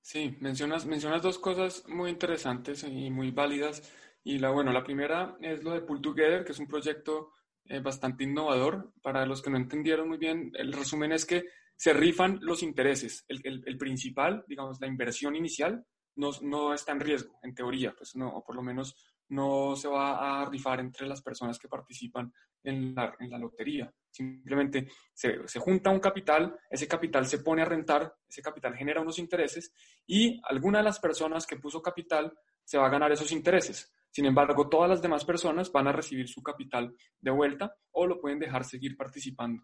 Sí, 0.00 0.36
mencionas, 0.40 0.86
mencionas 0.86 1.20
dos 1.20 1.40
cosas 1.40 1.82
muy 1.88 2.10
interesantes 2.10 2.84
y 2.84 3.10
muy 3.10 3.32
válidas. 3.32 3.82
Y 4.22 4.38
la, 4.38 4.50
bueno, 4.50 4.72
la 4.72 4.84
primera 4.84 5.36
es 5.40 5.64
lo 5.64 5.72
de 5.72 5.80
Pull 5.80 6.00
Together, 6.00 6.44
que 6.44 6.52
es 6.52 6.60
un 6.60 6.68
proyecto 6.68 7.32
eh, 7.64 7.80
bastante 7.80 8.22
innovador. 8.22 8.92
Para 9.02 9.26
los 9.26 9.42
que 9.42 9.50
no 9.50 9.56
entendieron 9.56 10.06
muy 10.06 10.18
bien, 10.18 10.52
el 10.54 10.72
resumen 10.72 11.10
es 11.10 11.26
que 11.26 11.46
se 11.74 11.92
rifan 11.92 12.38
los 12.40 12.62
intereses. 12.62 13.24
El, 13.26 13.64
el 13.66 13.76
principal, 13.76 14.44
digamos, 14.46 14.80
la 14.80 14.86
inversión 14.86 15.34
inicial, 15.34 15.84
no, 16.14 16.30
no 16.42 16.72
está 16.72 16.92
en 16.92 17.00
riesgo, 17.00 17.40
en 17.42 17.52
teoría, 17.52 17.92
pues 17.96 18.14
no, 18.14 18.28
o 18.28 18.44
por 18.44 18.54
lo 18.54 18.62
menos 18.62 18.96
no 19.28 19.74
se 19.76 19.88
va 19.88 20.40
a 20.40 20.44
rifar 20.48 20.80
entre 20.80 21.06
las 21.06 21.22
personas 21.22 21.58
que 21.58 21.68
participan 21.68 22.32
en 22.62 22.94
la, 22.94 23.14
en 23.18 23.30
la 23.30 23.38
lotería. 23.38 23.92
Simplemente 24.10 24.88
se, 25.12 25.46
se, 25.46 25.58
junta 25.58 25.90
un 25.90 26.00
capital, 26.00 26.58
ese 26.70 26.88
capital 26.88 27.26
se 27.26 27.38
pone 27.38 27.62
a 27.62 27.66
rentar, 27.66 28.14
ese 28.28 28.42
capital 28.42 28.74
genera 28.74 29.00
unos 29.00 29.18
intereses 29.18 29.72
y 30.06 30.40
alguna 30.48 30.78
de 30.78 30.84
las 30.84 30.98
personas 30.98 31.46
que 31.46 31.56
puso 31.56 31.82
capital 31.82 32.32
se 32.64 32.78
va 32.78 32.86
a 32.86 32.90
ganar 32.90 33.12
esos 33.12 33.32
intereses. 33.32 33.92
Sin 34.10 34.24
embargo, 34.24 34.68
todas 34.68 34.88
las 34.88 35.02
demás 35.02 35.24
personas 35.24 35.70
van 35.70 35.88
a 35.88 35.92
recibir 35.92 36.28
su 36.28 36.42
capital 36.42 36.94
de 37.20 37.30
vuelta 37.30 37.74
o 37.92 38.06
lo 38.06 38.18
pueden 38.20 38.38
dejar 38.38 38.64
seguir 38.64 38.96
participando. 38.96 39.62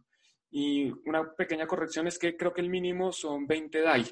Y 0.51 0.91
una 1.07 1.33
pequeña 1.35 1.67
corrección 1.67 2.07
es 2.07 2.19
que 2.19 2.37
creo 2.37 2.53
que 2.53 2.61
el 2.61 2.69
mínimo 2.69 3.13
son 3.13 3.47
20 3.47 3.81
DAI. 3.81 4.05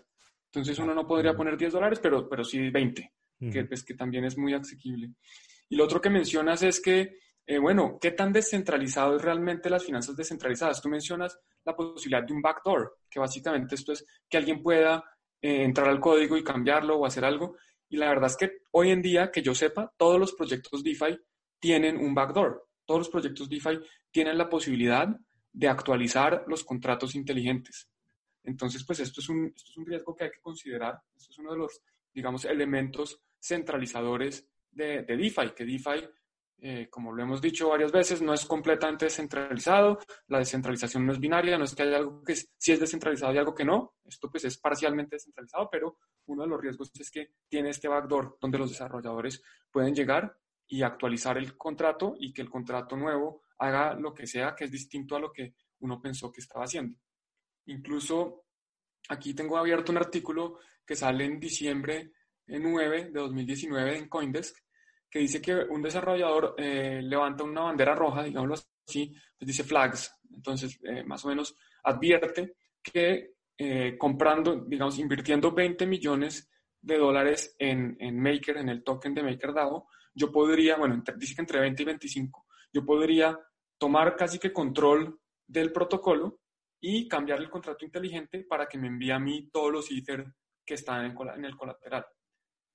Entonces 0.46 0.78
uno 0.78 0.94
no 0.94 1.06
podría 1.06 1.36
poner 1.36 1.56
10 1.56 1.74
dólares, 1.74 2.00
pero, 2.02 2.28
pero 2.28 2.42
sí 2.42 2.70
20, 2.70 3.12
que, 3.40 3.64
pues, 3.64 3.82
que 3.82 3.94
también 3.94 4.24
es 4.24 4.36
muy 4.36 4.52
asequible. 4.52 5.14
Y 5.68 5.76
lo 5.76 5.84
otro 5.84 6.00
que 6.00 6.10
mencionas 6.10 6.62
es 6.62 6.80
que, 6.80 7.18
eh, 7.46 7.58
bueno, 7.58 7.98
¿qué 8.00 8.10
tan 8.10 8.32
descentralizado 8.32 9.16
es 9.16 9.22
realmente 9.22 9.70
las 9.70 9.84
finanzas 9.84 10.16
descentralizadas? 10.16 10.82
Tú 10.82 10.88
mencionas 10.88 11.38
la 11.64 11.74
posibilidad 11.74 12.26
de 12.26 12.34
un 12.34 12.42
backdoor, 12.42 12.98
que 13.08 13.20
básicamente 13.20 13.76
esto 13.76 13.92
es 13.92 14.04
que 14.28 14.36
alguien 14.36 14.62
pueda 14.62 15.04
eh, 15.40 15.64
entrar 15.64 15.88
al 15.88 16.00
código 16.00 16.36
y 16.36 16.44
cambiarlo 16.44 16.98
o 16.98 17.06
hacer 17.06 17.24
algo. 17.24 17.56
Y 17.88 17.96
la 17.96 18.08
verdad 18.08 18.30
es 18.30 18.36
que 18.36 18.62
hoy 18.72 18.90
en 18.90 19.00
día, 19.00 19.30
que 19.30 19.42
yo 19.42 19.54
sepa, 19.54 19.92
todos 19.96 20.18
los 20.18 20.34
proyectos 20.34 20.82
DeFi 20.82 21.18
tienen 21.58 21.96
un 21.96 22.14
backdoor. 22.14 22.68
Todos 22.84 23.00
los 23.00 23.08
proyectos 23.08 23.48
DeFi 23.48 23.80
tienen 24.10 24.36
la 24.36 24.48
posibilidad 24.48 25.08
de 25.52 25.68
actualizar 25.68 26.44
los 26.46 26.64
contratos 26.64 27.14
inteligentes. 27.14 27.88
Entonces, 28.44 28.84
pues 28.84 29.00
esto 29.00 29.20
es, 29.20 29.28
un, 29.28 29.46
esto 29.46 29.70
es 29.70 29.76
un 29.76 29.86
riesgo 29.86 30.14
que 30.14 30.24
hay 30.24 30.30
que 30.30 30.40
considerar. 30.40 31.00
Esto 31.16 31.32
es 31.32 31.38
uno 31.38 31.52
de 31.52 31.58
los, 31.58 31.80
digamos, 32.12 32.44
elementos 32.44 33.20
centralizadores 33.40 34.48
de, 34.70 35.02
de 35.02 35.16
DeFi, 35.16 35.52
que 35.54 35.64
DeFi 35.64 36.08
eh, 36.62 36.88
como 36.90 37.12
lo 37.12 37.22
hemos 37.22 37.40
dicho 37.40 37.70
varias 37.70 37.90
veces, 37.90 38.20
no 38.20 38.34
es 38.34 38.44
completamente 38.44 39.06
descentralizado, 39.06 39.98
la 40.26 40.40
descentralización 40.40 41.06
no 41.06 41.12
es 41.12 41.18
binaria, 41.18 41.56
no 41.56 41.64
es 41.64 41.74
que 41.74 41.84
haya 41.84 41.96
algo 41.96 42.22
que 42.22 42.36
sí 42.36 42.72
es 42.72 42.78
descentralizado 42.78 43.32
y 43.32 43.38
algo 43.38 43.54
que 43.54 43.64
no, 43.64 43.94
esto 44.04 44.30
pues 44.30 44.44
es 44.44 44.58
parcialmente 44.58 45.16
descentralizado, 45.16 45.70
pero 45.70 45.96
uno 46.26 46.42
de 46.42 46.48
los 46.50 46.60
riesgos 46.60 46.90
es 46.98 47.10
que 47.10 47.30
tiene 47.48 47.70
este 47.70 47.88
backdoor 47.88 48.36
donde 48.38 48.58
los 48.58 48.68
desarrolladores 48.68 49.42
pueden 49.70 49.94
llegar 49.94 50.36
y 50.68 50.82
actualizar 50.82 51.38
el 51.38 51.56
contrato 51.56 52.14
y 52.18 52.30
que 52.30 52.42
el 52.42 52.50
contrato 52.50 52.94
nuevo 52.94 53.44
haga 53.58 53.94
lo 53.94 54.12
que 54.12 54.26
sea 54.26 54.54
que 54.54 54.64
es 54.64 54.70
distinto 54.70 55.16
a 55.16 55.20
lo 55.20 55.32
que 55.32 55.54
uno 55.78 55.98
pensó 55.98 56.30
que 56.30 56.42
estaba 56.42 56.66
haciendo. 56.66 56.98
Incluso 57.66 58.44
aquí 59.08 59.32
tengo 59.32 59.56
abierto 59.56 59.92
un 59.92 59.98
artículo 59.98 60.58
que 60.84 60.94
sale 60.94 61.24
en 61.24 61.40
diciembre 61.40 62.12
9 62.58 63.10
de 63.12 63.20
2019 63.20 63.98
en 63.98 64.08
Coindesk 64.08 64.56
que 65.10 65.18
dice 65.18 65.42
que 65.42 65.54
un 65.54 65.82
desarrollador 65.82 66.54
eh, 66.56 67.00
levanta 67.02 67.42
una 67.42 67.62
bandera 67.62 67.94
roja, 67.94 68.22
digámoslo 68.22 68.54
así, 68.86 69.12
pues 69.36 69.46
dice 69.46 69.64
flags. 69.64 70.14
Entonces, 70.32 70.78
eh, 70.84 71.02
más 71.02 71.24
o 71.24 71.28
menos 71.28 71.56
advierte 71.82 72.54
que 72.80 73.32
eh, 73.58 73.96
comprando, 73.98 74.64
digamos, 74.66 74.98
invirtiendo 74.98 75.50
20 75.50 75.84
millones 75.86 76.48
de 76.80 76.96
dólares 76.96 77.56
en, 77.58 77.96
en, 77.98 78.18
Maker, 78.20 78.58
en 78.58 78.68
el 78.68 78.84
token 78.84 79.12
de 79.12 79.22
MakerDAO, 79.22 79.88
yo 80.14 80.30
podría, 80.30 80.76
bueno, 80.76 81.02
dice 81.16 81.34
que 81.34 81.40
entre 81.42 81.60
20 81.60 81.82
y 81.82 81.86
25, 81.86 82.46
yo 82.72 82.84
podría 82.84 83.38
tomar 83.76 84.16
casi 84.16 84.38
que 84.38 84.52
control 84.52 85.18
del 85.46 85.72
protocolo 85.72 86.40
y 86.80 87.08
cambiar 87.08 87.40
el 87.40 87.50
contrato 87.50 87.84
inteligente 87.84 88.44
para 88.48 88.66
que 88.66 88.78
me 88.78 88.86
envíe 88.86 89.10
a 89.10 89.18
mí 89.18 89.50
todos 89.52 89.72
los 89.72 89.90
Ether 89.90 90.24
que 90.64 90.74
están 90.74 91.04
en, 91.04 91.16
en 91.36 91.44
el 91.44 91.56
colateral. 91.56 92.06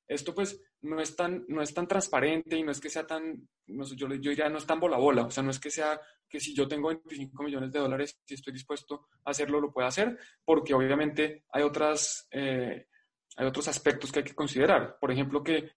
Esto 0.08 0.36
pues 0.36 0.62
no 0.82 1.02
es 1.02 1.15
tan, 1.15 1.46
no 1.48 1.62
es 1.62 1.74
tan 1.74 1.88
transparente 1.88 2.58
y 2.58 2.63
no 2.63 2.72
es 2.72 2.80
que 2.80 2.89
sea 2.89 3.08
tan, 3.08 3.48
no 3.68 3.86
sé, 3.86 3.96
yo, 3.96 4.08
yo 4.08 4.30
diría, 4.30 4.50
no 4.50 4.58
es 4.58 4.65
tan 4.65 4.80
bola 4.80 4.98
bola, 4.98 5.24
o 5.26 5.32
sea, 5.32 5.44
no 5.44 5.52
es 5.52 5.60
que 5.60 5.72
sea 5.72 6.00
que 6.30 6.39
si 6.39 6.54
yo 6.56 6.68
tengo 6.68 6.89
25 6.89 7.44
millones 7.44 7.72
de 7.72 7.80
dólares, 7.80 8.20
si 8.26 8.34
estoy 8.36 8.54
dispuesto 8.54 9.08
a 9.24 9.32
hacerlo, 9.32 9.60
lo 9.60 9.72
puedo 9.72 9.88
hacer, 9.88 10.18
porque 10.44 10.74
obviamente 10.74 11.44
hay, 11.52 11.63
otras, 11.63 12.28
eh, 12.32 12.88
hay 13.38 13.48
otros 13.48 13.68
aspectos 13.68 14.12
que 14.12 14.20
hay 14.20 14.26
que 14.26 14.36
considerar. 14.36 14.98
Por 15.00 15.12
ejemplo, 15.12 15.44
que 15.44 15.72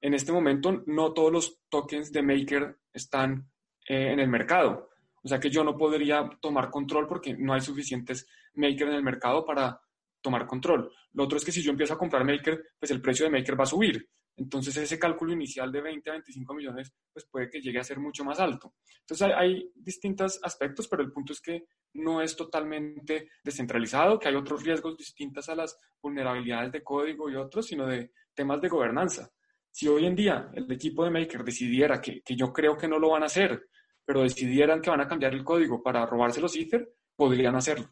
en 0.00 0.14
este 0.14 0.32
momento 0.32 0.82
no 0.86 1.12
todos 1.12 1.32
los 1.32 1.60
tokens 1.68 2.12
de 2.12 2.22
Maker 2.22 2.78
están 2.92 3.50
eh, 3.86 4.12
en 4.12 4.20
el 4.20 4.28
mercado. 4.28 4.88
O 5.22 5.28
sea 5.28 5.40
que 5.40 5.50
yo 5.50 5.64
no 5.64 5.76
podría 5.76 6.28
tomar 6.40 6.70
control 6.70 7.06
porque 7.06 7.36
no 7.36 7.52
hay 7.52 7.60
suficientes 7.60 8.26
Maker 8.54 8.88
en 8.88 8.94
el 8.94 9.02
mercado 9.02 9.44
para 9.44 9.80
tomar 10.20 10.46
control. 10.46 10.90
Lo 11.12 11.24
otro 11.24 11.38
es 11.38 11.44
que 11.44 11.52
si 11.52 11.62
yo 11.62 11.70
empiezo 11.70 11.94
a 11.94 11.98
comprar 11.98 12.24
Maker, 12.24 12.62
pues 12.78 12.90
el 12.90 13.00
precio 13.00 13.24
de 13.24 13.30
Maker 13.30 13.58
va 13.58 13.64
a 13.64 13.66
subir. 13.66 14.08
Entonces 14.38 14.76
ese 14.76 14.98
cálculo 14.98 15.32
inicial 15.32 15.70
de 15.72 15.80
20 15.80 16.10
a 16.10 16.12
25 16.12 16.54
millones, 16.54 16.92
pues 17.12 17.26
puede 17.26 17.50
que 17.50 17.60
llegue 17.60 17.80
a 17.80 17.84
ser 17.84 17.98
mucho 17.98 18.24
más 18.24 18.38
alto. 18.38 18.74
Entonces 19.00 19.28
hay, 19.36 19.68
distintos 19.74 20.38
aspectos, 20.42 20.86
pero 20.86 21.02
el 21.02 21.10
punto 21.10 21.32
es 21.32 21.40
que 21.40 21.64
no 21.94 22.22
es 22.22 22.36
totalmente 22.36 23.30
descentralizado, 23.42 24.18
que 24.18 24.28
hay 24.28 24.36
otros 24.36 24.62
riesgos 24.62 24.96
distintos 24.96 25.48
a 25.48 25.56
las 25.56 25.76
vulnerabilidades 26.00 26.70
de 26.70 26.84
código 26.84 27.28
y 27.28 27.34
otros, 27.34 27.66
sino 27.66 27.86
de 27.86 28.12
temas 28.32 28.60
de 28.60 28.68
gobernanza. 28.68 29.28
Si 29.72 29.88
hoy 29.88 30.06
en 30.06 30.14
día 30.14 30.50
el 30.54 30.70
equipo 30.70 31.04
de 31.04 31.10
Maker 31.10 31.42
decidiera, 31.42 32.00
que, 32.00 32.22
que 32.22 32.36
yo 32.36 32.52
creo 32.52 32.76
que 32.76 32.86
no 32.86 33.00
lo 33.00 33.10
van 33.10 33.24
a 33.24 33.26
hacer, 33.26 33.68
pero 34.04 34.22
decidieran 34.22 34.80
que 34.80 34.90
van 34.90 35.00
a 35.00 35.08
cambiar 35.08 35.34
el 35.34 35.44
código 35.44 35.82
para 35.82 36.06
robarse 36.06 36.40
los 36.40 36.54
Ether, 36.56 36.88
podrían 37.16 37.56
hacerlo. 37.56 37.90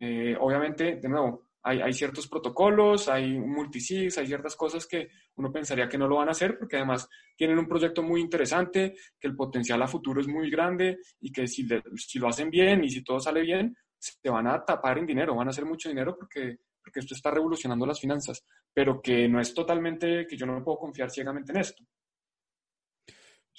Eh, 0.00 0.36
obviamente, 0.38 0.96
de 0.96 1.08
nuevo, 1.08 1.48
hay, 1.62 1.92
ciertos 1.92 2.28
protocolos, 2.28 3.08
hay 3.08 3.38
multisigs, 3.38 4.16
hay 4.16 4.26
ciertas 4.26 4.56
cosas 4.56 4.86
que 4.86 5.08
uno 5.36 5.52
pensaría 5.52 5.88
que 5.88 5.98
no 5.98 6.08
lo 6.08 6.16
van 6.16 6.28
a 6.28 6.30
hacer 6.30 6.56
porque 6.58 6.76
además 6.76 7.08
tienen 7.36 7.58
un 7.58 7.68
proyecto 7.68 8.02
muy 8.02 8.20
interesante, 8.20 8.94
que 9.20 9.28
el 9.28 9.36
potencial 9.36 9.82
a 9.82 9.86
futuro 9.86 10.20
es 10.20 10.28
muy 10.28 10.50
grande 10.50 10.98
y 11.20 11.30
que 11.30 11.46
si, 11.46 11.68
si 11.96 12.18
lo 12.18 12.28
hacen 12.28 12.48
bien 12.48 12.84
y 12.84 12.90
si 12.90 13.02
todo 13.02 13.20
sale 13.20 13.42
bien, 13.42 13.76
se 13.98 14.30
van 14.30 14.46
a 14.46 14.64
tapar 14.64 14.98
en 14.98 15.06
dinero, 15.06 15.34
van 15.34 15.48
a 15.48 15.50
hacer 15.50 15.66
mucho 15.66 15.88
dinero 15.88 16.16
porque, 16.16 16.58
porque 16.82 17.00
esto 17.00 17.14
está 17.14 17.30
revolucionando 17.30 17.84
las 17.84 18.00
finanzas, 18.00 18.44
pero 18.72 19.02
que 19.02 19.28
no 19.28 19.40
es 19.40 19.52
totalmente, 19.52 20.26
que 20.26 20.36
yo 20.36 20.46
no 20.46 20.62
puedo 20.64 20.78
confiar 20.78 21.10
ciegamente 21.10 21.52
en 21.52 21.58
esto. 21.58 21.84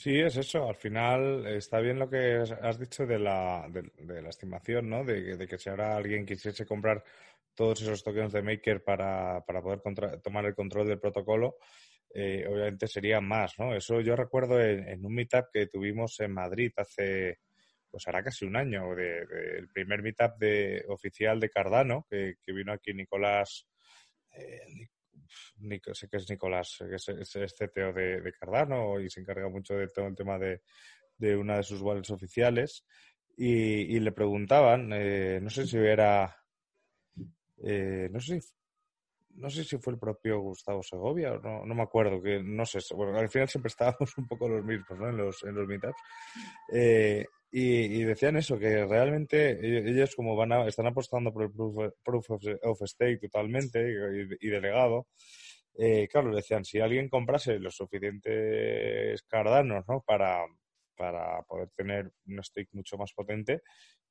Sí, 0.02 0.18
es 0.18 0.38
eso. 0.38 0.70
Al 0.70 0.76
final 0.76 1.46
está 1.48 1.82
bien 1.82 2.00
lo 2.00 2.10
que 2.10 2.38
has 2.62 2.80
dicho 2.80 3.06
de 3.06 3.20
la, 3.20 3.68
de, 3.70 4.22
la 4.22 4.30
estimación, 4.30 4.90
¿no? 4.90 5.04
De, 5.04 5.46
que 5.46 5.58
si 5.58 5.70
ahora 5.70 5.98
alguien 5.98 6.26
quisiese 6.26 6.66
comprar 6.66 7.04
todos 7.54 7.82
esos 7.82 8.02
tokens 8.02 8.32
de 8.32 8.42
Maker 8.42 8.82
para, 8.82 9.44
para 9.46 9.62
poder 9.62 9.82
tomar 10.24 10.46
el 10.46 10.56
control 10.56 10.88
del 10.88 11.02
protocolo, 11.02 11.58
eh, 12.14 12.46
obviamente 12.48 12.88
sería 12.88 13.20
más, 13.20 13.60
¿no? 13.60 13.76
Eso 13.76 14.00
yo 14.00 14.16
recuerdo 14.16 14.62
en, 14.62 15.06
un 15.06 15.14
meetup 15.14 15.48
que 15.52 15.68
tuvimos 15.68 16.18
en 16.22 16.32
Madrid 16.32 16.72
hace, 16.78 17.40
pues 17.92 18.08
hará 18.08 18.24
casi 18.24 18.46
un 18.46 18.56
año, 18.56 18.96
de, 18.96 19.26
el 19.58 19.68
primer 19.68 20.02
meetup 20.02 20.38
de, 20.40 20.86
oficial 20.88 21.42
de 21.42 21.50
Cardano, 21.50 22.08
que, 22.10 22.36
vino 22.48 22.72
aquí 22.72 22.94
Nicolás, 22.94 23.68
eh, 24.32 24.88
sé 25.94 26.08
que 26.10 26.18
es 26.18 26.30
Nicolás, 26.30 26.78
que 26.80 26.96
es, 26.96 27.10
es, 27.10 27.54
CTO 27.54 27.94
de, 27.94 28.34
Cardano 28.40 29.00
y 29.00 29.10
se 29.10 29.22
encarga 29.22 29.50
mucho 29.50 29.76
de 29.76 29.88
todo 29.88 30.08
el 30.08 30.16
tema 30.16 30.38
de, 30.38 30.62
de 31.18 31.36
una 31.36 31.58
de 31.58 31.64
sus 31.64 31.82
wallets 31.82 32.12
oficiales. 32.12 32.86
Y, 33.38 34.00
le 34.00 34.12
preguntaban, 34.12 34.92
eh, 34.92 35.40
no 35.42 35.50
sé 35.50 35.66
si 35.66 35.78
era 35.78 36.36
eh, 37.64 38.10
no 38.12 38.20
sé 38.20 38.42
si 38.42 38.50
no 39.36 39.50
sé 39.50 39.64
si 39.64 39.78
fue 39.78 39.94
el 39.94 40.00
propio 40.00 40.40
Gustavo 40.42 40.84
Segovia 40.84 41.34
o 41.34 41.40
no, 41.40 41.66
no 41.66 41.76
me 41.76 41.84
acuerdo, 41.84 42.22
que 42.22 42.42
no 42.44 42.66
sé, 42.66 42.80
bueno, 42.94 43.18
al 43.18 43.30
final 43.30 43.48
siempre 43.48 43.68
estábamos 43.70 44.18
un 44.18 44.28
poco 44.28 44.50
los 44.50 44.64
mismos, 44.64 45.00
¿no? 45.00 45.10
En 45.10 45.18
los, 45.18 45.44
en 45.44 45.56
los 45.56 45.68
meetups. 45.68 46.02
Eh, 46.74 47.26
y, 47.52 48.04
decían 48.04 48.38
eso, 48.38 48.60
que 48.60 48.86
realmente 48.86 49.52
e-, 49.52 49.90
ellos 49.90 50.16
como 50.16 50.36
van 50.36 50.52
a, 50.52 50.68
están 50.68 50.88
apostando 50.88 51.34
por 51.34 51.44
el 51.44 51.52
proof, 51.52 52.30
of, 52.30 52.82
stake 52.86 53.22
totalmente 53.22 53.80
y, 54.40 54.48
delegado, 54.48 55.08
eh, 55.78 56.08
claro, 56.12 56.36
decían, 56.36 56.66
si 56.66 56.80
alguien 56.80 57.10
comprase 57.10 57.60
los 57.60 57.76
suficientes 57.76 59.22
cardanos, 59.24 59.86
¿no? 59.88 60.02
Para, 60.02 60.46
para 60.96 61.42
poder 61.44 61.70
tener 61.76 62.12
un 62.28 62.44
stake 62.44 62.70
mucho 62.74 62.98
más 62.98 63.14
potente, 63.14 63.62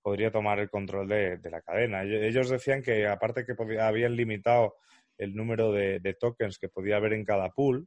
podría 0.01 0.31
tomar 0.31 0.59
el 0.59 0.70
control 0.70 1.07
de, 1.09 1.38
la 1.51 1.61
cadena. 1.61 2.03
Ellos 2.03 2.48
decían 2.48 2.83
que 2.83 3.07
aparte 3.07 3.44
que 3.44 3.79
habían 3.79 4.16
limitado 4.16 4.77
el 5.18 5.35
número 5.35 5.72
de, 5.72 6.16
tokens 6.18 6.59
que 6.59 6.68
podía 6.68 6.96
haber 6.96 7.12
en 7.12 7.24
cada 7.24 7.51
pool, 7.51 7.87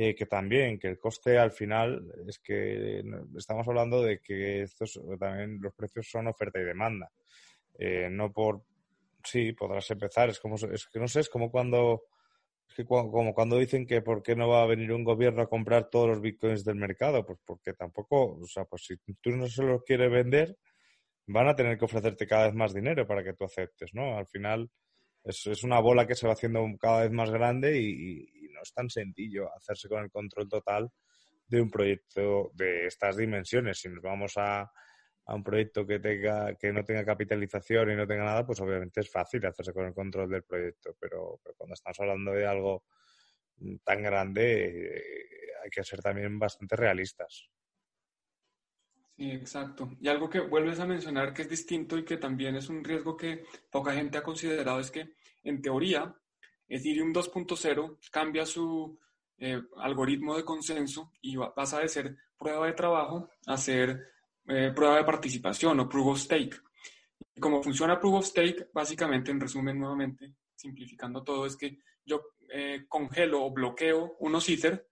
eh, 0.00 0.14
que 0.14 0.26
también, 0.26 0.78
que 0.78 0.86
el 0.86 0.96
coste 0.96 1.38
al 1.38 1.50
final 1.50 2.06
es 2.24 2.38
que 2.38 3.02
estamos 3.36 3.66
hablando 3.66 4.00
de 4.00 4.20
que 4.20 4.62
estos 4.62 4.92
también 5.18 5.58
los 5.60 5.74
precios 5.74 6.08
son 6.08 6.28
oferta 6.28 6.60
y 6.60 6.62
demanda. 6.62 7.10
Eh, 7.76 8.08
no 8.08 8.32
por 8.32 8.62
sí, 9.24 9.54
podrás 9.54 9.90
empezar, 9.90 10.28
es 10.28 10.38
como 10.38 10.54
es 10.54 10.86
que 10.86 11.00
no 11.00 11.08
sé, 11.08 11.18
es 11.18 11.28
como 11.28 11.50
cuando 11.50 12.04
es 12.68 12.76
que 12.76 12.84
como 12.84 13.34
cuando 13.34 13.58
dicen 13.58 13.88
que 13.88 14.00
por 14.00 14.22
qué 14.22 14.36
no 14.36 14.48
va 14.48 14.62
a 14.62 14.66
venir 14.66 14.92
un 14.92 15.02
gobierno 15.02 15.42
a 15.42 15.48
comprar 15.48 15.90
todos 15.90 16.06
los 16.10 16.20
bitcoins 16.20 16.64
del 16.64 16.76
mercado, 16.76 17.26
pues 17.26 17.40
porque 17.44 17.72
tampoco, 17.72 18.38
o 18.40 18.46
sea, 18.46 18.66
pues 18.66 18.84
si 18.84 18.96
tú 19.20 19.30
no 19.30 19.48
se 19.48 19.64
los 19.64 19.82
quieres 19.82 20.12
vender, 20.12 20.56
van 21.26 21.48
a 21.48 21.56
tener 21.56 21.76
que 21.76 21.86
ofrecerte 21.86 22.24
cada 22.24 22.46
vez 22.46 22.54
más 22.54 22.72
dinero 22.72 23.04
para 23.04 23.24
que 23.24 23.34
tú 23.34 23.44
aceptes, 23.44 23.92
¿no? 23.94 24.16
Al 24.16 24.28
final 24.28 24.70
es, 25.28 25.46
es 25.46 25.62
una 25.62 25.80
bola 25.80 26.06
que 26.06 26.14
se 26.14 26.26
va 26.26 26.32
haciendo 26.32 26.64
cada 26.80 27.02
vez 27.02 27.12
más 27.12 27.30
grande 27.30 27.78
y, 27.80 28.26
no 28.52 28.62
es 28.62 28.72
tan 28.72 28.90
sencillo 28.90 29.54
hacerse 29.54 29.88
con 29.88 30.02
el 30.02 30.10
control 30.10 30.48
total 30.48 30.90
de 31.46 31.60
un 31.60 31.70
proyecto 31.70 32.50
de 32.54 32.86
estas 32.86 33.16
dimensiones. 33.16 33.78
Si 33.78 33.88
nos 33.88 34.02
vamos 34.02 34.32
a, 34.36 34.62
a 34.62 35.34
un 35.34 35.44
proyecto 35.44 35.86
que 35.86 36.00
tenga 36.00 36.56
que 36.56 36.72
no 36.72 36.82
tenga 36.82 37.04
capitalización 37.04 37.92
y 37.92 37.94
no 37.94 38.04
tenga 38.04 38.24
nada, 38.24 38.44
pues 38.44 38.60
obviamente 38.60 39.00
es 39.00 39.10
fácil 39.12 39.46
hacerse 39.46 39.72
con 39.72 39.86
el 39.86 39.94
control 39.94 40.28
del 40.28 40.42
proyecto, 40.42 40.96
pero, 40.98 41.40
cuando 41.56 41.74
estamos 41.74 42.00
hablando 42.00 42.32
de 42.32 42.46
algo 42.46 42.84
tan 43.84 44.02
grande 44.02 44.96
eh, 44.96 45.02
hay 45.62 45.70
que 45.70 45.84
ser 45.84 46.00
también 46.00 46.36
bastante 46.36 46.74
realistas. 46.74 47.48
Exacto. 49.18 49.90
Y 50.00 50.08
algo 50.08 50.30
que 50.30 50.40
vuelves 50.40 50.78
a 50.78 50.86
mencionar 50.86 51.34
que 51.34 51.42
es 51.42 51.48
distinto 51.48 51.98
y 51.98 52.04
que 52.04 52.16
también 52.16 52.54
es 52.54 52.68
un 52.68 52.84
riesgo 52.84 53.16
que 53.16 53.44
poca 53.70 53.92
gente 53.92 54.16
ha 54.16 54.22
considerado 54.22 54.78
es 54.78 54.90
que, 54.92 55.14
en 55.42 55.60
teoría, 55.60 56.14
Ethereum 56.68 57.12
2.0 57.12 57.98
cambia 58.12 58.46
su 58.46 58.96
eh, 59.38 59.60
algoritmo 59.78 60.36
de 60.36 60.44
consenso 60.44 61.12
y 61.20 61.36
pasa 61.36 61.80
de 61.80 61.88
ser 61.88 62.16
prueba 62.38 62.66
de 62.66 62.74
trabajo 62.74 63.28
a 63.46 63.56
ser 63.56 64.12
eh, 64.46 64.72
prueba 64.74 64.96
de 64.96 65.04
participación 65.04 65.80
o 65.80 65.88
proof 65.88 66.06
of 66.06 66.18
stake. 66.18 66.56
Y 67.34 67.40
como 67.40 67.62
funciona 67.62 67.98
proof 67.98 68.20
of 68.20 68.26
stake, 68.26 68.70
básicamente, 68.72 69.32
en 69.32 69.40
resumen, 69.40 69.78
nuevamente, 69.78 70.34
simplificando 70.54 71.24
todo, 71.24 71.44
es 71.44 71.56
que 71.56 71.78
yo 72.04 72.22
eh, 72.48 72.86
congelo 72.88 73.44
o 73.44 73.50
bloqueo 73.50 74.16
unos 74.20 74.48
Ether 74.48 74.88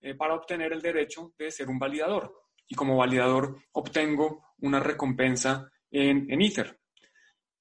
eh, 0.00 0.14
para 0.14 0.34
obtener 0.34 0.72
el 0.72 0.82
derecho 0.82 1.32
de 1.38 1.50
ser 1.50 1.68
un 1.68 1.78
validador. 1.78 2.47
Y 2.68 2.74
como 2.74 2.96
validador 2.96 3.56
obtengo 3.72 4.44
una 4.58 4.80
recompensa 4.80 5.70
en, 5.90 6.30
en 6.30 6.42
Ether. 6.42 6.78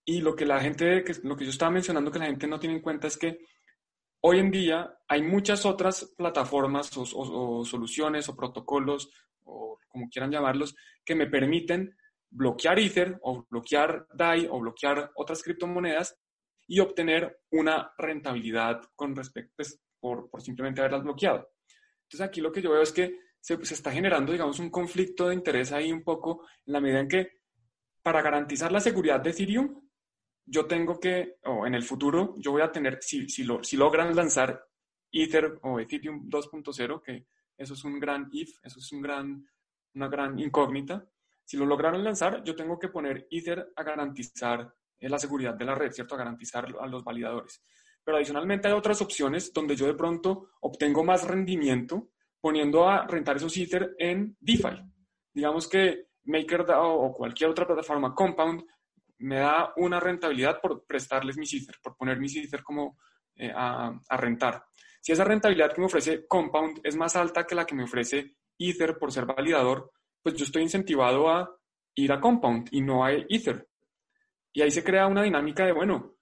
Y 0.05 0.21
lo 0.21 0.35
que 0.35 0.45
la 0.45 0.59
gente, 0.59 1.03
que, 1.03 1.13
lo 1.23 1.35
que 1.35 1.45
yo 1.45 1.51
estaba 1.51 1.71
mencionando 1.71 2.11
que 2.11 2.19
la 2.19 2.27
gente 2.27 2.47
no 2.47 2.59
tiene 2.59 2.75
en 2.75 2.81
cuenta 2.81 3.07
es 3.07 3.17
que 3.17 3.39
hoy 4.21 4.39
en 4.39 4.51
día 4.51 4.97
hay 5.07 5.21
muchas 5.21 5.65
otras 5.65 6.13
plataformas 6.17 6.91
o, 6.97 7.63
soluciones 7.65 8.29
o 8.29 8.35
protocolos 8.35 9.11
o 9.43 9.79
como 9.87 10.09
quieran 10.09 10.31
llamarlos 10.31 10.75
que 11.03 11.15
me 11.15 11.27
permiten 11.27 11.95
bloquear 12.29 12.79
Ether 12.79 13.17
o 13.21 13.45
bloquear 13.49 14.07
DAI 14.13 14.47
o 14.49 14.59
bloquear 14.59 15.11
otras 15.15 15.41
criptomonedas 15.41 16.17
y 16.67 16.79
obtener 16.79 17.39
una 17.51 17.93
rentabilidad 17.97 18.81
con 18.95 19.15
respecto, 19.15 19.53
pues, 19.55 19.79
por, 19.99 20.29
por, 20.29 20.41
simplemente 20.41 20.81
haberlas 20.81 21.03
bloqueado. 21.03 21.49
Entonces 22.03 22.27
aquí 22.27 22.41
lo 22.41 22.51
que 22.51 22.61
yo 22.61 22.71
veo 22.71 22.81
es 22.81 22.91
que 22.91 23.17
se, 23.39 23.55
está 23.55 23.91
generando, 23.91 24.31
digamos, 24.31 24.59
un 24.59 24.69
conflicto 24.69 25.27
de 25.27 25.35
interés 25.35 25.71
ahí 25.71 25.91
un 25.91 26.03
poco 26.03 26.45
en 26.65 26.73
la 26.73 26.81
medida 26.81 26.99
en 26.99 27.07
que 27.07 27.31
para 28.01 28.21
garantizar 28.21 28.71
la 28.71 28.79
seguridad 28.79 29.19
de 29.19 29.31
Ethereum, 29.31 29.81
yo 30.45 30.65
tengo 30.65 30.99
que, 30.99 31.37
o 31.43 31.67
en 31.67 31.75
el 31.75 31.83
futuro, 31.83 32.35
yo 32.37 32.51
voy 32.51 32.61
a 32.61 32.71
tener, 32.71 32.99
si, 33.01 33.27
si, 33.27 33.43
lo, 33.43 33.63
si 33.63 33.75
logran 33.75 34.15
lanzar 34.15 34.65
Ether 35.11 35.59
o 35.63 35.79
Ethereum 35.79 36.29
2.0, 36.29 37.01
que 37.01 37.27
eso 37.57 37.73
es 37.73 37.83
un 37.83 37.99
gran 37.99 38.29
if, 38.31 38.57
eso 38.63 38.79
es 38.79 38.91
un 38.91 39.01
gran, 39.01 39.45
una 39.95 40.07
gran 40.07 40.39
incógnita, 40.39 41.05
si 41.43 41.57
lo 41.57 41.65
lograron 41.65 42.03
lanzar, 42.03 42.43
yo 42.43 42.55
tengo 42.55 42.77
que 42.77 42.89
poner 42.89 43.27
Ether 43.31 43.71
a 43.75 43.83
garantizar 43.83 44.73
eh, 44.99 45.09
la 45.09 45.19
seguridad 45.19 45.53
de 45.53 45.65
la 45.65 45.75
red, 45.75 45.91
¿cierto? 45.91 46.15
A 46.15 46.17
garantizar 46.17 46.67
a 46.79 46.87
los 46.87 47.03
validadores. 47.03 47.63
Pero 48.03 48.17
adicionalmente 48.17 48.67
hay 48.67 48.73
otras 48.73 49.01
opciones 49.01 49.51
donde 49.53 49.75
yo 49.75 49.85
de 49.85 49.93
pronto 49.93 50.51
obtengo 50.61 51.03
más 51.03 51.25
rendimiento 51.25 52.09
poniendo 52.39 52.87
a 52.87 53.05
rentar 53.07 53.37
esos 53.37 53.55
Ether 53.57 53.95
en 53.97 54.35
DeFi. 54.39 54.81
Digamos 55.33 55.67
que 55.67 56.07
MakerDAO 56.25 56.93
o 56.93 57.13
cualquier 57.13 57.49
otra 57.49 57.65
plataforma, 57.65 58.13
Compound, 58.13 58.63
me 59.19 59.37
da 59.37 59.73
una 59.77 59.99
rentabilidad 59.99 60.59
por 60.61 60.85
prestarles 60.85 61.37
mis 61.37 61.53
Ether, 61.53 61.75
por 61.81 61.95
poner 61.95 62.19
mis 62.19 62.35
Ether 62.35 62.63
como 62.63 62.97
eh, 63.35 63.51
a, 63.53 63.99
a, 64.07 64.17
rentar. 64.17 64.63
Si 65.01 65.11
esa 65.11 65.23
rentabilidad 65.23 65.73
que 65.73 65.81
me 65.81 65.87
ofrece 65.87 66.27
Compound 66.27 66.81
es 66.83 66.95
más 66.95 67.15
alta 67.15 67.45
que 67.45 67.55
la 67.55 67.65
que 67.65 67.75
me 67.75 67.83
ofrece 67.83 68.35
Ether 68.57 68.97
por 68.97 69.11
ser 69.11 69.25
validador, 69.25 69.91
pues 70.21 70.35
yo 70.35 70.45
estoy 70.45 70.63
incentivado 70.63 71.29
a 71.29 71.49
ir 71.95 72.11
a 72.11 72.19
Compound 72.19 72.69
y 72.71 72.81
no 72.81 73.03
a 73.03 73.13
Ether. 73.13 73.67
Y 74.53 74.61
ahí 74.61 74.71
se 74.71 74.83
crea 74.83 75.07
una 75.07 75.23
dinámica 75.23 75.65
de, 75.65 75.71
bueno, 75.71 76.15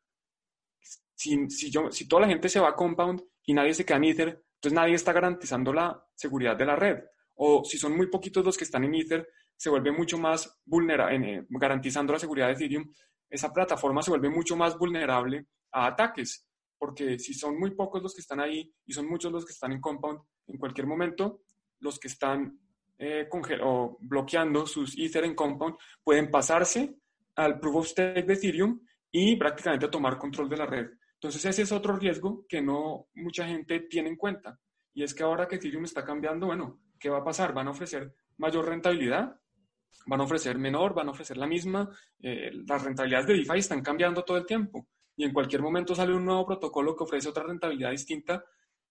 si, 1.15 1.49
si, 1.49 1.71
yo, 1.71 1.91
si 1.91 2.07
toda 2.07 2.23
la 2.23 2.27
gente 2.27 2.49
se 2.49 2.59
va 2.59 2.69
a 2.69 2.75
Compound 2.75 3.23
y 3.45 3.53
nadie 3.53 3.73
se 3.73 3.85
queda 3.85 3.97
en 3.97 4.03
Ether, 4.05 4.44
entonces 4.55 4.75
nadie 4.75 4.95
está 4.95 5.13
garantizando 5.13 5.73
la 5.73 6.03
seguridad 6.13 6.55
de 6.55 6.65
la 6.65 6.75
red. 6.75 7.03
O 7.35 7.63
si 7.63 7.77
son 7.77 7.95
muy 7.95 8.07
poquitos 8.07 8.45
los 8.45 8.57
que 8.57 8.63
están 8.63 8.83
en 8.83 8.95
Ether, 8.95 9.27
se 9.55 9.69
vuelve 9.69 9.91
mucho 9.91 10.17
más 10.17 10.59
vulnerable, 10.65 11.35
eh, 11.35 11.45
garantizando 11.49 12.13
la 12.13 12.19
seguridad 12.19 12.47
de 12.47 12.53
Ethereum, 12.53 12.91
esa 13.29 13.51
plataforma 13.51 14.01
se 14.01 14.11
vuelve 14.11 14.29
mucho 14.29 14.55
más 14.55 14.77
vulnerable 14.77 15.47
a 15.71 15.87
ataques, 15.87 16.47
porque 16.77 17.19
si 17.19 17.33
son 17.33 17.59
muy 17.59 17.71
pocos 17.71 18.01
los 18.01 18.13
que 18.13 18.21
están 18.21 18.39
ahí 18.39 18.73
y 18.85 18.93
son 18.93 19.07
muchos 19.07 19.31
los 19.31 19.45
que 19.45 19.53
están 19.53 19.71
en 19.71 19.81
Compound, 19.81 20.19
en 20.47 20.57
cualquier 20.57 20.87
momento 20.87 21.41
los 21.79 21.99
que 21.99 22.07
están 22.07 22.59
eh, 22.97 23.27
o 23.61 23.97
bloqueando 23.99 24.65
sus 24.65 24.97
Ether 24.97 25.25
en 25.25 25.35
Compound 25.35 25.75
pueden 26.03 26.31
pasarse 26.31 26.95
al 27.35 27.59
Proof 27.59 27.75
of 27.75 27.87
Stake 27.87 28.23
de 28.23 28.33
Ethereum 28.33 28.79
y 29.11 29.35
prácticamente 29.35 29.87
tomar 29.89 30.17
control 30.17 30.49
de 30.49 30.57
la 30.57 30.65
red. 30.65 30.87
Entonces 31.15 31.45
ese 31.45 31.63
es 31.63 31.71
otro 31.71 31.95
riesgo 31.95 32.45
que 32.47 32.61
no 32.61 33.07
mucha 33.15 33.47
gente 33.47 33.81
tiene 33.81 34.09
en 34.09 34.15
cuenta. 34.15 34.59
Y 34.93 35.03
es 35.03 35.13
que 35.13 35.23
ahora 35.23 35.47
que 35.47 35.55
Ethereum 35.55 35.85
está 35.85 36.05
cambiando, 36.05 36.47
bueno, 36.47 36.81
¿qué 36.99 37.09
va 37.09 37.19
a 37.19 37.23
pasar? 37.23 37.53
¿Van 37.53 37.67
a 37.67 37.71
ofrecer 37.71 38.13
mayor 38.37 38.67
rentabilidad? 38.67 39.39
van 40.05 40.21
a 40.21 40.23
ofrecer 40.23 40.57
menor, 40.57 40.93
van 40.93 41.07
a 41.07 41.11
ofrecer 41.11 41.37
la 41.37 41.47
misma. 41.47 41.89
Eh, 42.19 42.51
las 42.67 42.83
rentabilidades 42.83 43.27
de 43.27 43.33
DeFi 43.35 43.59
están 43.59 43.81
cambiando 43.81 44.23
todo 44.23 44.37
el 44.37 44.45
tiempo 44.45 44.87
y 45.15 45.23
en 45.23 45.33
cualquier 45.33 45.61
momento 45.61 45.95
sale 45.95 46.13
un 46.13 46.25
nuevo 46.25 46.45
protocolo 46.45 46.95
que 46.95 47.03
ofrece 47.03 47.29
otra 47.29 47.43
rentabilidad 47.43 47.91
distinta 47.91 48.43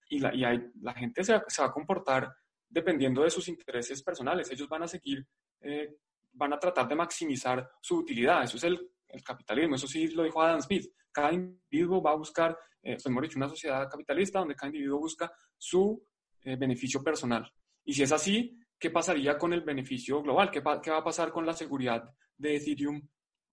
y 0.09 0.19
la, 0.19 0.33
y 0.33 0.41
la 0.81 0.93
gente 0.93 1.23
se 1.23 1.33
va, 1.33 1.43
se 1.47 1.61
va, 1.61 1.69
a 1.69 1.71
comportar 1.71 2.33
dependiendo 2.67 3.23
de 3.23 3.29
sus 3.29 3.47
intereses 3.47 4.01
personales. 4.03 4.51
Ellos 4.51 4.67
van 4.67 4.83
a 4.83 4.87
seguir, 4.87 5.25
eh, 5.61 5.95
van 6.33 6.53
a 6.53 6.59
tratar 6.59 6.87
de 6.87 6.95
maximizar 6.95 7.69
su 7.81 7.97
utilidad. 7.97 8.43
Eso 8.43 8.57
es 8.57 8.63
el, 8.65 8.91
el, 9.15 9.23
capitalismo, 9.23 9.75
eso 9.75 9.87
sí 9.87 10.07
lo 10.07 10.23
dijo 10.23 10.41
Adam 10.41 10.61
Smith. 10.61 10.85
Cada 11.11 11.33
individuo 11.33 12.01
va 12.01 12.11
a 12.11 12.15
buscar, 12.15 12.57
eh, 12.83 12.97
hemos 13.03 13.23
dicho, 13.23 13.37
una 13.37 13.49
sociedad 13.49 13.89
capitalista 13.89 14.39
donde 14.39 14.55
cada 14.55 14.69
individuo 14.69 14.99
busca 14.99 15.31
su 15.57 16.05
eh, 16.41 16.55
beneficio 16.55 17.03
personal. 17.03 17.51
Y 17.83 17.93
si 17.93 18.03
es 18.03 18.11
así, 18.11 18.57
¿qué 18.77 18.89
pasaría 18.89 19.37
con 19.37 19.53
el 19.53 19.61
beneficio 19.61 20.21
global? 20.21 20.51
¿Qué, 20.51 20.61
¿Qué, 20.83 20.91
va 20.91 20.97
a 20.97 21.03
pasar 21.03 21.31
con 21.31 21.45
la 21.45 21.53
seguridad 21.53 22.03
de 22.37 22.55
Ethereum 22.55 23.01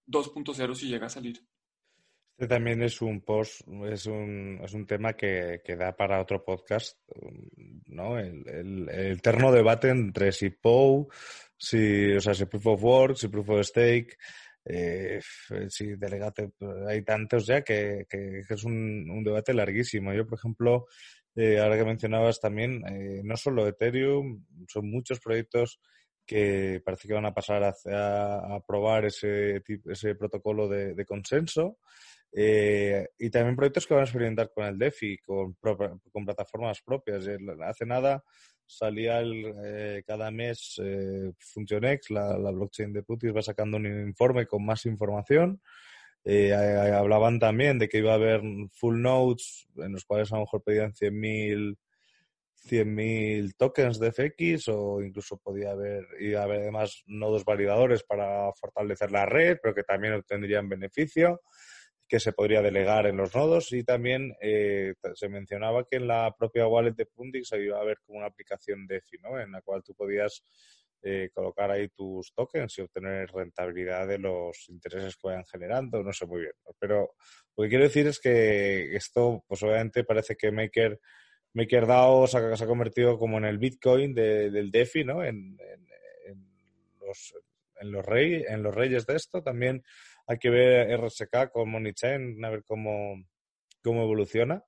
2.0 0.06 0.74
si 0.74 0.88
llega 0.88 1.06
a 1.06 1.10
salir? 1.10 1.40
Este 2.42 2.54
también 2.54 2.82
es 2.82 3.00
un 3.02 3.20
post, 3.20 3.60
es 3.84 4.06
un, 4.06 4.58
es 4.64 4.72
un 4.72 4.86
tema 4.86 5.12
que, 5.12 5.60
que 5.64 5.76
da 5.76 5.94
para 5.94 6.20
otro 6.20 6.42
podcast, 6.42 6.98
¿no? 7.86 8.18
El, 8.18 8.48
el, 8.48 8.88
el, 8.88 9.12
eterno 9.12 9.52
debate 9.52 9.90
entre 9.90 10.32
si 10.32 10.50
POW, 10.50 11.08
si, 11.56 12.14
o 12.14 12.20
sea, 12.20 12.34
si 12.34 12.46
Proof 12.46 12.66
of 12.66 12.82
Work, 12.82 13.16
si 13.16 13.28
Proof 13.28 13.50
of 13.50 13.66
Stake, 13.66 14.16
eh, 14.64 15.20
si 15.68 15.96
Delegate, 15.96 16.52
hay 16.86 17.02
tantos 17.02 17.46
ya 17.46 17.62
que, 17.62 18.06
que 18.08 18.42
es 18.48 18.64
un, 18.64 19.22
debate 19.24 19.54
larguísimo. 19.54 20.12
Yo, 20.12 20.26
por 20.26 20.38
ejemplo, 20.38 20.86
eh, 21.34 21.58
ahora 21.58 21.76
que 21.76 21.84
mencionabas 21.84 22.40
también, 22.40 22.82
eh, 22.86 23.22
no 23.24 23.36
solo 23.36 23.66
Ethereum, 23.66 24.44
son 24.68 24.90
muchos 24.90 25.20
proyectos 25.20 25.80
que 26.24 26.80
parece 26.84 27.08
que 27.08 27.14
van 27.14 27.26
a 27.26 27.34
pasar 27.34 27.64
a, 27.64 28.54
a 28.54 28.60
probar 28.60 29.06
ese, 29.06 29.62
ese 29.86 30.14
protocolo 30.14 30.68
de, 30.68 30.94
de 30.94 31.04
consenso. 31.04 31.78
Eh, 32.34 33.08
y 33.18 33.28
también 33.30 33.56
proyectos 33.56 33.86
que 33.86 33.94
van 33.94 34.02
a 34.02 34.04
experimentar 34.04 34.50
con 34.54 34.64
el 34.64 34.78
DeFi, 34.78 35.18
con, 35.18 35.54
con 35.54 36.24
plataformas 36.24 36.80
propias. 36.82 37.28
Hace 37.60 37.84
nada 37.84 38.24
salía 38.66 39.20
el, 39.20 39.54
eh, 39.64 40.02
cada 40.06 40.30
mes 40.30 40.80
eh, 40.82 41.32
la, 42.08 42.50
blockchain 42.50 42.92
de 42.92 43.02
Putis, 43.02 43.34
va 43.34 43.42
sacando 43.42 43.76
un 43.76 43.86
informe 43.86 44.46
con 44.46 44.64
más 44.64 44.86
información. 44.86 45.60
Eh, 46.24 46.54
hablaban 46.54 47.38
también 47.40 47.78
de 47.78 47.88
que 47.88 47.98
iba 47.98 48.12
a 48.12 48.14
haber 48.14 48.42
full 48.72 49.00
nodes 49.00 49.68
en 49.76 49.92
los 49.92 50.04
cuales 50.04 50.32
a 50.32 50.36
lo 50.36 50.42
mejor 50.42 50.62
pedían 50.62 50.92
100.000 50.92 51.76
100.000 52.64 53.56
tokens 53.56 53.98
de 53.98 54.12
FX 54.12 54.68
o 54.68 55.02
incluso 55.02 55.36
podía 55.36 55.72
haber, 55.72 56.06
y 56.20 56.34
haber 56.34 56.60
además 56.60 57.02
nodos 57.06 57.44
validadores 57.44 58.04
para 58.04 58.52
fortalecer 58.52 59.10
la 59.10 59.26
red, 59.26 59.58
pero 59.60 59.74
que 59.74 59.82
también 59.82 60.14
obtendrían 60.14 60.68
beneficio 60.68 61.40
que 62.12 62.20
se 62.20 62.34
podría 62.34 62.60
delegar 62.60 63.06
en 63.06 63.16
los 63.16 63.34
nodos 63.34 63.72
y 63.72 63.84
también 63.84 64.36
eh, 64.42 64.92
se 65.14 65.30
mencionaba 65.30 65.86
que 65.88 65.96
en 65.96 66.06
la 66.06 66.36
propia 66.38 66.66
wallet 66.66 66.92
de 66.92 67.06
Pundix 67.06 67.50
iba 67.52 67.78
a 67.78 67.80
haber 67.80 68.00
como 68.04 68.18
una 68.18 68.26
aplicación 68.26 68.86
DeFi, 68.86 69.16
¿no? 69.22 69.40
En 69.40 69.50
la 69.50 69.62
cual 69.62 69.82
tú 69.82 69.94
podías 69.94 70.44
eh, 71.00 71.30
colocar 71.32 71.70
ahí 71.70 71.88
tus 71.88 72.34
tokens 72.34 72.76
y 72.76 72.82
obtener 72.82 73.30
rentabilidad 73.30 74.06
de 74.06 74.18
los 74.18 74.68
intereses 74.68 75.16
que 75.16 75.28
vayan 75.28 75.46
generando, 75.46 76.02
no 76.02 76.12
sé 76.12 76.26
muy 76.26 76.42
bien. 76.42 76.52
Pero 76.78 77.14
lo 77.56 77.62
que 77.62 77.70
quiero 77.70 77.84
decir 77.84 78.06
es 78.06 78.20
que 78.20 78.94
esto, 78.94 79.42
pues 79.48 79.62
obviamente 79.62 80.04
parece 80.04 80.36
que 80.36 80.52
Maker, 80.52 81.00
MakerDAO 81.54 82.26
se 82.26 82.36
ha, 82.36 82.56
se 82.58 82.64
ha 82.64 82.66
convertido 82.66 83.18
como 83.18 83.38
en 83.38 83.46
el 83.46 83.56
Bitcoin 83.56 84.12
de, 84.12 84.50
del 84.50 84.70
DeFi, 84.70 85.04
¿no? 85.04 85.24
En, 85.24 85.56
en, 86.26 86.46
los, 87.00 87.34
en, 87.80 87.90
los 87.90 88.04
rey, 88.04 88.44
en 88.46 88.62
los 88.62 88.74
reyes 88.74 89.06
de 89.06 89.16
esto. 89.16 89.42
También 89.42 89.82
hay 90.32 90.38
que 90.38 90.50
ver 90.50 90.90
RSK 91.00 91.50
con 91.52 91.70
MoneyChain, 91.70 92.44
a 92.44 92.50
ver 92.50 92.64
cómo, 92.64 93.22
cómo 93.82 94.02
evoluciona 94.02 94.64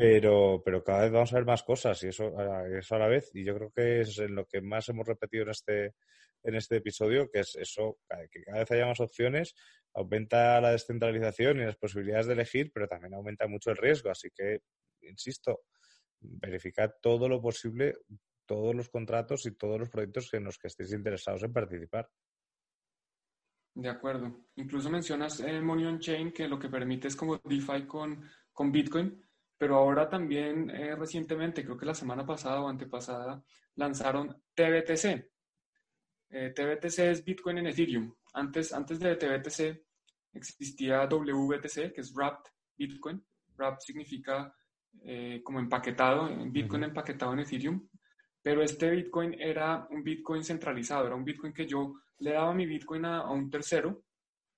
pero, 0.00 0.62
pero 0.64 0.82
cada 0.82 1.02
vez 1.02 1.12
vamos 1.12 1.32
a 1.32 1.36
ver 1.36 1.44
más 1.44 1.62
cosas 1.62 2.02
y 2.04 2.08
eso, 2.08 2.32
eso 2.74 2.94
a 2.94 2.98
la 2.98 3.06
vez. 3.06 3.30
Y 3.34 3.44
yo 3.44 3.54
creo 3.54 3.70
que 3.70 4.00
es 4.00 4.18
en 4.18 4.34
lo 4.34 4.46
que 4.46 4.62
más 4.62 4.88
hemos 4.88 5.06
repetido 5.06 5.44
en 5.44 5.50
este, 5.50 5.94
en 6.42 6.54
este 6.54 6.76
episodio, 6.76 7.30
que 7.30 7.40
es 7.40 7.54
eso, 7.56 7.98
que 8.30 8.42
cada 8.42 8.60
vez 8.60 8.70
haya 8.70 8.86
más 8.86 9.00
opciones, 9.00 9.54
aumenta 9.92 10.58
la 10.60 10.72
descentralización 10.72 11.60
y 11.60 11.66
las 11.66 11.76
posibilidades 11.76 12.26
de 12.26 12.32
elegir, 12.32 12.70
pero 12.72 12.88
también 12.88 13.12
aumenta 13.12 13.46
mucho 13.46 13.70
el 13.72 13.76
riesgo. 13.76 14.10
Así 14.10 14.30
que, 14.34 14.60
insisto, 15.02 15.64
verificad 16.20 16.92
todo 17.02 17.28
lo 17.28 17.42
posible, 17.42 17.98
todos 18.46 18.74
los 18.74 18.88
contratos 18.88 19.44
y 19.44 19.54
todos 19.54 19.78
los 19.78 19.90
proyectos 19.90 20.32
en 20.34 20.44
los 20.44 20.58
que 20.58 20.68
estéis 20.68 20.92
interesados 20.92 21.42
en 21.42 21.52
participar. 21.52 22.08
De 23.80 23.88
acuerdo. 23.88 24.46
Incluso 24.56 24.90
mencionas 24.90 25.40
eh, 25.40 25.60
Money 25.60 25.86
on 25.86 25.98
Chain, 25.98 26.32
que 26.32 26.48
lo 26.48 26.58
que 26.58 26.68
permite 26.68 27.08
es 27.08 27.16
como 27.16 27.38
DeFi 27.38 27.86
con, 27.86 28.28
con 28.52 28.70
Bitcoin 28.70 29.22
pero 29.60 29.76
ahora 29.76 30.08
también 30.08 30.70
eh, 30.70 30.96
recientemente, 30.96 31.62
creo 31.62 31.76
que 31.76 31.84
la 31.84 31.92
semana 31.92 32.24
pasada 32.24 32.62
o 32.62 32.68
antepasada, 32.68 33.44
lanzaron 33.74 34.34
TBTC. 34.54 35.28
Eh, 36.30 36.54
TBTC 36.56 36.98
es 37.00 37.22
Bitcoin 37.22 37.58
en 37.58 37.66
Ethereum. 37.66 38.10
Antes, 38.32 38.72
antes 38.72 38.98
de 38.98 39.16
TBTC 39.16 39.84
existía 40.32 41.06
WBTC, 41.06 41.92
que 41.92 42.00
es 42.00 42.10
Wrapped 42.14 42.50
Bitcoin. 42.74 43.22
Wrapped 43.58 43.80
significa 43.80 44.50
eh, 45.02 45.42
como 45.44 45.60
empaquetado, 45.60 46.30
Bitcoin 46.46 46.84
empaquetado 46.84 47.34
en 47.34 47.40
Ethereum. 47.40 47.86
Pero 48.40 48.62
este 48.62 48.90
Bitcoin 48.90 49.38
era 49.38 49.86
un 49.90 50.02
Bitcoin 50.02 50.42
centralizado, 50.42 51.06
era 51.06 51.16
un 51.16 51.24
Bitcoin 51.24 51.52
que 51.52 51.66
yo 51.66 51.96
le 52.20 52.32
daba 52.32 52.54
mi 52.54 52.66
Bitcoin 52.66 53.04
a, 53.04 53.30
un 53.30 53.50
tercero 53.50 54.04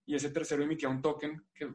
y 0.06 0.14
ese 0.14 0.30
tercero 0.30 0.62
emitía 0.62 0.88
un 0.88 1.00
token 1.00 1.46
que 1.54 1.74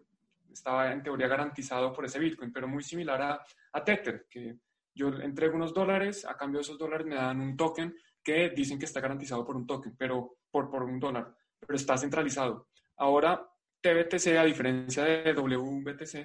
estaba 0.52 0.92
en 0.92 1.04
teoría 1.04 1.28
garantizado 1.28 1.92
por 1.94 2.06
ese 2.06 2.20
Bitcoin, 2.20 2.52
pero 2.52 2.68
muy 2.68 2.84
similar 2.84 3.22
a, 3.22 3.46
a 3.74 3.84
Tether, 3.84 4.28
que 4.30 4.58
yo 4.94 5.10
entrego 5.10 5.56
unos 5.56 5.74
dólares, 5.74 6.26
a 6.26 6.36
cambio 6.36 6.60
de 6.60 6.64
esos 6.64 6.78
dólares 6.78 7.06
me 7.06 7.16
dan 7.16 7.40
un 7.40 7.56
token 7.56 7.96
que 8.24 8.50
dicen 8.50 8.80
que 8.80 8.86
está 8.86 9.00
garantizado 9.00 9.46
por 9.46 9.56
un 9.56 9.66
token, 9.66 9.96
pero 9.98 10.40
por, 10.50 10.70
por 10.70 10.84
un 10.84 11.00
dólar, 11.00 11.34
pero 11.60 11.76
está 11.76 11.98
centralizado. 11.98 12.68
Ahora, 12.98 13.48
TBTC, 13.82 14.38
a 14.38 14.44
diferencia 14.44 15.04
de 15.04 15.34
WBTC, 15.34 16.16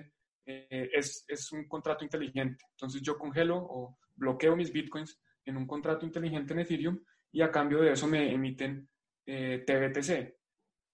eh, 0.47 0.91
es, 0.93 1.25
es, 1.29 1.53
un 1.53 1.69
contrato 1.69 2.03
inteligente. 2.03 2.65
Entonces 2.71 3.01
yo 3.03 3.17
congelo 3.17 3.57
o 3.57 3.99
bloqueo 4.17 4.57
mis 4.57 4.73
bitcoins 4.73 5.21
en 5.45 5.57
un 5.57 5.67
contrato 5.67 6.05
inteligente 6.05 6.53
en 6.53 6.61
Ethereum 6.61 6.99
y 7.31 7.43
a 7.43 7.51
cambio 7.51 7.81
de 7.81 7.93
eso 7.93 8.07
me 8.09 8.33
emiten 8.33 8.89
eh, 9.27 9.65
TBTC. 9.67 10.35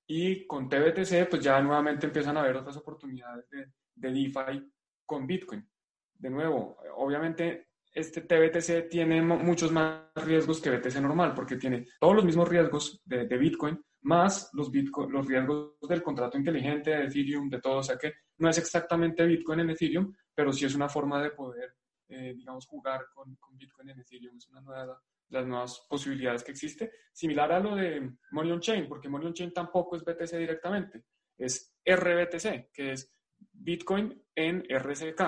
Y 0.06 0.46
con 0.46 0.68
TBTC, 0.68 1.28
pues 1.28 1.42
ya 1.42 1.60
nuevamente 1.60 2.06
empiezan 2.06 2.36
a 2.36 2.40
haber 2.40 2.56
otras 2.56 2.76
oportunidades 2.76 3.48
de, 3.50 3.72
de 3.94 4.10
DeFi 4.10 4.72
con 5.04 5.26
Bitcoin. 5.26 5.68
De 6.14 6.30
nuevo, 6.30 6.78
obviamente 6.96 7.68
este 7.92 8.22
TBTC 8.22 8.88
tiene 8.88 9.22
muchos 9.22 9.72
más 9.72 10.02
riesgos 10.14 10.60
que 10.60 10.70
BTC 10.70 10.96
normal, 11.00 11.34
porque 11.34 11.56
tiene 11.56 11.86
todos 11.98 12.16
los 12.16 12.24
mismos 12.24 12.48
riesgos 12.48 13.00
de, 13.04 13.26
de 13.26 13.38
Bitcoin, 13.38 13.80
más 14.02 14.50
los, 14.52 14.70
Bitcoin, 14.70 15.10
los 15.10 15.26
riesgos 15.26 15.78
del 15.88 16.02
contrato 16.02 16.38
inteligente, 16.38 16.90
de 16.90 17.04
Ethereum, 17.04 17.48
de 17.48 17.60
todo. 17.60 17.78
O 17.78 17.82
sea 17.82 17.96
que 17.96 18.14
no 18.38 18.48
es 18.48 18.58
exactamente 18.58 19.26
Bitcoin 19.26 19.60
en 19.60 19.70
Ethereum, 19.70 20.14
pero 20.34 20.52
sí 20.52 20.64
es 20.64 20.74
una 20.74 20.88
forma 20.88 21.22
de 21.22 21.30
poder, 21.30 21.74
eh, 22.08 22.34
digamos, 22.36 22.66
jugar 22.66 23.06
con, 23.12 23.34
con, 23.36 23.56
Bitcoin 23.56 23.90
en 23.90 24.00
Ethereum. 24.00 24.36
Es 24.36 24.48
una 24.48 24.60
nueva, 24.60 25.02
las 25.30 25.46
nuevas 25.46 25.86
posibilidades 25.88 26.44
que 26.44 26.52
existe. 26.52 26.92
Similar 27.12 27.52
a 27.52 27.60
lo 27.60 27.76
de 27.76 28.10
Money 28.30 28.52
on 28.52 28.60
Chain, 28.60 28.88
porque 28.88 29.08
Money 29.08 29.28
on 29.28 29.34
Chain 29.34 29.52
tampoco 29.52 29.96
es 29.96 30.04
BTC 30.04 30.36
directamente, 30.36 31.04
es 31.36 31.74
RBTC, 31.84 32.70
que 32.72 32.92
es 32.92 33.12
Bitcoin 33.52 34.22
en 34.34 34.64
RCK, 34.68 35.22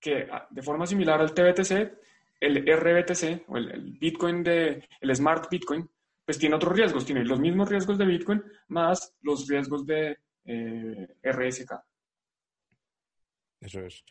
que 0.00 0.28
ah, 0.30 0.46
de 0.50 0.62
forma 0.62 0.86
similar 0.86 1.20
al 1.20 1.34
TBTC, 1.34 1.98
el 2.40 2.64
RBTC 2.66 3.48
o 3.48 3.56
el, 3.56 3.98
Bitcoin 3.98 4.42
de, 4.42 4.88
el 5.00 5.16
Smart 5.16 5.48
Bitcoin, 5.50 5.88
pues 6.24 6.38
tiene 6.38 6.56
otros 6.56 6.76
riesgos, 6.76 7.04
tiene 7.04 7.24
los 7.24 7.38
mismos 7.38 7.68
riesgos 7.68 7.98
de 7.98 8.06
Bitcoin 8.06 8.42
más 8.68 9.16
los 9.22 9.48
riesgos 9.48 9.86
de 9.86 10.18
eh, 10.44 11.08
RSK. 11.22 11.72
Eso 13.60 13.80
es. 13.80 14.04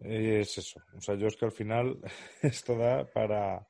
Es 0.00 0.56
eso. 0.58 0.80
O 0.96 1.00
sea, 1.00 1.16
yo 1.16 1.26
es 1.26 1.36
que 1.36 1.44
al 1.44 1.52
final 1.52 1.98
esto 2.42 2.76
da 2.76 3.04
para, 3.04 3.66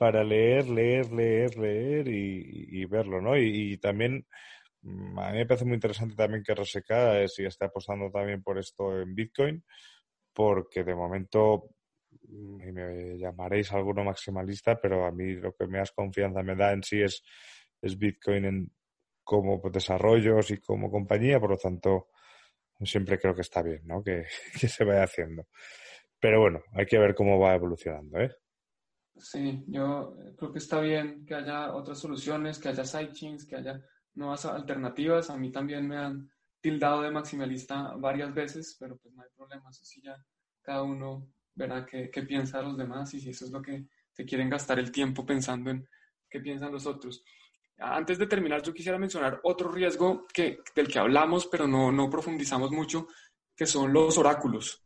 para 0.00 0.24
leer, 0.24 0.66
leer, 0.66 1.12
leer, 1.12 1.58
leer 1.58 2.08
y, 2.08 2.86
verlo, 2.86 3.20
¿no? 3.20 3.36
Y, 3.36 3.76
también 3.76 4.26
mm, 4.80 5.18
a 5.18 5.30
mí 5.32 5.38
me 5.38 5.46
parece 5.46 5.66
muy 5.66 5.74
interesante 5.74 6.14
también 6.16 6.42
que 6.42 6.54
RSK 6.54 7.28
siga 7.28 7.48
esté 7.48 7.66
apostando 7.66 8.10
también 8.10 8.42
por 8.42 8.58
esto 8.58 8.98
en 8.98 9.14
Bitcoin, 9.14 9.62
porque 10.32 10.84
de 10.84 10.94
momento 10.94 11.68
mm, 12.28 12.68
y 12.68 12.72
me 12.72 13.18
llamaréis 13.18 13.72
alguno 13.72 14.02
maximalista, 14.02 14.80
pero 14.80 15.04
a 15.04 15.12
mí 15.12 15.34
lo 15.34 15.52
que 15.52 15.66
más 15.66 15.92
confianza 15.92 16.42
me 16.42 16.56
da 16.56 16.72
en 16.72 16.82
sí 16.82 17.02
es, 17.02 17.22
es 17.82 17.98
Bitcoin 17.98 18.44
en 18.46 18.72
como 19.22 19.60
desarrollos 19.70 20.50
y 20.50 20.58
como 20.62 20.90
compañía, 20.90 21.38
por 21.38 21.50
lo 21.50 21.58
tanto, 21.58 22.08
siempre 22.82 23.18
creo 23.18 23.34
que 23.34 23.42
está 23.42 23.62
bien, 23.62 23.82
¿no? 23.84 24.02
Que, 24.02 24.24
que 24.60 24.66
se 24.66 24.82
vaya 24.84 25.04
haciendo. 25.04 25.46
Pero 26.18 26.40
bueno, 26.40 26.62
hay 26.72 26.86
que 26.86 26.98
ver 26.98 27.14
cómo 27.14 27.38
va 27.38 27.54
evolucionando, 27.54 28.18
¿eh? 28.18 28.30
Sí, 29.20 29.62
yo 29.66 30.16
creo 30.36 30.52
que 30.52 30.58
está 30.58 30.80
bien 30.80 31.24
que 31.26 31.34
haya 31.34 31.74
otras 31.74 31.98
soluciones, 31.98 32.58
que 32.58 32.68
haya 32.70 32.84
sidechains, 32.84 33.46
que 33.46 33.56
haya 33.56 33.80
nuevas 34.14 34.44
alternativas. 34.46 35.30
A 35.30 35.36
mí 35.36 35.52
también 35.52 35.86
me 35.86 35.96
han 35.96 36.30
tildado 36.60 37.02
de 37.02 37.10
maximalista 37.10 37.94
varias 37.96 38.32
veces, 38.34 38.76
pero 38.78 38.96
pues 38.96 39.14
no 39.14 39.22
hay 39.22 39.28
problema. 39.36 39.68
Eso 39.70 39.84
sí, 39.84 40.00
ya 40.02 40.16
cada 40.62 40.82
uno 40.82 41.28
verá 41.54 41.84
qué, 41.84 42.10
qué 42.10 42.22
piensa 42.22 42.62
los 42.62 42.76
demás 42.76 43.12
y 43.14 43.20
si 43.20 43.30
eso 43.30 43.44
es 43.44 43.50
lo 43.50 43.60
que 43.60 43.86
se 44.12 44.24
quieren 44.24 44.48
gastar 44.48 44.78
el 44.78 44.90
tiempo 44.90 45.24
pensando 45.24 45.70
en 45.70 45.86
qué 46.28 46.40
piensan 46.40 46.72
los 46.72 46.86
otros. 46.86 47.22
Antes 47.78 48.18
de 48.18 48.26
terminar, 48.26 48.62
yo 48.62 48.74
quisiera 48.74 48.98
mencionar 48.98 49.40
otro 49.42 49.70
riesgo 49.70 50.26
que, 50.32 50.60
del 50.74 50.88
que 50.88 50.98
hablamos, 50.98 51.46
pero 51.46 51.66
no, 51.66 51.90
no 51.90 52.10
profundizamos 52.10 52.70
mucho, 52.70 53.08
que 53.56 53.66
son 53.66 53.92
los 53.92 54.18
oráculos. 54.18 54.84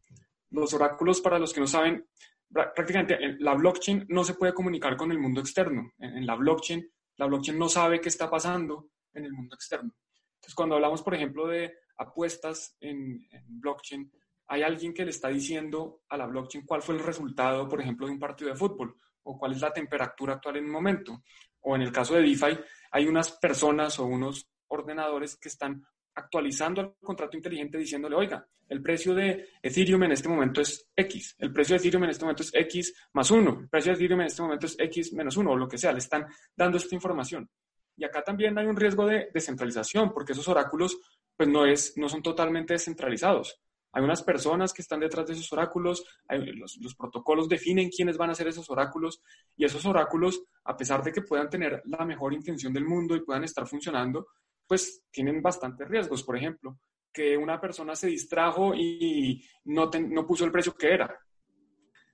Los 0.51 0.73
oráculos, 0.75 1.21
para 1.21 1.39
los 1.39 1.53
que 1.53 1.61
no 1.61 1.67
saben, 1.67 2.07
prácticamente 2.55 3.19
la 3.41 3.55
blockchain 3.55 4.07
no 4.09 4.25
se 4.25 4.35
puede 4.35 4.55
comunicar 4.55 4.97
con 4.97 5.11
el 5.11 5.19
mundo 5.19 5.41
externo. 5.41 5.93
En, 5.99 6.25
la 6.25 6.37
blockchain, 6.37 6.89
la 7.17 7.27
blockchain 7.27 7.59
no 7.59 7.69
sabe 7.69 8.01
qué 8.01 8.09
está 8.09 8.31
pasando 8.31 8.91
en 9.13 9.25
el 9.25 9.33
mundo 9.33 9.55
externo. 9.57 9.93
Entonces, 10.37 10.55
cuando 10.55 10.77
hablamos, 10.77 11.03
por 11.03 11.15
ejemplo, 11.15 11.47
de 11.49 11.75
apuestas 11.99 12.77
en, 12.81 13.27
en 13.31 13.61
blockchain, 13.61 14.11
hay 14.47 14.63
alguien 14.63 14.95
que 14.95 15.05
le 15.05 15.11
está 15.11 15.29
diciendo 15.29 16.03
a 16.09 16.17
la 16.17 16.27
blockchain 16.27 16.65
cuál 16.65 16.83
fue 16.83 16.95
el 16.95 17.03
resultado, 17.03 17.69
por 17.69 17.81
ejemplo, 17.81 18.07
de 18.07 18.13
un 18.13 18.19
partido 18.19 18.51
de 18.51 18.57
fútbol 18.57 18.97
o 19.25 19.39
cuál 19.39 19.53
es 19.53 19.61
la 19.61 19.73
temperatura 19.73 20.35
actual 20.35 20.57
en 20.57 20.67
un 20.67 20.71
momento. 20.71 21.25
O 21.61 21.75
en 21.75 21.83
el 21.83 21.93
caso 21.93 22.15
de 22.15 22.23
DeFi, 22.23 22.59
hay 22.91 23.07
unas 23.07 23.33
personas 23.33 23.99
o 23.99 24.05
unos 24.05 24.49
ordenadores 24.69 25.37
que 25.37 25.49
están 25.49 25.85
actualizando 26.15 26.81
el 26.81 26.93
contrato 27.03 27.37
inteligente 27.37 27.79
diciéndole, 27.79 28.17
oiga, 28.17 28.47
el 28.69 28.81
precio 28.81 29.15
de 29.15 29.49
Ethereum 29.63 30.05
en 30.05 30.13
este 30.13 30.29
momento 30.29 30.61
es 30.61 30.89
X, 30.97 31.37
el 31.39 31.53
precio 31.53 31.75
de 31.75 31.81
Ethereum 31.81 32.05
en 32.05 32.11
este 32.11 32.25
momento 32.25 32.43
es 32.43 32.55
X 32.55 32.95
más 33.13 33.31
1, 33.31 33.61
el 33.63 33.69
precio 33.69 33.93
de 33.93 33.97
Ethereum 33.97 34.21
en 34.21 34.27
este 34.27 34.43
momento 34.43 34.67
es 34.67 34.77
X 34.79 35.13
menos 35.13 35.37
1, 35.37 35.51
o 35.51 35.57
lo 35.57 35.69
que 35.69 35.79
sea, 35.79 35.93
le 35.93 35.99
están 35.99 36.27
dando 36.57 36.79
esta 36.79 36.95
información. 36.95 37.49
Y 37.97 38.05
acá 38.05 38.23
también 38.23 38.59
hay 38.59 38.67
un 38.67 38.77
riesgo 38.77 39.07
de 39.07 39.29
descentralización, 39.33 40.13
porque 40.13 40.33
esos 40.33 40.49
oráculos 40.49 40.99
pues 41.37 41.49
no, 41.49 41.67
es, 41.67 41.95
no 41.97 42.09
son 42.09 42.23
totalmente 42.23 42.75
descentralizados. 42.75 43.61
Hay 43.93 44.03
unas 44.03 44.23
personas 44.23 44.73
que 44.73 44.83
están 44.83 44.99
detrás 44.99 45.27
de 45.27 45.35
esos 45.35 45.53
oráculos, 45.53 46.05
los, 46.29 46.79
los, 46.79 46.97
protocolos 46.97 47.49
definen 47.49 47.91
quiénes 47.91 48.17
van 48.17 48.31
a 48.31 48.35
ser 48.35 48.49
esos 48.49 48.69
oráculos 48.69 49.23
y 49.57 49.65
esos 49.65 49.87
oráculos, 49.87 50.43
a 50.65 50.77
pesar 50.77 51.05
de 51.05 51.13
que 51.13 51.23
puedan 51.23 51.49
tener 51.49 51.81
la 51.85 52.05
mejor 52.05 52.35
intención 52.35 52.73
del 52.73 52.85
mundo 52.85 53.15
y 53.15 53.21
puedan 53.21 53.45
estar 53.45 53.69
funcionando, 53.69 54.27
pues 54.67 55.05
tienen 55.11 55.43
bastantes 55.43 55.89
riesgos. 55.89 56.23
Por 56.23 56.37
ejemplo, 56.37 56.79
que 57.13 57.37
una 57.37 57.61
persona 57.61 57.95
se 57.95 58.09
distrajo 58.09 58.75
y 58.75 59.45
no, 59.65 59.91
no 60.09 60.27
puso 60.27 60.45
el 60.45 60.53
precio 60.53 60.75
que 60.75 60.93
era, 60.93 61.19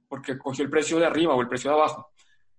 porque 0.09 0.39
cogió 0.39 0.65
el 0.65 0.71
precio 0.71 0.99
de 0.99 1.07
arriba 1.07 1.35
o 1.35 1.41
el 1.41 1.49
precio 1.49 1.71
de 1.71 1.77
abajo. 1.77 2.13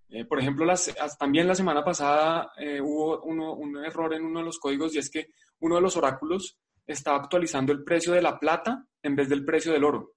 Eh, 0.09 0.25
por 0.25 0.39
ejemplo, 0.39 0.65
las, 0.65 0.93
también 1.17 1.47
la 1.47 1.55
semana 1.55 1.83
pasada 1.83 2.51
eh, 2.57 2.81
hubo 2.81 3.21
uno, 3.21 3.53
un 3.53 3.77
error 3.77 4.13
en 4.13 4.25
uno 4.25 4.39
de 4.39 4.45
los 4.45 4.59
códigos 4.59 4.93
y 4.93 4.99
es 4.99 5.09
que 5.09 5.27
uno 5.59 5.75
de 5.75 5.81
los 5.81 5.95
oráculos 5.95 6.59
estaba 6.85 7.17
actualizando 7.17 7.71
el 7.71 7.83
precio 7.83 8.13
de 8.13 8.21
la 8.21 8.37
plata 8.37 8.85
en 9.01 9.15
vez 9.15 9.29
del 9.29 9.45
precio 9.45 9.71
del 9.71 9.83
oro. 9.83 10.15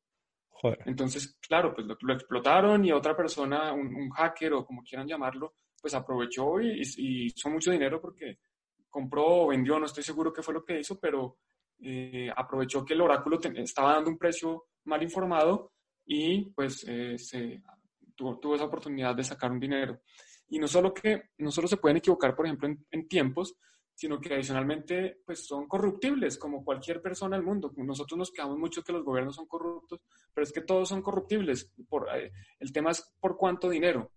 Entonces, 0.87 1.37
claro, 1.47 1.75
pues 1.75 1.87
lo, 1.87 2.15
explotaron 2.15 2.85
y 2.85 2.93
otra 2.93 3.15
persona, 3.15 3.73
un, 3.73 4.09
hacker 4.11 4.55
o 4.55 4.65
como 4.65 4.83
quieran 4.83 5.07
llamarlo, 5.07 5.55
pues 5.81 5.93
aprovechó 5.95 6.59
y, 6.61 6.81
hizo 7.27 7.51
mucho 7.51 7.71
dinero 7.71 8.01
porque 8.01 8.39
compró 8.95 9.27
o 9.27 9.49
vendió, 9.49 9.77
no 9.81 9.87
estoy 9.87 10.05
seguro 10.05 10.33
qué 10.33 10.41
fue 10.41 10.55
lo 10.55 10.65
que 10.65 10.79
hizo, 10.79 11.01
pero 11.01 11.39
eh, 11.81 12.31
aprovechó 12.37 12.85
que 12.85 12.95
el 12.95 13.01
oráculo 13.01 13.41
estaba 13.57 13.95
dando 13.95 14.09
un 14.09 14.17
precio 14.17 14.67
mal 14.85 15.03
informado 15.03 15.73
y 16.07 16.45
pues 16.53 16.85
eh, 16.87 17.17
tuvo, 18.15 18.55
esa 18.55 18.67
oportunidad 18.67 19.17
de 19.17 19.25
sacar 19.25 19.51
un 19.51 19.59
dinero. 19.59 20.01
Y 20.49 20.61
no 20.61 20.69
solo 20.69 20.95
que 20.95 21.31
no 21.39 21.51
solo 21.51 21.67
se 21.67 21.77
pueden 21.77 21.97
equivocar, 21.97 22.37
por 22.37 22.47
ejemplo, 22.47 22.69
en, 22.89 23.09
tiempos, 23.09 23.57
sino 23.93 24.21
que 24.21 24.33
adicionalmente 24.33 25.23
pues 25.27 25.45
son 25.45 25.67
corruptibles 25.67 26.39
como 26.39 26.65
cualquier 26.65 27.03
persona 27.03 27.35
del 27.35 27.45
mundo. 27.45 27.73
Nosotros 27.77 28.17
nos 28.17 28.31
quedamos 28.31 28.59
mucho 28.59 28.85
que 28.85 28.93
los 28.93 29.03
gobiernos 29.03 29.35
son 29.35 29.49
corruptos, 29.49 30.03
pero 30.33 30.45
es 30.45 30.53
que 30.53 30.61
todos 30.61 30.89
son 30.89 31.03
corruptibles. 31.03 31.73
Eh, 32.15 32.31
el 32.61 32.73
tema 32.73 32.93
es 32.93 33.13
por 33.19 33.37
cuánto 33.37 33.69
dinero. 33.69 34.13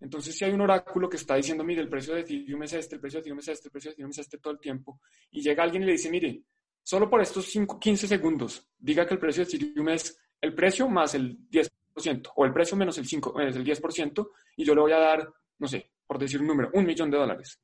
Entonces, 0.00 0.36
si 0.36 0.44
hay 0.44 0.52
un 0.52 0.62
oráculo 0.62 1.08
que 1.08 1.16
está 1.16 1.36
diciendo, 1.36 1.62
mire, 1.62 1.82
el 1.82 1.88
precio 1.88 2.14
de 2.14 2.20
Ethereum 2.20 2.62
es 2.62 2.72
este, 2.72 2.94
el 2.94 3.00
precio 3.00 3.18
de 3.18 3.20
Ethereum 3.20 3.38
es 3.40 3.48
este, 3.48 3.68
el 3.68 3.72
precio 3.72 3.90
de 3.90 3.92
Ethereum 3.92 4.10
es 4.10 4.18
este 4.18 4.38
todo 4.38 4.52
el 4.54 4.60
tiempo, 4.60 5.00
y 5.30 5.42
llega 5.42 5.62
alguien 5.62 5.82
y 5.82 5.86
le 5.86 5.92
dice, 5.92 6.10
mire, 6.10 6.42
solo 6.82 7.08
por 7.10 7.20
estos 7.20 7.44
5, 7.46 7.78
15 7.78 8.08
segundos, 8.08 8.66
diga 8.78 9.06
que 9.06 9.14
el 9.14 9.20
precio 9.20 9.44
de 9.44 9.56
Ethereum 9.56 9.90
es 9.90 10.18
el 10.40 10.54
precio 10.54 10.88
más 10.88 11.14
el 11.14 11.38
10%, 11.48 12.32
o 12.34 12.44
el 12.44 12.52
precio 12.52 12.76
menos 12.76 12.96
el 12.98 13.06
5, 13.06 13.40
es 13.40 13.56
el 13.56 13.64
10%, 13.64 14.30
y 14.56 14.64
yo 14.64 14.74
le 14.74 14.80
voy 14.80 14.92
a 14.92 14.98
dar, 14.98 15.32
no 15.58 15.68
sé, 15.68 15.90
por 16.06 16.18
decir 16.18 16.40
un 16.40 16.46
número, 16.46 16.70
un 16.72 16.86
millón 16.86 17.10
de 17.10 17.18
dólares. 17.18 17.60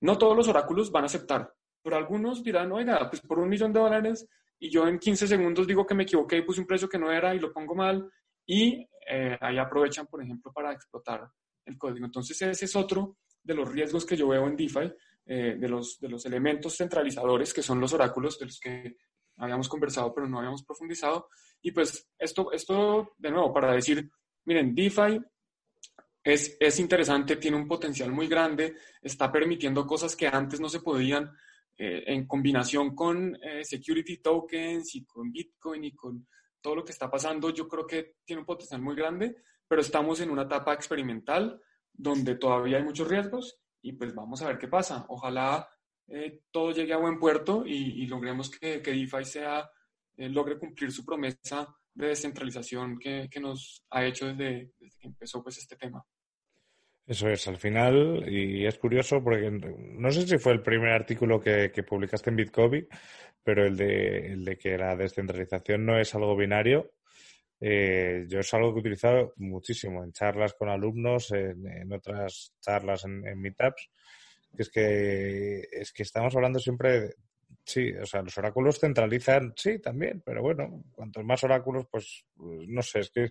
No 0.00 0.16
todos 0.16 0.36
los 0.36 0.48
oráculos 0.48 0.90
van 0.90 1.04
a 1.04 1.06
aceptar, 1.06 1.52
pero 1.82 1.96
algunos 1.96 2.42
dirán, 2.42 2.72
oiga, 2.72 3.08
pues 3.10 3.20
por 3.20 3.38
un 3.38 3.48
millón 3.48 3.72
de 3.72 3.80
dólares 3.80 4.26
y 4.58 4.70
yo 4.70 4.88
en 4.88 4.98
15 4.98 5.26
segundos 5.26 5.66
digo 5.66 5.86
que 5.86 5.94
me 5.94 6.04
equivoqué 6.04 6.38
y 6.38 6.42
puse 6.42 6.60
un 6.60 6.66
precio 6.66 6.88
que 6.88 6.98
no 6.98 7.12
era 7.12 7.34
y 7.34 7.38
lo 7.38 7.52
pongo 7.52 7.74
mal 7.74 8.10
y 8.46 8.88
eh, 9.08 9.36
ahí 9.40 9.58
aprovechan, 9.58 10.06
por 10.06 10.22
ejemplo, 10.22 10.52
para 10.52 10.72
explotar 10.72 11.28
el 11.64 11.76
código. 11.76 12.06
Entonces 12.06 12.40
ese 12.42 12.64
es 12.64 12.76
otro 12.76 13.18
de 13.42 13.54
los 13.54 13.68
riesgos 13.70 14.06
que 14.06 14.16
yo 14.16 14.28
veo 14.28 14.46
en 14.46 14.56
DeFi, 14.56 14.92
eh, 15.26 15.56
de, 15.58 15.68
los, 15.68 15.98
de 15.98 16.08
los 16.08 16.24
elementos 16.26 16.76
centralizadores 16.76 17.52
que 17.52 17.62
son 17.62 17.80
los 17.80 17.92
oráculos, 17.92 18.38
de 18.38 18.46
los 18.46 18.60
que 18.60 18.96
habíamos 19.38 19.68
conversado 19.68 20.14
pero 20.14 20.28
no 20.28 20.38
habíamos 20.38 20.64
profundizado. 20.64 21.28
Y 21.60 21.72
pues 21.72 22.08
esto, 22.18 22.52
esto 22.52 23.12
de 23.18 23.30
nuevo, 23.30 23.52
para 23.52 23.72
decir, 23.72 24.08
miren, 24.44 24.74
DeFi 24.74 25.20
es, 26.22 26.80
interesante, 26.80 27.36
tiene 27.36 27.56
un 27.56 27.68
potencial 27.68 28.10
muy 28.10 28.26
grande, 28.26 28.74
está 29.00 29.30
permitiendo 29.30 29.86
cosas 29.86 30.16
que 30.16 30.26
antes 30.26 30.60
no 30.60 30.68
se 30.68 30.80
podían. 30.80 31.30
eh, 31.78 32.04
en 32.06 32.26
combinación 32.26 32.94
con 32.94 33.36
eh, 33.42 33.62
security 33.62 34.16
tokens 34.22 34.94
y 34.94 35.04
con 35.04 35.30
Bitcoin 35.30 35.84
y 35.84 35.92
con 35.94 36.26
todo 36.66 36.74
lo 36.74 36.84
que 36.84 36.90
está 36.90 37.08
pasando, 37.08 37.50
yo 37.50 37.68
creo 37.68 37.86
que 37.86 38.16
tiene 38.24 38.40
un 38.40 38.46
potencial 38.46 38.82
muy 38.82 38.96
grande, 38.96 39.36
pero 39.68 39.80
estamos 39.80 40.18
en 40.18 40.30
una 40.30 40.42
etapa 40.42 40.74
experimental 40.74 41.62
donde 41.92 42.34
todavía 42.34 42.78
hay 42.78 42.82
muchos 42.82 43.06
riesgos 43.06 43.60
y 43.80 43.92
pues 43.92 44.12
vamos 44.12 44.42
a 44.42 44.48
ver 44.48 44.58
qué 44.58 44.66
pasa. 44.66 45.06
Ojalá 45.08 45.68
eh, 46.08 46.42
todo 46.50 46.72
llegue 46.72 46.92
a 46.92 46.96
buen 46.96 47.20
puerto 47.20 47.64
y, 47.64 48.04
logremos 48.08 48.50
que, 48.50 48.82
que, 48.82 48.90
DeFi 48.90 49.24
sea, 49.24 49.70
logre 50.16 50.58
cumplir 50.58 50.90
su 50.90 51.04
promesa 51.04 51.72
de 51.94 52.08
descentralización 52.08 52.98
que, 52.98 53.28
que 53.30 53.38
nos 53.38 53.84
ha 53.90 54.04
hecho 54.04 54.26
desde, 54.26 54.72
desde, 54.76 54.98
que 54.98 55.06
empezó 55.06 55.44
pues 55.44 55.58
este 55.58 55.76
tema. 55.76 56.04
Eso 57.06 57.28
es, 57.28 57.46
al 57.46 57.56
final, 57.56 58.24
y 58.28 58.66
es 58.66 58.78
curioso 58.78 59.22
porque 59.22 59.48
no 59.48 60.10
sé 60.10 60.26
si 60.26 60.38
fue 60.38 60.52
el 60.52 60.62
primer 60.62 60.90
artículo 60.90 61.40
que, 61.40 61.70
publicaste 61.88 62.30
en 62.30 62.36
Bitcoin, 62.36 62.88
pero 63.44 63.64
el 63.64 63.76
de, 63.76 64.32
el 64.32 64.44
de 64.44 64.58
que 64.58 64.76
la 64.76 64.96
descentralización 64.96 65.86
no 65.86 66.00
es 66.00 66.12
algo 66.16 66.36
binario, 66.36 66.94
eh, 67.60 68.24
yo 68.26 68.40
es 68.40 68.52
algo 68.54 68.72
que 68.72 68.78
he 68.78 68.80
utilizado 68.80 69.32
muchísimo 69.36 70.02
en 70.02 70.12
charlas 70.12 70.54
con 70.54 70.68
alumnos, 70.68 71.30
en, 71.30 71.92
otras 71.92 72.54
charlas 72.60 73.04
en, 73.04 73.24
en, 73.24 73.40
meetups, 73.40 73.88
que 74.56 74.62
es 74.62 74.70
que 74.70 75.60
es 75.70 75.92
que 75.92 76.02
estamos 76.02 76.34
hablando 76.34 76.58
siempre, 76.58 77.00
de, 77.00 77.14
sí, 77.64 77.92
o 77.92 78.04
sea, 78.04 78.20
los 78.22 78.36
oráculos 78.36 78.80
centralizan, 78.80 79.52
sí, 79.56 79.78
también, 79.78 80.22
pero 80.26 80.42
bueno, 80.42 80.82
cuantos 80.90 81.24
más 81.24 81.44
oráculos, 81.44 81.86
pues, 81.88 82.24
no 82.36 82.82
sé, 82.82 82.98
es 82.98 83.10
que 83.10 83.30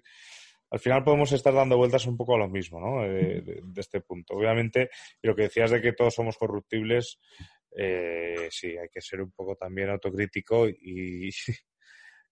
al 0.69 0.79
final 0.79 1.03
podemos 1.03 1.31
estar 1.31 1.53
dando 1.53 1.77
vueltas 1.77 2.05
un 2.07 2.17
poco 2.17 2.35
a 2.35 2.39
lo 2.39 2.49
mismo, 2.49 2.79
¿no? 2.79 3.01
De, 3.03 3.61
este 3.77 4.01
punto. 4.01 4.33
Obviamente, 4.33 4.89
y 5.21 5.27
lo 5.27 5.35
que 5.35 5.43
decías 5.43 5.71
de 5.71 5.81
que 5.81 5.93
todos 5.93 6.13
somos 6.13 6.37
corruptibles, 6.37 7.19
eh, 7.77 8.47
sí, 8.49 8.77
hay 8.77 8.89
que 8.89 9.01
ser 9.01 9.21
un 9.21 9.31
poco 9.31 9.55
también 9.55 9.89
autocrítico 9.89 10.67
y, 10.67 11.29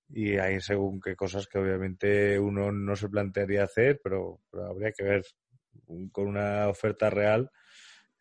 y 0.09 0.37
hay 0.37 0.59
según 0.61 0.99
qué 1.01 1.15
cosas 1.15 1.47
que 1.47 1.57
obviamente 1.57 2.39
uno 2.39 2.71
no 2.71 2.95
se 2.95 3.09
plantearía 3.09 3.63
hacer, 3.63 3.99
pero, 4.03 4.41
habría 4.53 4.91
que 4.91 5.03
ver 5.03 5.23
con 6.11 6.27
una 6.27 6.69
oferta 6.69 7.09
real 7.09 7.49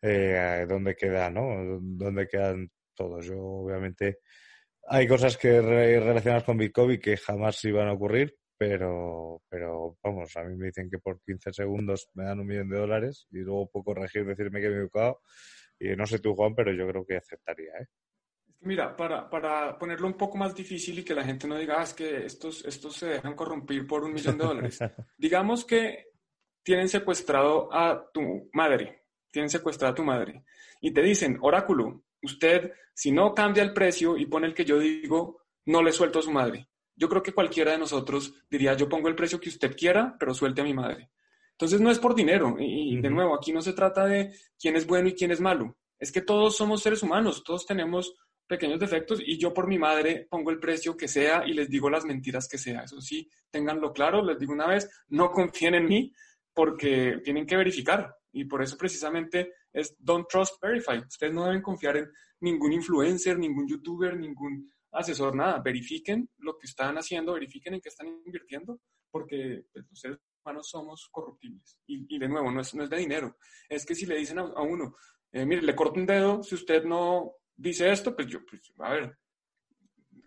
eh, 0.01 0.65
dónde 0.67 0.95
queda, 0.95 1.29
¿no? 1.29 1.79
Dónde 1.81 2.27
quedan 2.27 2.71
todos. 2.95 3.25
Yo 3.25 3.39
obviamente 3.39 4.19
hay 4.87 5.07
cosas 5.07 5.37
que 5.37 5.61
relacionadas 5.61 6.43
con 6.43 6.57
Bitcoin 6.57 6.99
que 6.99 7.15
jamás 7.17 7.63
iban 7.65 7.87
a 7.87 7.93
ocurrir, 7.93 8.35
pero, 8.65 9.41
pero 9.49 9.97
vamos, 10.01 10.37
a 10.37 10.43
mí 10.45 10.55
me 10.55 10.67
dicen 10.67 10.89
que 10.89 10.97
por 10.97 11.21
15 11.21 11.51
segundos 11.51 12.09
me 12.13 12.23
dan 12.23 12.39
un 12.39 12.47
millón 12.47 12.69
de 12.69 12.77
dólares 12.77 13.27
y 13.29 13.39
luego 13.39 13.69
puedo 13.69 13.83
corregir, 13.83 14.25
decirme 14.25 14.61
que 14.61 14.69
me 14.69 14.75
he 14.75 14.77
equivocado. 14.77 15.19
Y 15.77 15.89
no 15.97 16.05
sé 16.05 16.19
tú, 16.19 16.33
Juan, 16.33 16.55
pero 16.55 16.71
yo 16.71 16.87
creo 16.87 17.05
que 17.05 17.17
aceptaría, 17.17 17.73
¿eh? 17.81 17.87
Mira, 18.61 18.95
para, 18.95 19.29
para 19.29 19.77
ponerlo 19.77 20.07
un 20.07 20.13
poco 20.13 20.37
más 20.37 20.55
difícil 20.55 20.97
y 20.97 21.03
que 21.03 21.13
la 21.13 21.25
gente 21.25 21.45
no 21.45 21.57
diga, 21.57 21.81
ah, 21.81 21.83
es 21.83 21.93
que 21.93 22.25
estos, 22.25 22.63
estos 22.63 22.95
se 22.95 23.07
dejan 23.07 23.35
corrompir 23.35 23.85
por 23.85 24.05
un 24.05 24.13
millón 24.13 24.37
de 24.37 24.45
dólares. 24.45 24.79
Digamos 25.17 25.65
que 25.65 26.11
tienen 26.63 26.87
secuestrado 26.87 27.67
a 27.73 28.09
tu 28.13 28.49
madre, 28.53 29.07
tienen 29.29 29.49
secuestrado 29.49 29.91
a 29.91 29.95
tu 29.95 30.03
madre 30.03 30.45
y 30.79 30.93
te 30.93 31.01
dicen, 31.01 31.37
oráculo, 31.41 32.05
usted 32.21 32.71
si 32.93 33.11
no 33.11 33.33
cambia 33.33 33.63
el 33.63 33.73
precio 33.73 34.15
y 34.15 34.27
pone 34.27 34.47
el 34.47 34.53
que 34.53 34.63
yo 34.63 34.79
digo, 34.79 35.41
no 35.65 35.83
le 35.83 35.91
suelto 35.91 36.19
a 36.19 36.21
su 36.21 36.31
madre 36.31 36.69
yo 36.95 37.09
creo 37.09 37.23
que 37.23 37.33
cualquiera 37.33 37.71
de 37.71 37.77
nosotros 37.77 38.33
diría, 38.49 38.73
yo 38.75 38.89
pongo 38.89 39.07
el 39.07 39.15
precio 39.15 39.39
que 39.39 39.49
usted 39.49 39.75
quiera, 39.75 40.15
pero 40.19 40.33
suelte 40.33 40.61
a 40.61 40.63
mi 40.63 40.73
madre. 40.73 41.09
Entonces 41.51 41.79
no 41.79 41.91
es 41.91 41.99
por 41.99 42.15
dinero. 42.15 42.55
Y, 42.59 42.99
de 42.99 43.09
nuevo, 43.09 43.35
aquí 43.35 43.53
no 43.53 43.61
se 43.61 43.73
trata 43.73 44.05
de 44.05 44.33
quién 44.59 44.75
es 44.75 44.85
bueno 44.85 45.07
y 45.07 45.13
quién 45.13 45.31
es 45.31 45.39
malo. 45.39 45.77
Es 45.99 46.11
que 46.11 46.21
todos 46.21 46.57
somos 46.57 46.81
seres 46.81 47.03
humanos, 47.03 47.43
todos 47.43 47.65
tenemos 47.65 48.13
pequeños 48.47 48.79
defectos 48.79 49.21
y 49.25 49.37
yo 49.37 49.53
por 49.53 49.67
mi 49.67 49.79
madre 49.79 50.27
pongo 50.29 50.51
el 50.51 50.59
precio 50.59 50.97
que 50.97 51.07
sea 51.07 51.47
y 51.47 51.53
les 51.53 51.69
digo 51.69 51.89
las 51.89 52.05
mentiras 52.05 52.47
que 52.47 52.57
sea. 52.57 52.83
Eso 52.83 52.99
sí, 52.99 53.29
ténganlo 53.49 53.93
claro, 53.93 54.23
les 54.23 54.37
digo 54.37 54.51
una 54.51 54.67
vez, 54.67 54.89
no 55.07 55.31
confíen 55.31 55.75
en 55.75 55.85
mí 55.85 56.13
porque 56.53 57.21
tienen 57.23 57.45
que 57.45 57.55
verificar. 57.55 58.13
Y 58.31 58.45
por 58.45 58.61
eso 58.61 58.77
precisamente 58.77 59.53
es 59.71 59.95
don't 59.97 60.27
trust, 60.27 60.61
verify. 60.61 60.99
Ustedes 60.99 61.33
no 61.33 61.45
deben 61.45 61.61
confiar 61.61 61.97
en 61.97 62.11
ningún 62.41 62.73
influencer, 62.73 63.37
ningún 63.37 63.67
youtuber, 63.67 64.17
ningún 64.17 64.72
asesor, 64.93 65.35
nada, 65.35 65.59
verifiquen 65.59 66.29
lo 66.37 66.57
que 66.57 66.67
están 66.67 66.95
haciendo, 66.97 67.33
verifiquen 67.33 67.73
en 67.73 67.81
qué 67.81 67.89
están 67.89 68.07
invirtiendo, 68.07 68.79
porque 69.11 69.65
pues, 69.71 69.85
los 69.89 69.99
seres 69.99 70.17
humanos 70.43 70.69
somos 70.69 71.07
corruptibles. 71.11 71.79
Y, 71.87 72.17
de 72.17 72.27
nuevo, 72.27 72.51
no 72.51 72.61
es, 72.61 72.73
no 72.75 72.83
es, 72.83 72.89
de 72.89 72.97
dinero. 72.97 73.37
Es 73.67 73.85
que 73.85 73.95
si 73.95 74.05
le 74.05 74.17
dicen 74.17 74.39
a, 74.39 74.61
uno, 74.61 74.95
eh, 75.31 75.45
mire, 75.45 75.61
le 75.61 75.75
corto 75.75 75.99
un 75.99 76.05
dedo, 76.05 76.43
si 76.43 76.55
usted 76.55 76.83
no 76.83 77.33
dice 77.55 77.91
esto, 77.91 78.15
pues 78.15 78.27
yo, 78.27 78.39
pues, 78.45 78.73
a 78.79 78.91
ver, 78.91 79.17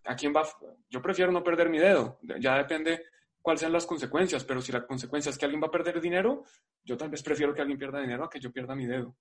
¿a 0.04 0.16
quién 0.16 0.32
va? 0.34 0.46
Yo 0.88 1.00
prefiero 1.00 1.32
no 1.32 1.42
perder 1.42 1.68
mi 1.68 1.78
dedo. 1.78 2.18
Ya 2.40 2.56
depende 2.56 3.04
cuáles 3.40 3.60
sean 3.60 3.72
las 3.72 3.86
consecuencias, 3.86 4.44
pero 4.44 4.60
si 4.60 4.72
la 4.72 4.86
consecuencia 4.86 5.30
es 5.30 5.38
que 5.38 5.44
alguien 5.44 5.62
va 5.62 5.68
a 5.68 5.70
perder 5.70 6.00
dinero, 6.00 6.44
yo 6.84 6.96
tal 6.96 7.10
vez 7.10 7.22
prefiero 7.22 7.54
que 7.54 7.60
alguien 7.60 7.78
pierda 7.78 8.00
dinero 8.00 8.24
a 8.24 8.30
que 8.30 8.40
yo 8.40 8.52
pierda 8.52 8.74
mi 8.74 8.86
dedo. 8.86 9.16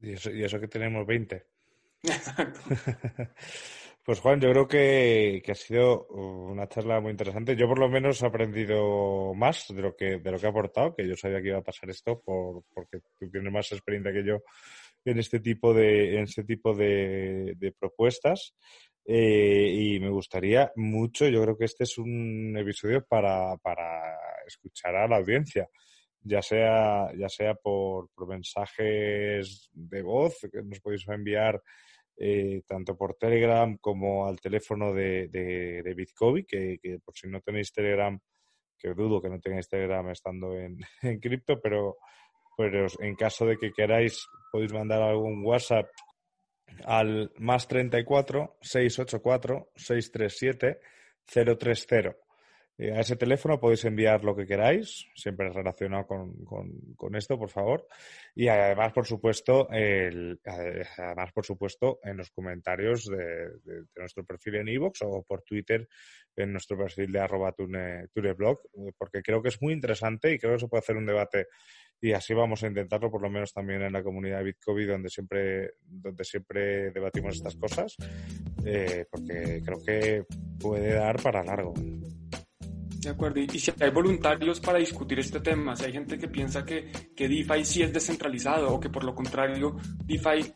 Y 0.00 0.12
eso, 0.12 0.30
y 0.30 0.44
eso 0.44 0.60
que 0.60 0.68
tenemos 0.68 1.06
20. 1.06 1.46
Exacto. 2.02 2.60
Pues 4.08 4.20
Juan, 4.20 4.40
yo 4.40 4.50
creo 4.52 4.66
que, 4.66 5.42
ha 5.46 5.54
sido 5.54 6.06
una 6.06 6.66
charla 6.66 6.98
muy 6.98 7.10
interesante. 7.10 7.54
Yo 7.54 7.68
por 7.68 7.78
lo 7.78 7.90
menos 7.90 8.22
he 8.22 8.26
aprendido 8.26 9.34
más 9.34 9.66
de 9.68 9.82
lo 9.82 9.94
que, 9.94 10.18
de 10.18 10.30
lo 10.30 10.38
que 10.38 10.46
ha 10.46 10.48
aportado, 10.48 10.96
que 10.96 11.06
yo 11.06 11.14
sabía 11.14 11.42
que 11.42 11.48
iba 11.48 11.58
a 11.58 11.62
pasar 11.62 11.90
esto 11.90 12.18
por, 12.18 12.64
porque 12.72 13.00
tú 13.18 13.30
tienes 13.30 13.52
más 13.52 13.70
experiencia 13.70 14.10
que 14.10 14.24
yo 14.24 14.38
en 15.04 15.18
este 15.18 15.40
tipo 15.40 15.74
de, 15.74 16.16
en 16.16 16.22
este 16.22 16.42
tipo 16.44 16.74
de, 16.74 17.74
propuestas. 17.78 18.54
Eh, 19.04 19.74
y 19.78 20.00
me 20.00 20.08
gustaría 20.08 20.72
mucho, 20.76 21.28
yo 21.28 21.42
creo 21.42 21.58
que 21.58 21.66
este 21.66 21.84
es 21.84 21.98
un 21.98 22.56
episodio 22.56 23.04
para, 23.04 23.58
para 23.58 24.16
escuchar 24.46 24.96
a 24.96 25.06
la 25.06 25.18
audiencia 25.18 25.68
ya 26.22 26.40
sea, 26.40 27.12
ya 27.14 27.28
sea 27.28 27.54
por, 27.54 28.08
por 28.14 28.26
mensajes 28.26 29.68
de 29.72 30.02
voz 30.02 30.38
que 30.50 30.62
nos 30.62 30.80
podéis 30.80 31.06
enviar 31.08 31.62
eh, 32.20 32.62
tanto 32.66 32.96
por 32.96 33.14
Telegram 33.14 33.76
como 33.78 34.26
al 34.26 34.40
teléfono 34.40 34.92
de, 34.92 35.28
de, 35.28 35.94
Bitcoin, 35.94 36.44
que, 36.46 36.78
por 37.04 37.14
si 37.16 37.28
no 37.28 37.40
tenéis 37.40 37.72
Telegram, 37.72 38.18
que 38.76 38.94
dudo 38.94 39.22
que 39.22 39.28
no 39.28 39.40
tengáis 39.40 39.68
Telegram 39.68 40.08
estando 40.10 40.54
en, 40.58 40.78
en 41.02 41.20
cripto, 41.20 41.60
pero, 41.60 41.98
pero 42.56 42.86
en 43.00 43.14
caso 43.14 43.46
de 43.46 43.56
que 43.56 43.72
queráis 43.72 44.26
podéis 44.50 44.72
mandar 44.72 45.02
algún 45.02 45.44
WhatsApp 45.44 45.86
al 46.84 47.32
más 47.38 47.66
34 47.68 48.58
684 48.60 49.70
637 49.76 50.80
030. 51.24 52.27
Eh, 52.78 52.92
a 52.92 53.00
ese 53.00 53.16
teléfono 53.16 53.58
podéis 53.58 53.84
enviar 53.84 54.22
lo 54.22 54.36
que 54.36 54.46
queráis, 54.46 55.08
siempre 55.14 55.50
relacionado 55.50 56.06
con, 56.06 56.44
con, 56.96 57.16
esto, 57.16 57.36
por 57.36 57.50
favor. 57.50 57.86
Y 58.34 58.46
además, 58.46 58.92
por 58.92 59.04
supuesto, 59.04 59.68
el, 59.70 60.40
además, 60.44 61.32
por 61.32 61.44
supuesto, 61.44 61.98
en 62.04 62.16
los 62.16 62.30
comentarios 62.30 63.06
de, 63.06 63.50
nuestro 63.96 64.24
perfil 64.24 64.56
en 64.56 64.68
iVoox 64.68 65.02
o 65.02 65.22
por 65.24 65.42
Twitter 65.42 65.88
en 66.36 66.52
nuestro 66.52 66.78
perfil 66.78 67.10
de 67.10 67.18
arroba 67.18 67.52
tuneblog, 67.52 68.60
eh, 68.60 68.92
porque 68.96 69.22
creo 69.22 69.42
que 69.42 69.48
es 69.48 69.60
muy 69.60 69.72
interesante 69.72 70.32
y 70.32 70.38
creo 70.38 70.54
que 70.54 70.60
se 70.60 70.68
puede 70.68 70.80
hacer 70.80 70.96
un 70.96 71.06
debate 71.06 71.48
y 72.00 72.12
así 72.12 72.32
vamos 72.32 72.62
a 72.62 72.68
intentarlo, 72.68 73.10
por 73.10 73.22
lo 73.22 73.28
menos 73.28 73.52
también 73.52 73.82
en 73.82 73.92
la 73.92 74.04
comunidad 74.04 74.38
de 74.38 74.44
Bitcoin, 74.44 74.86
donde 74.86 75.10
siempre, 75.10 75.72
donde 75.82 76.22
siempre 76.22 76.92
debatimos 76.92 77.34
estas 77.34 77.56
cosas, 77.56 77.96
eh, 78.64 79.04
porque 79.10 79.60
creo 79.64 79.82
que 79.84 80.24
puede 80.60 80.94
dar 80.94 81.20
para 81.20 81.42
largo. 81.42 81.74
De 83.00 83.10
acuerdo, 83.10 83.40
y, 83.40 83.48
si 83.58 83.72
hay 83.80 83.90
voluntarios 83.90 84.58
para 84.58 84.78
discutir 84.78 85.20
este 85.20 85.38
tema, 85.40 85.76
si 85.76 85.84
hay 85.84 85.92
gente 85.92 86.18
que 86.18 86.26
piensa 86.26 86.64
que, 86.64 86.90
que 87.14 87.28
DeFi 87.28 87.64
sí 87.64 87.82
es 87.82 87.92
descentralizado 87.92 88.74
o 88.74 88.80
que 88.80 88.90
por 88.90 89.04
lo 89.04 89.14
contrario 89.14 89.76
DeFi, 90.04 90.52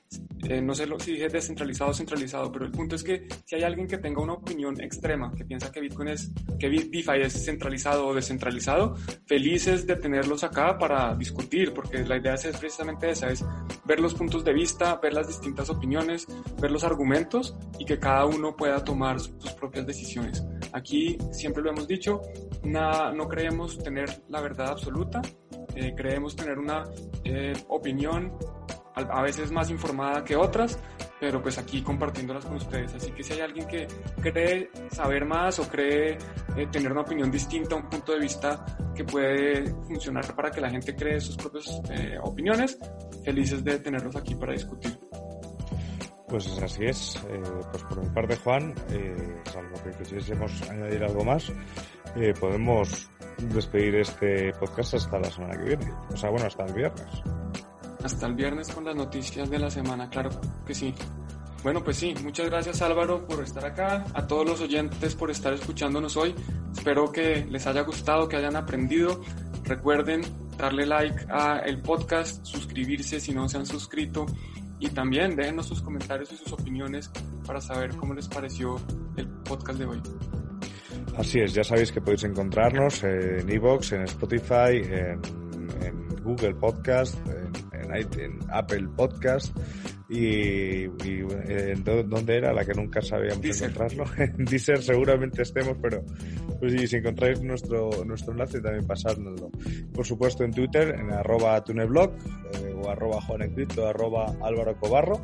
eh, 0.48 0.60
no 0.60 0.74
sé 0.74 0.88
si 0.98 1.22
es 1.22 1.32
descentralizado 1.32 1.92
o 1.92 1.94
centralizado, 1.94 2.50
pero 2.50 2.64
el 2.64 2.72
punto 2.72 2.96
es 2.96 3.04
que 3.04 3.28
si 3.44 3.54
hay 3.54 3.62
alguien 3.62 3.86
que 3.86 3.98
tenga 3.98 4.20
una 4.22 4.32
opinión 4.32 4.80
extrema, 4.80 5.32
que 5.36 5.44
piensa 5.44 5.70
que 5.70 5.80
Bitcoin 5.80 6.08
es, 6.08 6.32
que 6.58 6.68
DeFi 6.68 7.20
es 7.22 7.44
centralizado 7.44 8.08
o 8.08 8.14
descentralizado, 8.14 8.96
felices 9.26 9.86
de 9.86 9.94
tenerlos 9.94 10.42
acá 10.42 10.76
para 10.78 11.14
discutir, 11.14 11.72
porque 11.72 12.02
la 12.02 12.16
idea 12.16 12.34
es 12.34 12.56
precisamente 12.58 13.08
esa, 13.10 13.30
es 13.30 13.44
ver 13.84 14.00
los 14.00 14.14
puntos 14.14 14.44
de 14.44 14.52
vista, 14.52 14.96
ver 14.96 15.14
las 15.14 15.28
distintas 15.28 15.70
opiniones, 15.70 16.26
ver 16.60 16.72
los 16.72 16.82
argumentos 16.82 17.56
y 17.78 17.84
que 17.84 18.00
cada 18.00 18.26
uno 18.26 18.56
pueda 18.56 18.82
tomar 18.82 19.20
sus 19.20 19.52
propias 19.52 19.86
decisiones. 19.86 20.42
Aquí 20.72 21.18
siempre 21.30 21.62
lo 21.62 21.70
hemos 21.70 21.86
dicho, 21.86 22.20
no 22.64 23.28
creemos 23.28 23.78
tener 23.82 24.22
la 24.28 24.40
verdad 24.40 24.68
absoluta, 24.68 25.20
eh, 25.74 25.94
creemos 25.96 26.36
tener 26.36 26.58
una 26.58 26.84
eh, 27.24 27.52
opinión 27.68 28.32
a, 28.94 29.22
veces 29.22 29.50
más 29.50 29.70
informada 29.70 30.22
que 30.22 30.36
otras, 30.36 30.78
pero 31.18 31.40
pues 31.40 31.56
aquí 31.56 31.82
compartiéndolas 31.82 32.44
con 32.44 32.56
ustedes. 32.56 32.94
Así 32.94 33.10
que 33.12 33.22
si 33.22 33.32
hay 33.32 33.40
alguien 33.40 33.66
que 33.66 33.86
cree 34.20 34.70
saber 34.90 35.24
más 35.24 35.58
o 35.58 35.68
cree 35.68 36.18
eh, 36.56 36.66
tener 36.70 36.92
una 36.92 37.00
opinión 37.00 37.30
distinta, 37.30 37.74
un 37.74 37.88
punto 37.88 38.12
de 38.12 38.18
vista 38.18 38.64
que 38.94 39.04
puede 39.04 39.64
funcionar 39.86 40.34
para 40.34 40.50
que 40.50 40.60
la 40.60 40.68
gente 40.68 40.94
cree 40.94 41.20
sus 41.20 41.36
propias 41.36 41.80
opiniones, 42.22 42.78
felices 43.24 43.64
de 43.64 43.78
tenerlos 43.78 44.14
aquí 44.14 44.34
para 44.34 44.52
discutir. 44.52 44.98
Pues 46.32 46.48
así 46.62 46.86
es. 46.86 47.16
Eh, 47.28 47.42
pues 47.70 47.82
por 47.84 48.02
mi 48.02 48.08
parte, 48.08 48.36
Juan, 48.36 48.74
eh, 48.88 49.42
salvo 49.52 49.74
que 49.84 49.90
quisiésemos 49.98 50.62
añadir 50.62 51.04
algo 51.04 51.22
más, 51.26 51.52
eh, 52.16 52.32
podemos 52.40 53.10
despedir 53.52 53.96
este 53.96 54.50
podcast 54.54 54.94
hasta 54.94 55.18
la 55.18 55.30
semana 55.30 55.58
que 55.58 55.64
viene. 55.76 55.92
O 56.10 56.16
sea, 56.16 56.30
bueno, 56.30 56.46
hasta 56.46 56.64
el 56.64 56.72
viernes. 56.72 57.06
Hasta 58.02 58.26
el 58.26 58.34
viernes 58.34 58.68
con 58.70 58.82
las 58.86 58.96
noticias 58.96 59.50
de 59.50 59.58
la 59.58 59.70
semana, 59.70 60.08
claro 60.08 60.30
que 60.64 60.74
sí. 60.74 60.94
Bueno, 61.62 61.84
pues 61.84 61.98
sí, 61.98 62.14
muchas 62.22 62.48
gracias 62.48 62.80
Álvaro 62.80 63.26
por 63.26 63.44
estar 63.44 63.66
acá, 63.66 64.06
a 64.14 64.26
todos 64.26 64.46
los 64.46 64.60
oyentes 64.62 65.14
por 65.14 65.30
estar 65.30 65.52
escuchándonos 65.52 66.16
hoy. 66.16 66.34
Espero 66.74 67.12
que 67.12 67.44
les 67.44 67.66
haya 67.66 67.82
gustado, 67.82 68.26
que 68.26 68.38
hayan 68.38 68.56
aprendido. 68.56 69.20
Recuerden 69.64 70.22
darle 70.56 70.86
like 70.86 71.26
a 71.28 71.58
el 71.58 71.82
podcast, 71.82 72.42
suscribirse 72.42 73.20
si 73.20 73.34
no 73.34 73.50
se 73.50 73.58
han 73.58 73.66
suscrito 73.66 74.24
y 74.82 74.88
también 74.88 75.36
déjenos 75.36 75.66
sus 75.66 75.80
comentarios 75.80 76.32
y 76.32 76.36
sus 76.36 76.52
opiniones 76.52 77.08
para 77.46 77.60
saber 77.60 77.94
cómo 77.96 78.14
les 78.14 78.26
pareció 78.26 78.76
el 79.16 79.28
podcast 79.28 79.78
de 79.78 79.86
hoy. 79.86 80.02
Así 81.16 81.38
es, 81.38 81.54
ya 81.54 81.62
sabéis 81.62 81.92
que 81.92 82.00
podéis 82.00 82.24
encontrarnos 82.24 83.04
en 83.04 83.48
Evox, 83.48 83.92
en 83.92 84.02
Spotify, 84.02 84.82
en, 84.82 85.20
Google 86.24 86.54
Podcast, 86.54 87.16
en, 87.72 88.40
Apple 88.50 88.88
Podcast 88.96 89.56
y, 90.08 90.84
en 90.84 91.84
dónde 91.84 92.36
era 92.36 92.52
la 92.52 92.64
que 92.64 92.74
nunca 92.74 93.00
sabíamos 93.02 93.44
encontrarlo. 93.44 94.04
En 94.18 94.44
Deezer 94.44 94.82
seguramente 94.82 95.42
estemos, 95.42 95.76
pero 95.80 96.04
pues, 96.62 96.90
si 96.90 96.96
encontráis 96.96 97.42
nuestro, 97.42 97.90
nuestro 98.04 98.30
enlace 98.30 98.60
también 98.60 98.86
pasárnoslo. 98.86 99.50
Por 99.92 100.06
supuesto 100.06 100.44
en 100.44 100.52
Twitter, 100.52 100.94
en 100.96 101.10
arroba 101.10 101.60
tuneblog 101.64 102.12
eh, 102.12 102.72
o 102.80 102.88
arroba 102.88 103.18
o 103.18 103.84
arroba 103.84 104.32
álvaro 104.40 104.76
cobarro 104.78 105.20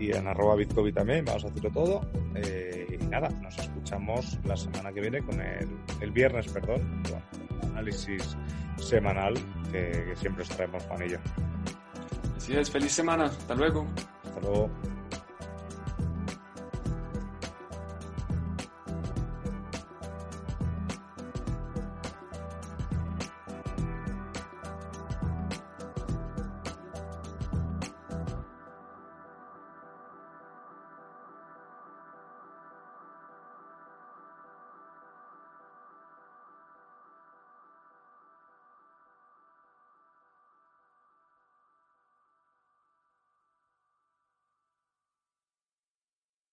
y 0.00 0.10
en 0.10 0.26
arroba 0.26 0.56
bitcovi 0.56 0.92
también, 0.92 1.24
vamos 1.26 1.44
a 1.44 1.46
hacerlo 1.46 1.70
todo. 1.70 2.00
Eh, 2.34 2.98
y 3.00 3.04
nada, 3.04 3.28
nos 3.40 3.56
escuchamos 3.56 4.36
la 4.44 4.56
semana 4.56 4.92
que 4.92 5.00
viene 5.00 5.22
con 5.22 5.40
el, 5.40 5.68
el 6.00 6.10
viernes, 6.10 6.48
perdón, 6.48 6.82
con 7.08 7.70
análisis 7.70 8.36
semanal 8.76 9.34
que, 9.70 10.06
que 10.08 10.16
siempre 10.16 10.42
os 10.42 10.48
traemos 10.48 10.82
Juan 10.86 11.06
y 11.06 11.10
yo. 11.10 11.18
Así 12.36 12.52
es, 12.52 12.68
feliz 12.68 12.90
semana, 12.90 13.26
hasta 13.26 13.54
luego. 13.54 13.86
Hasta 14.24 14.40
luego. 14.40 14.70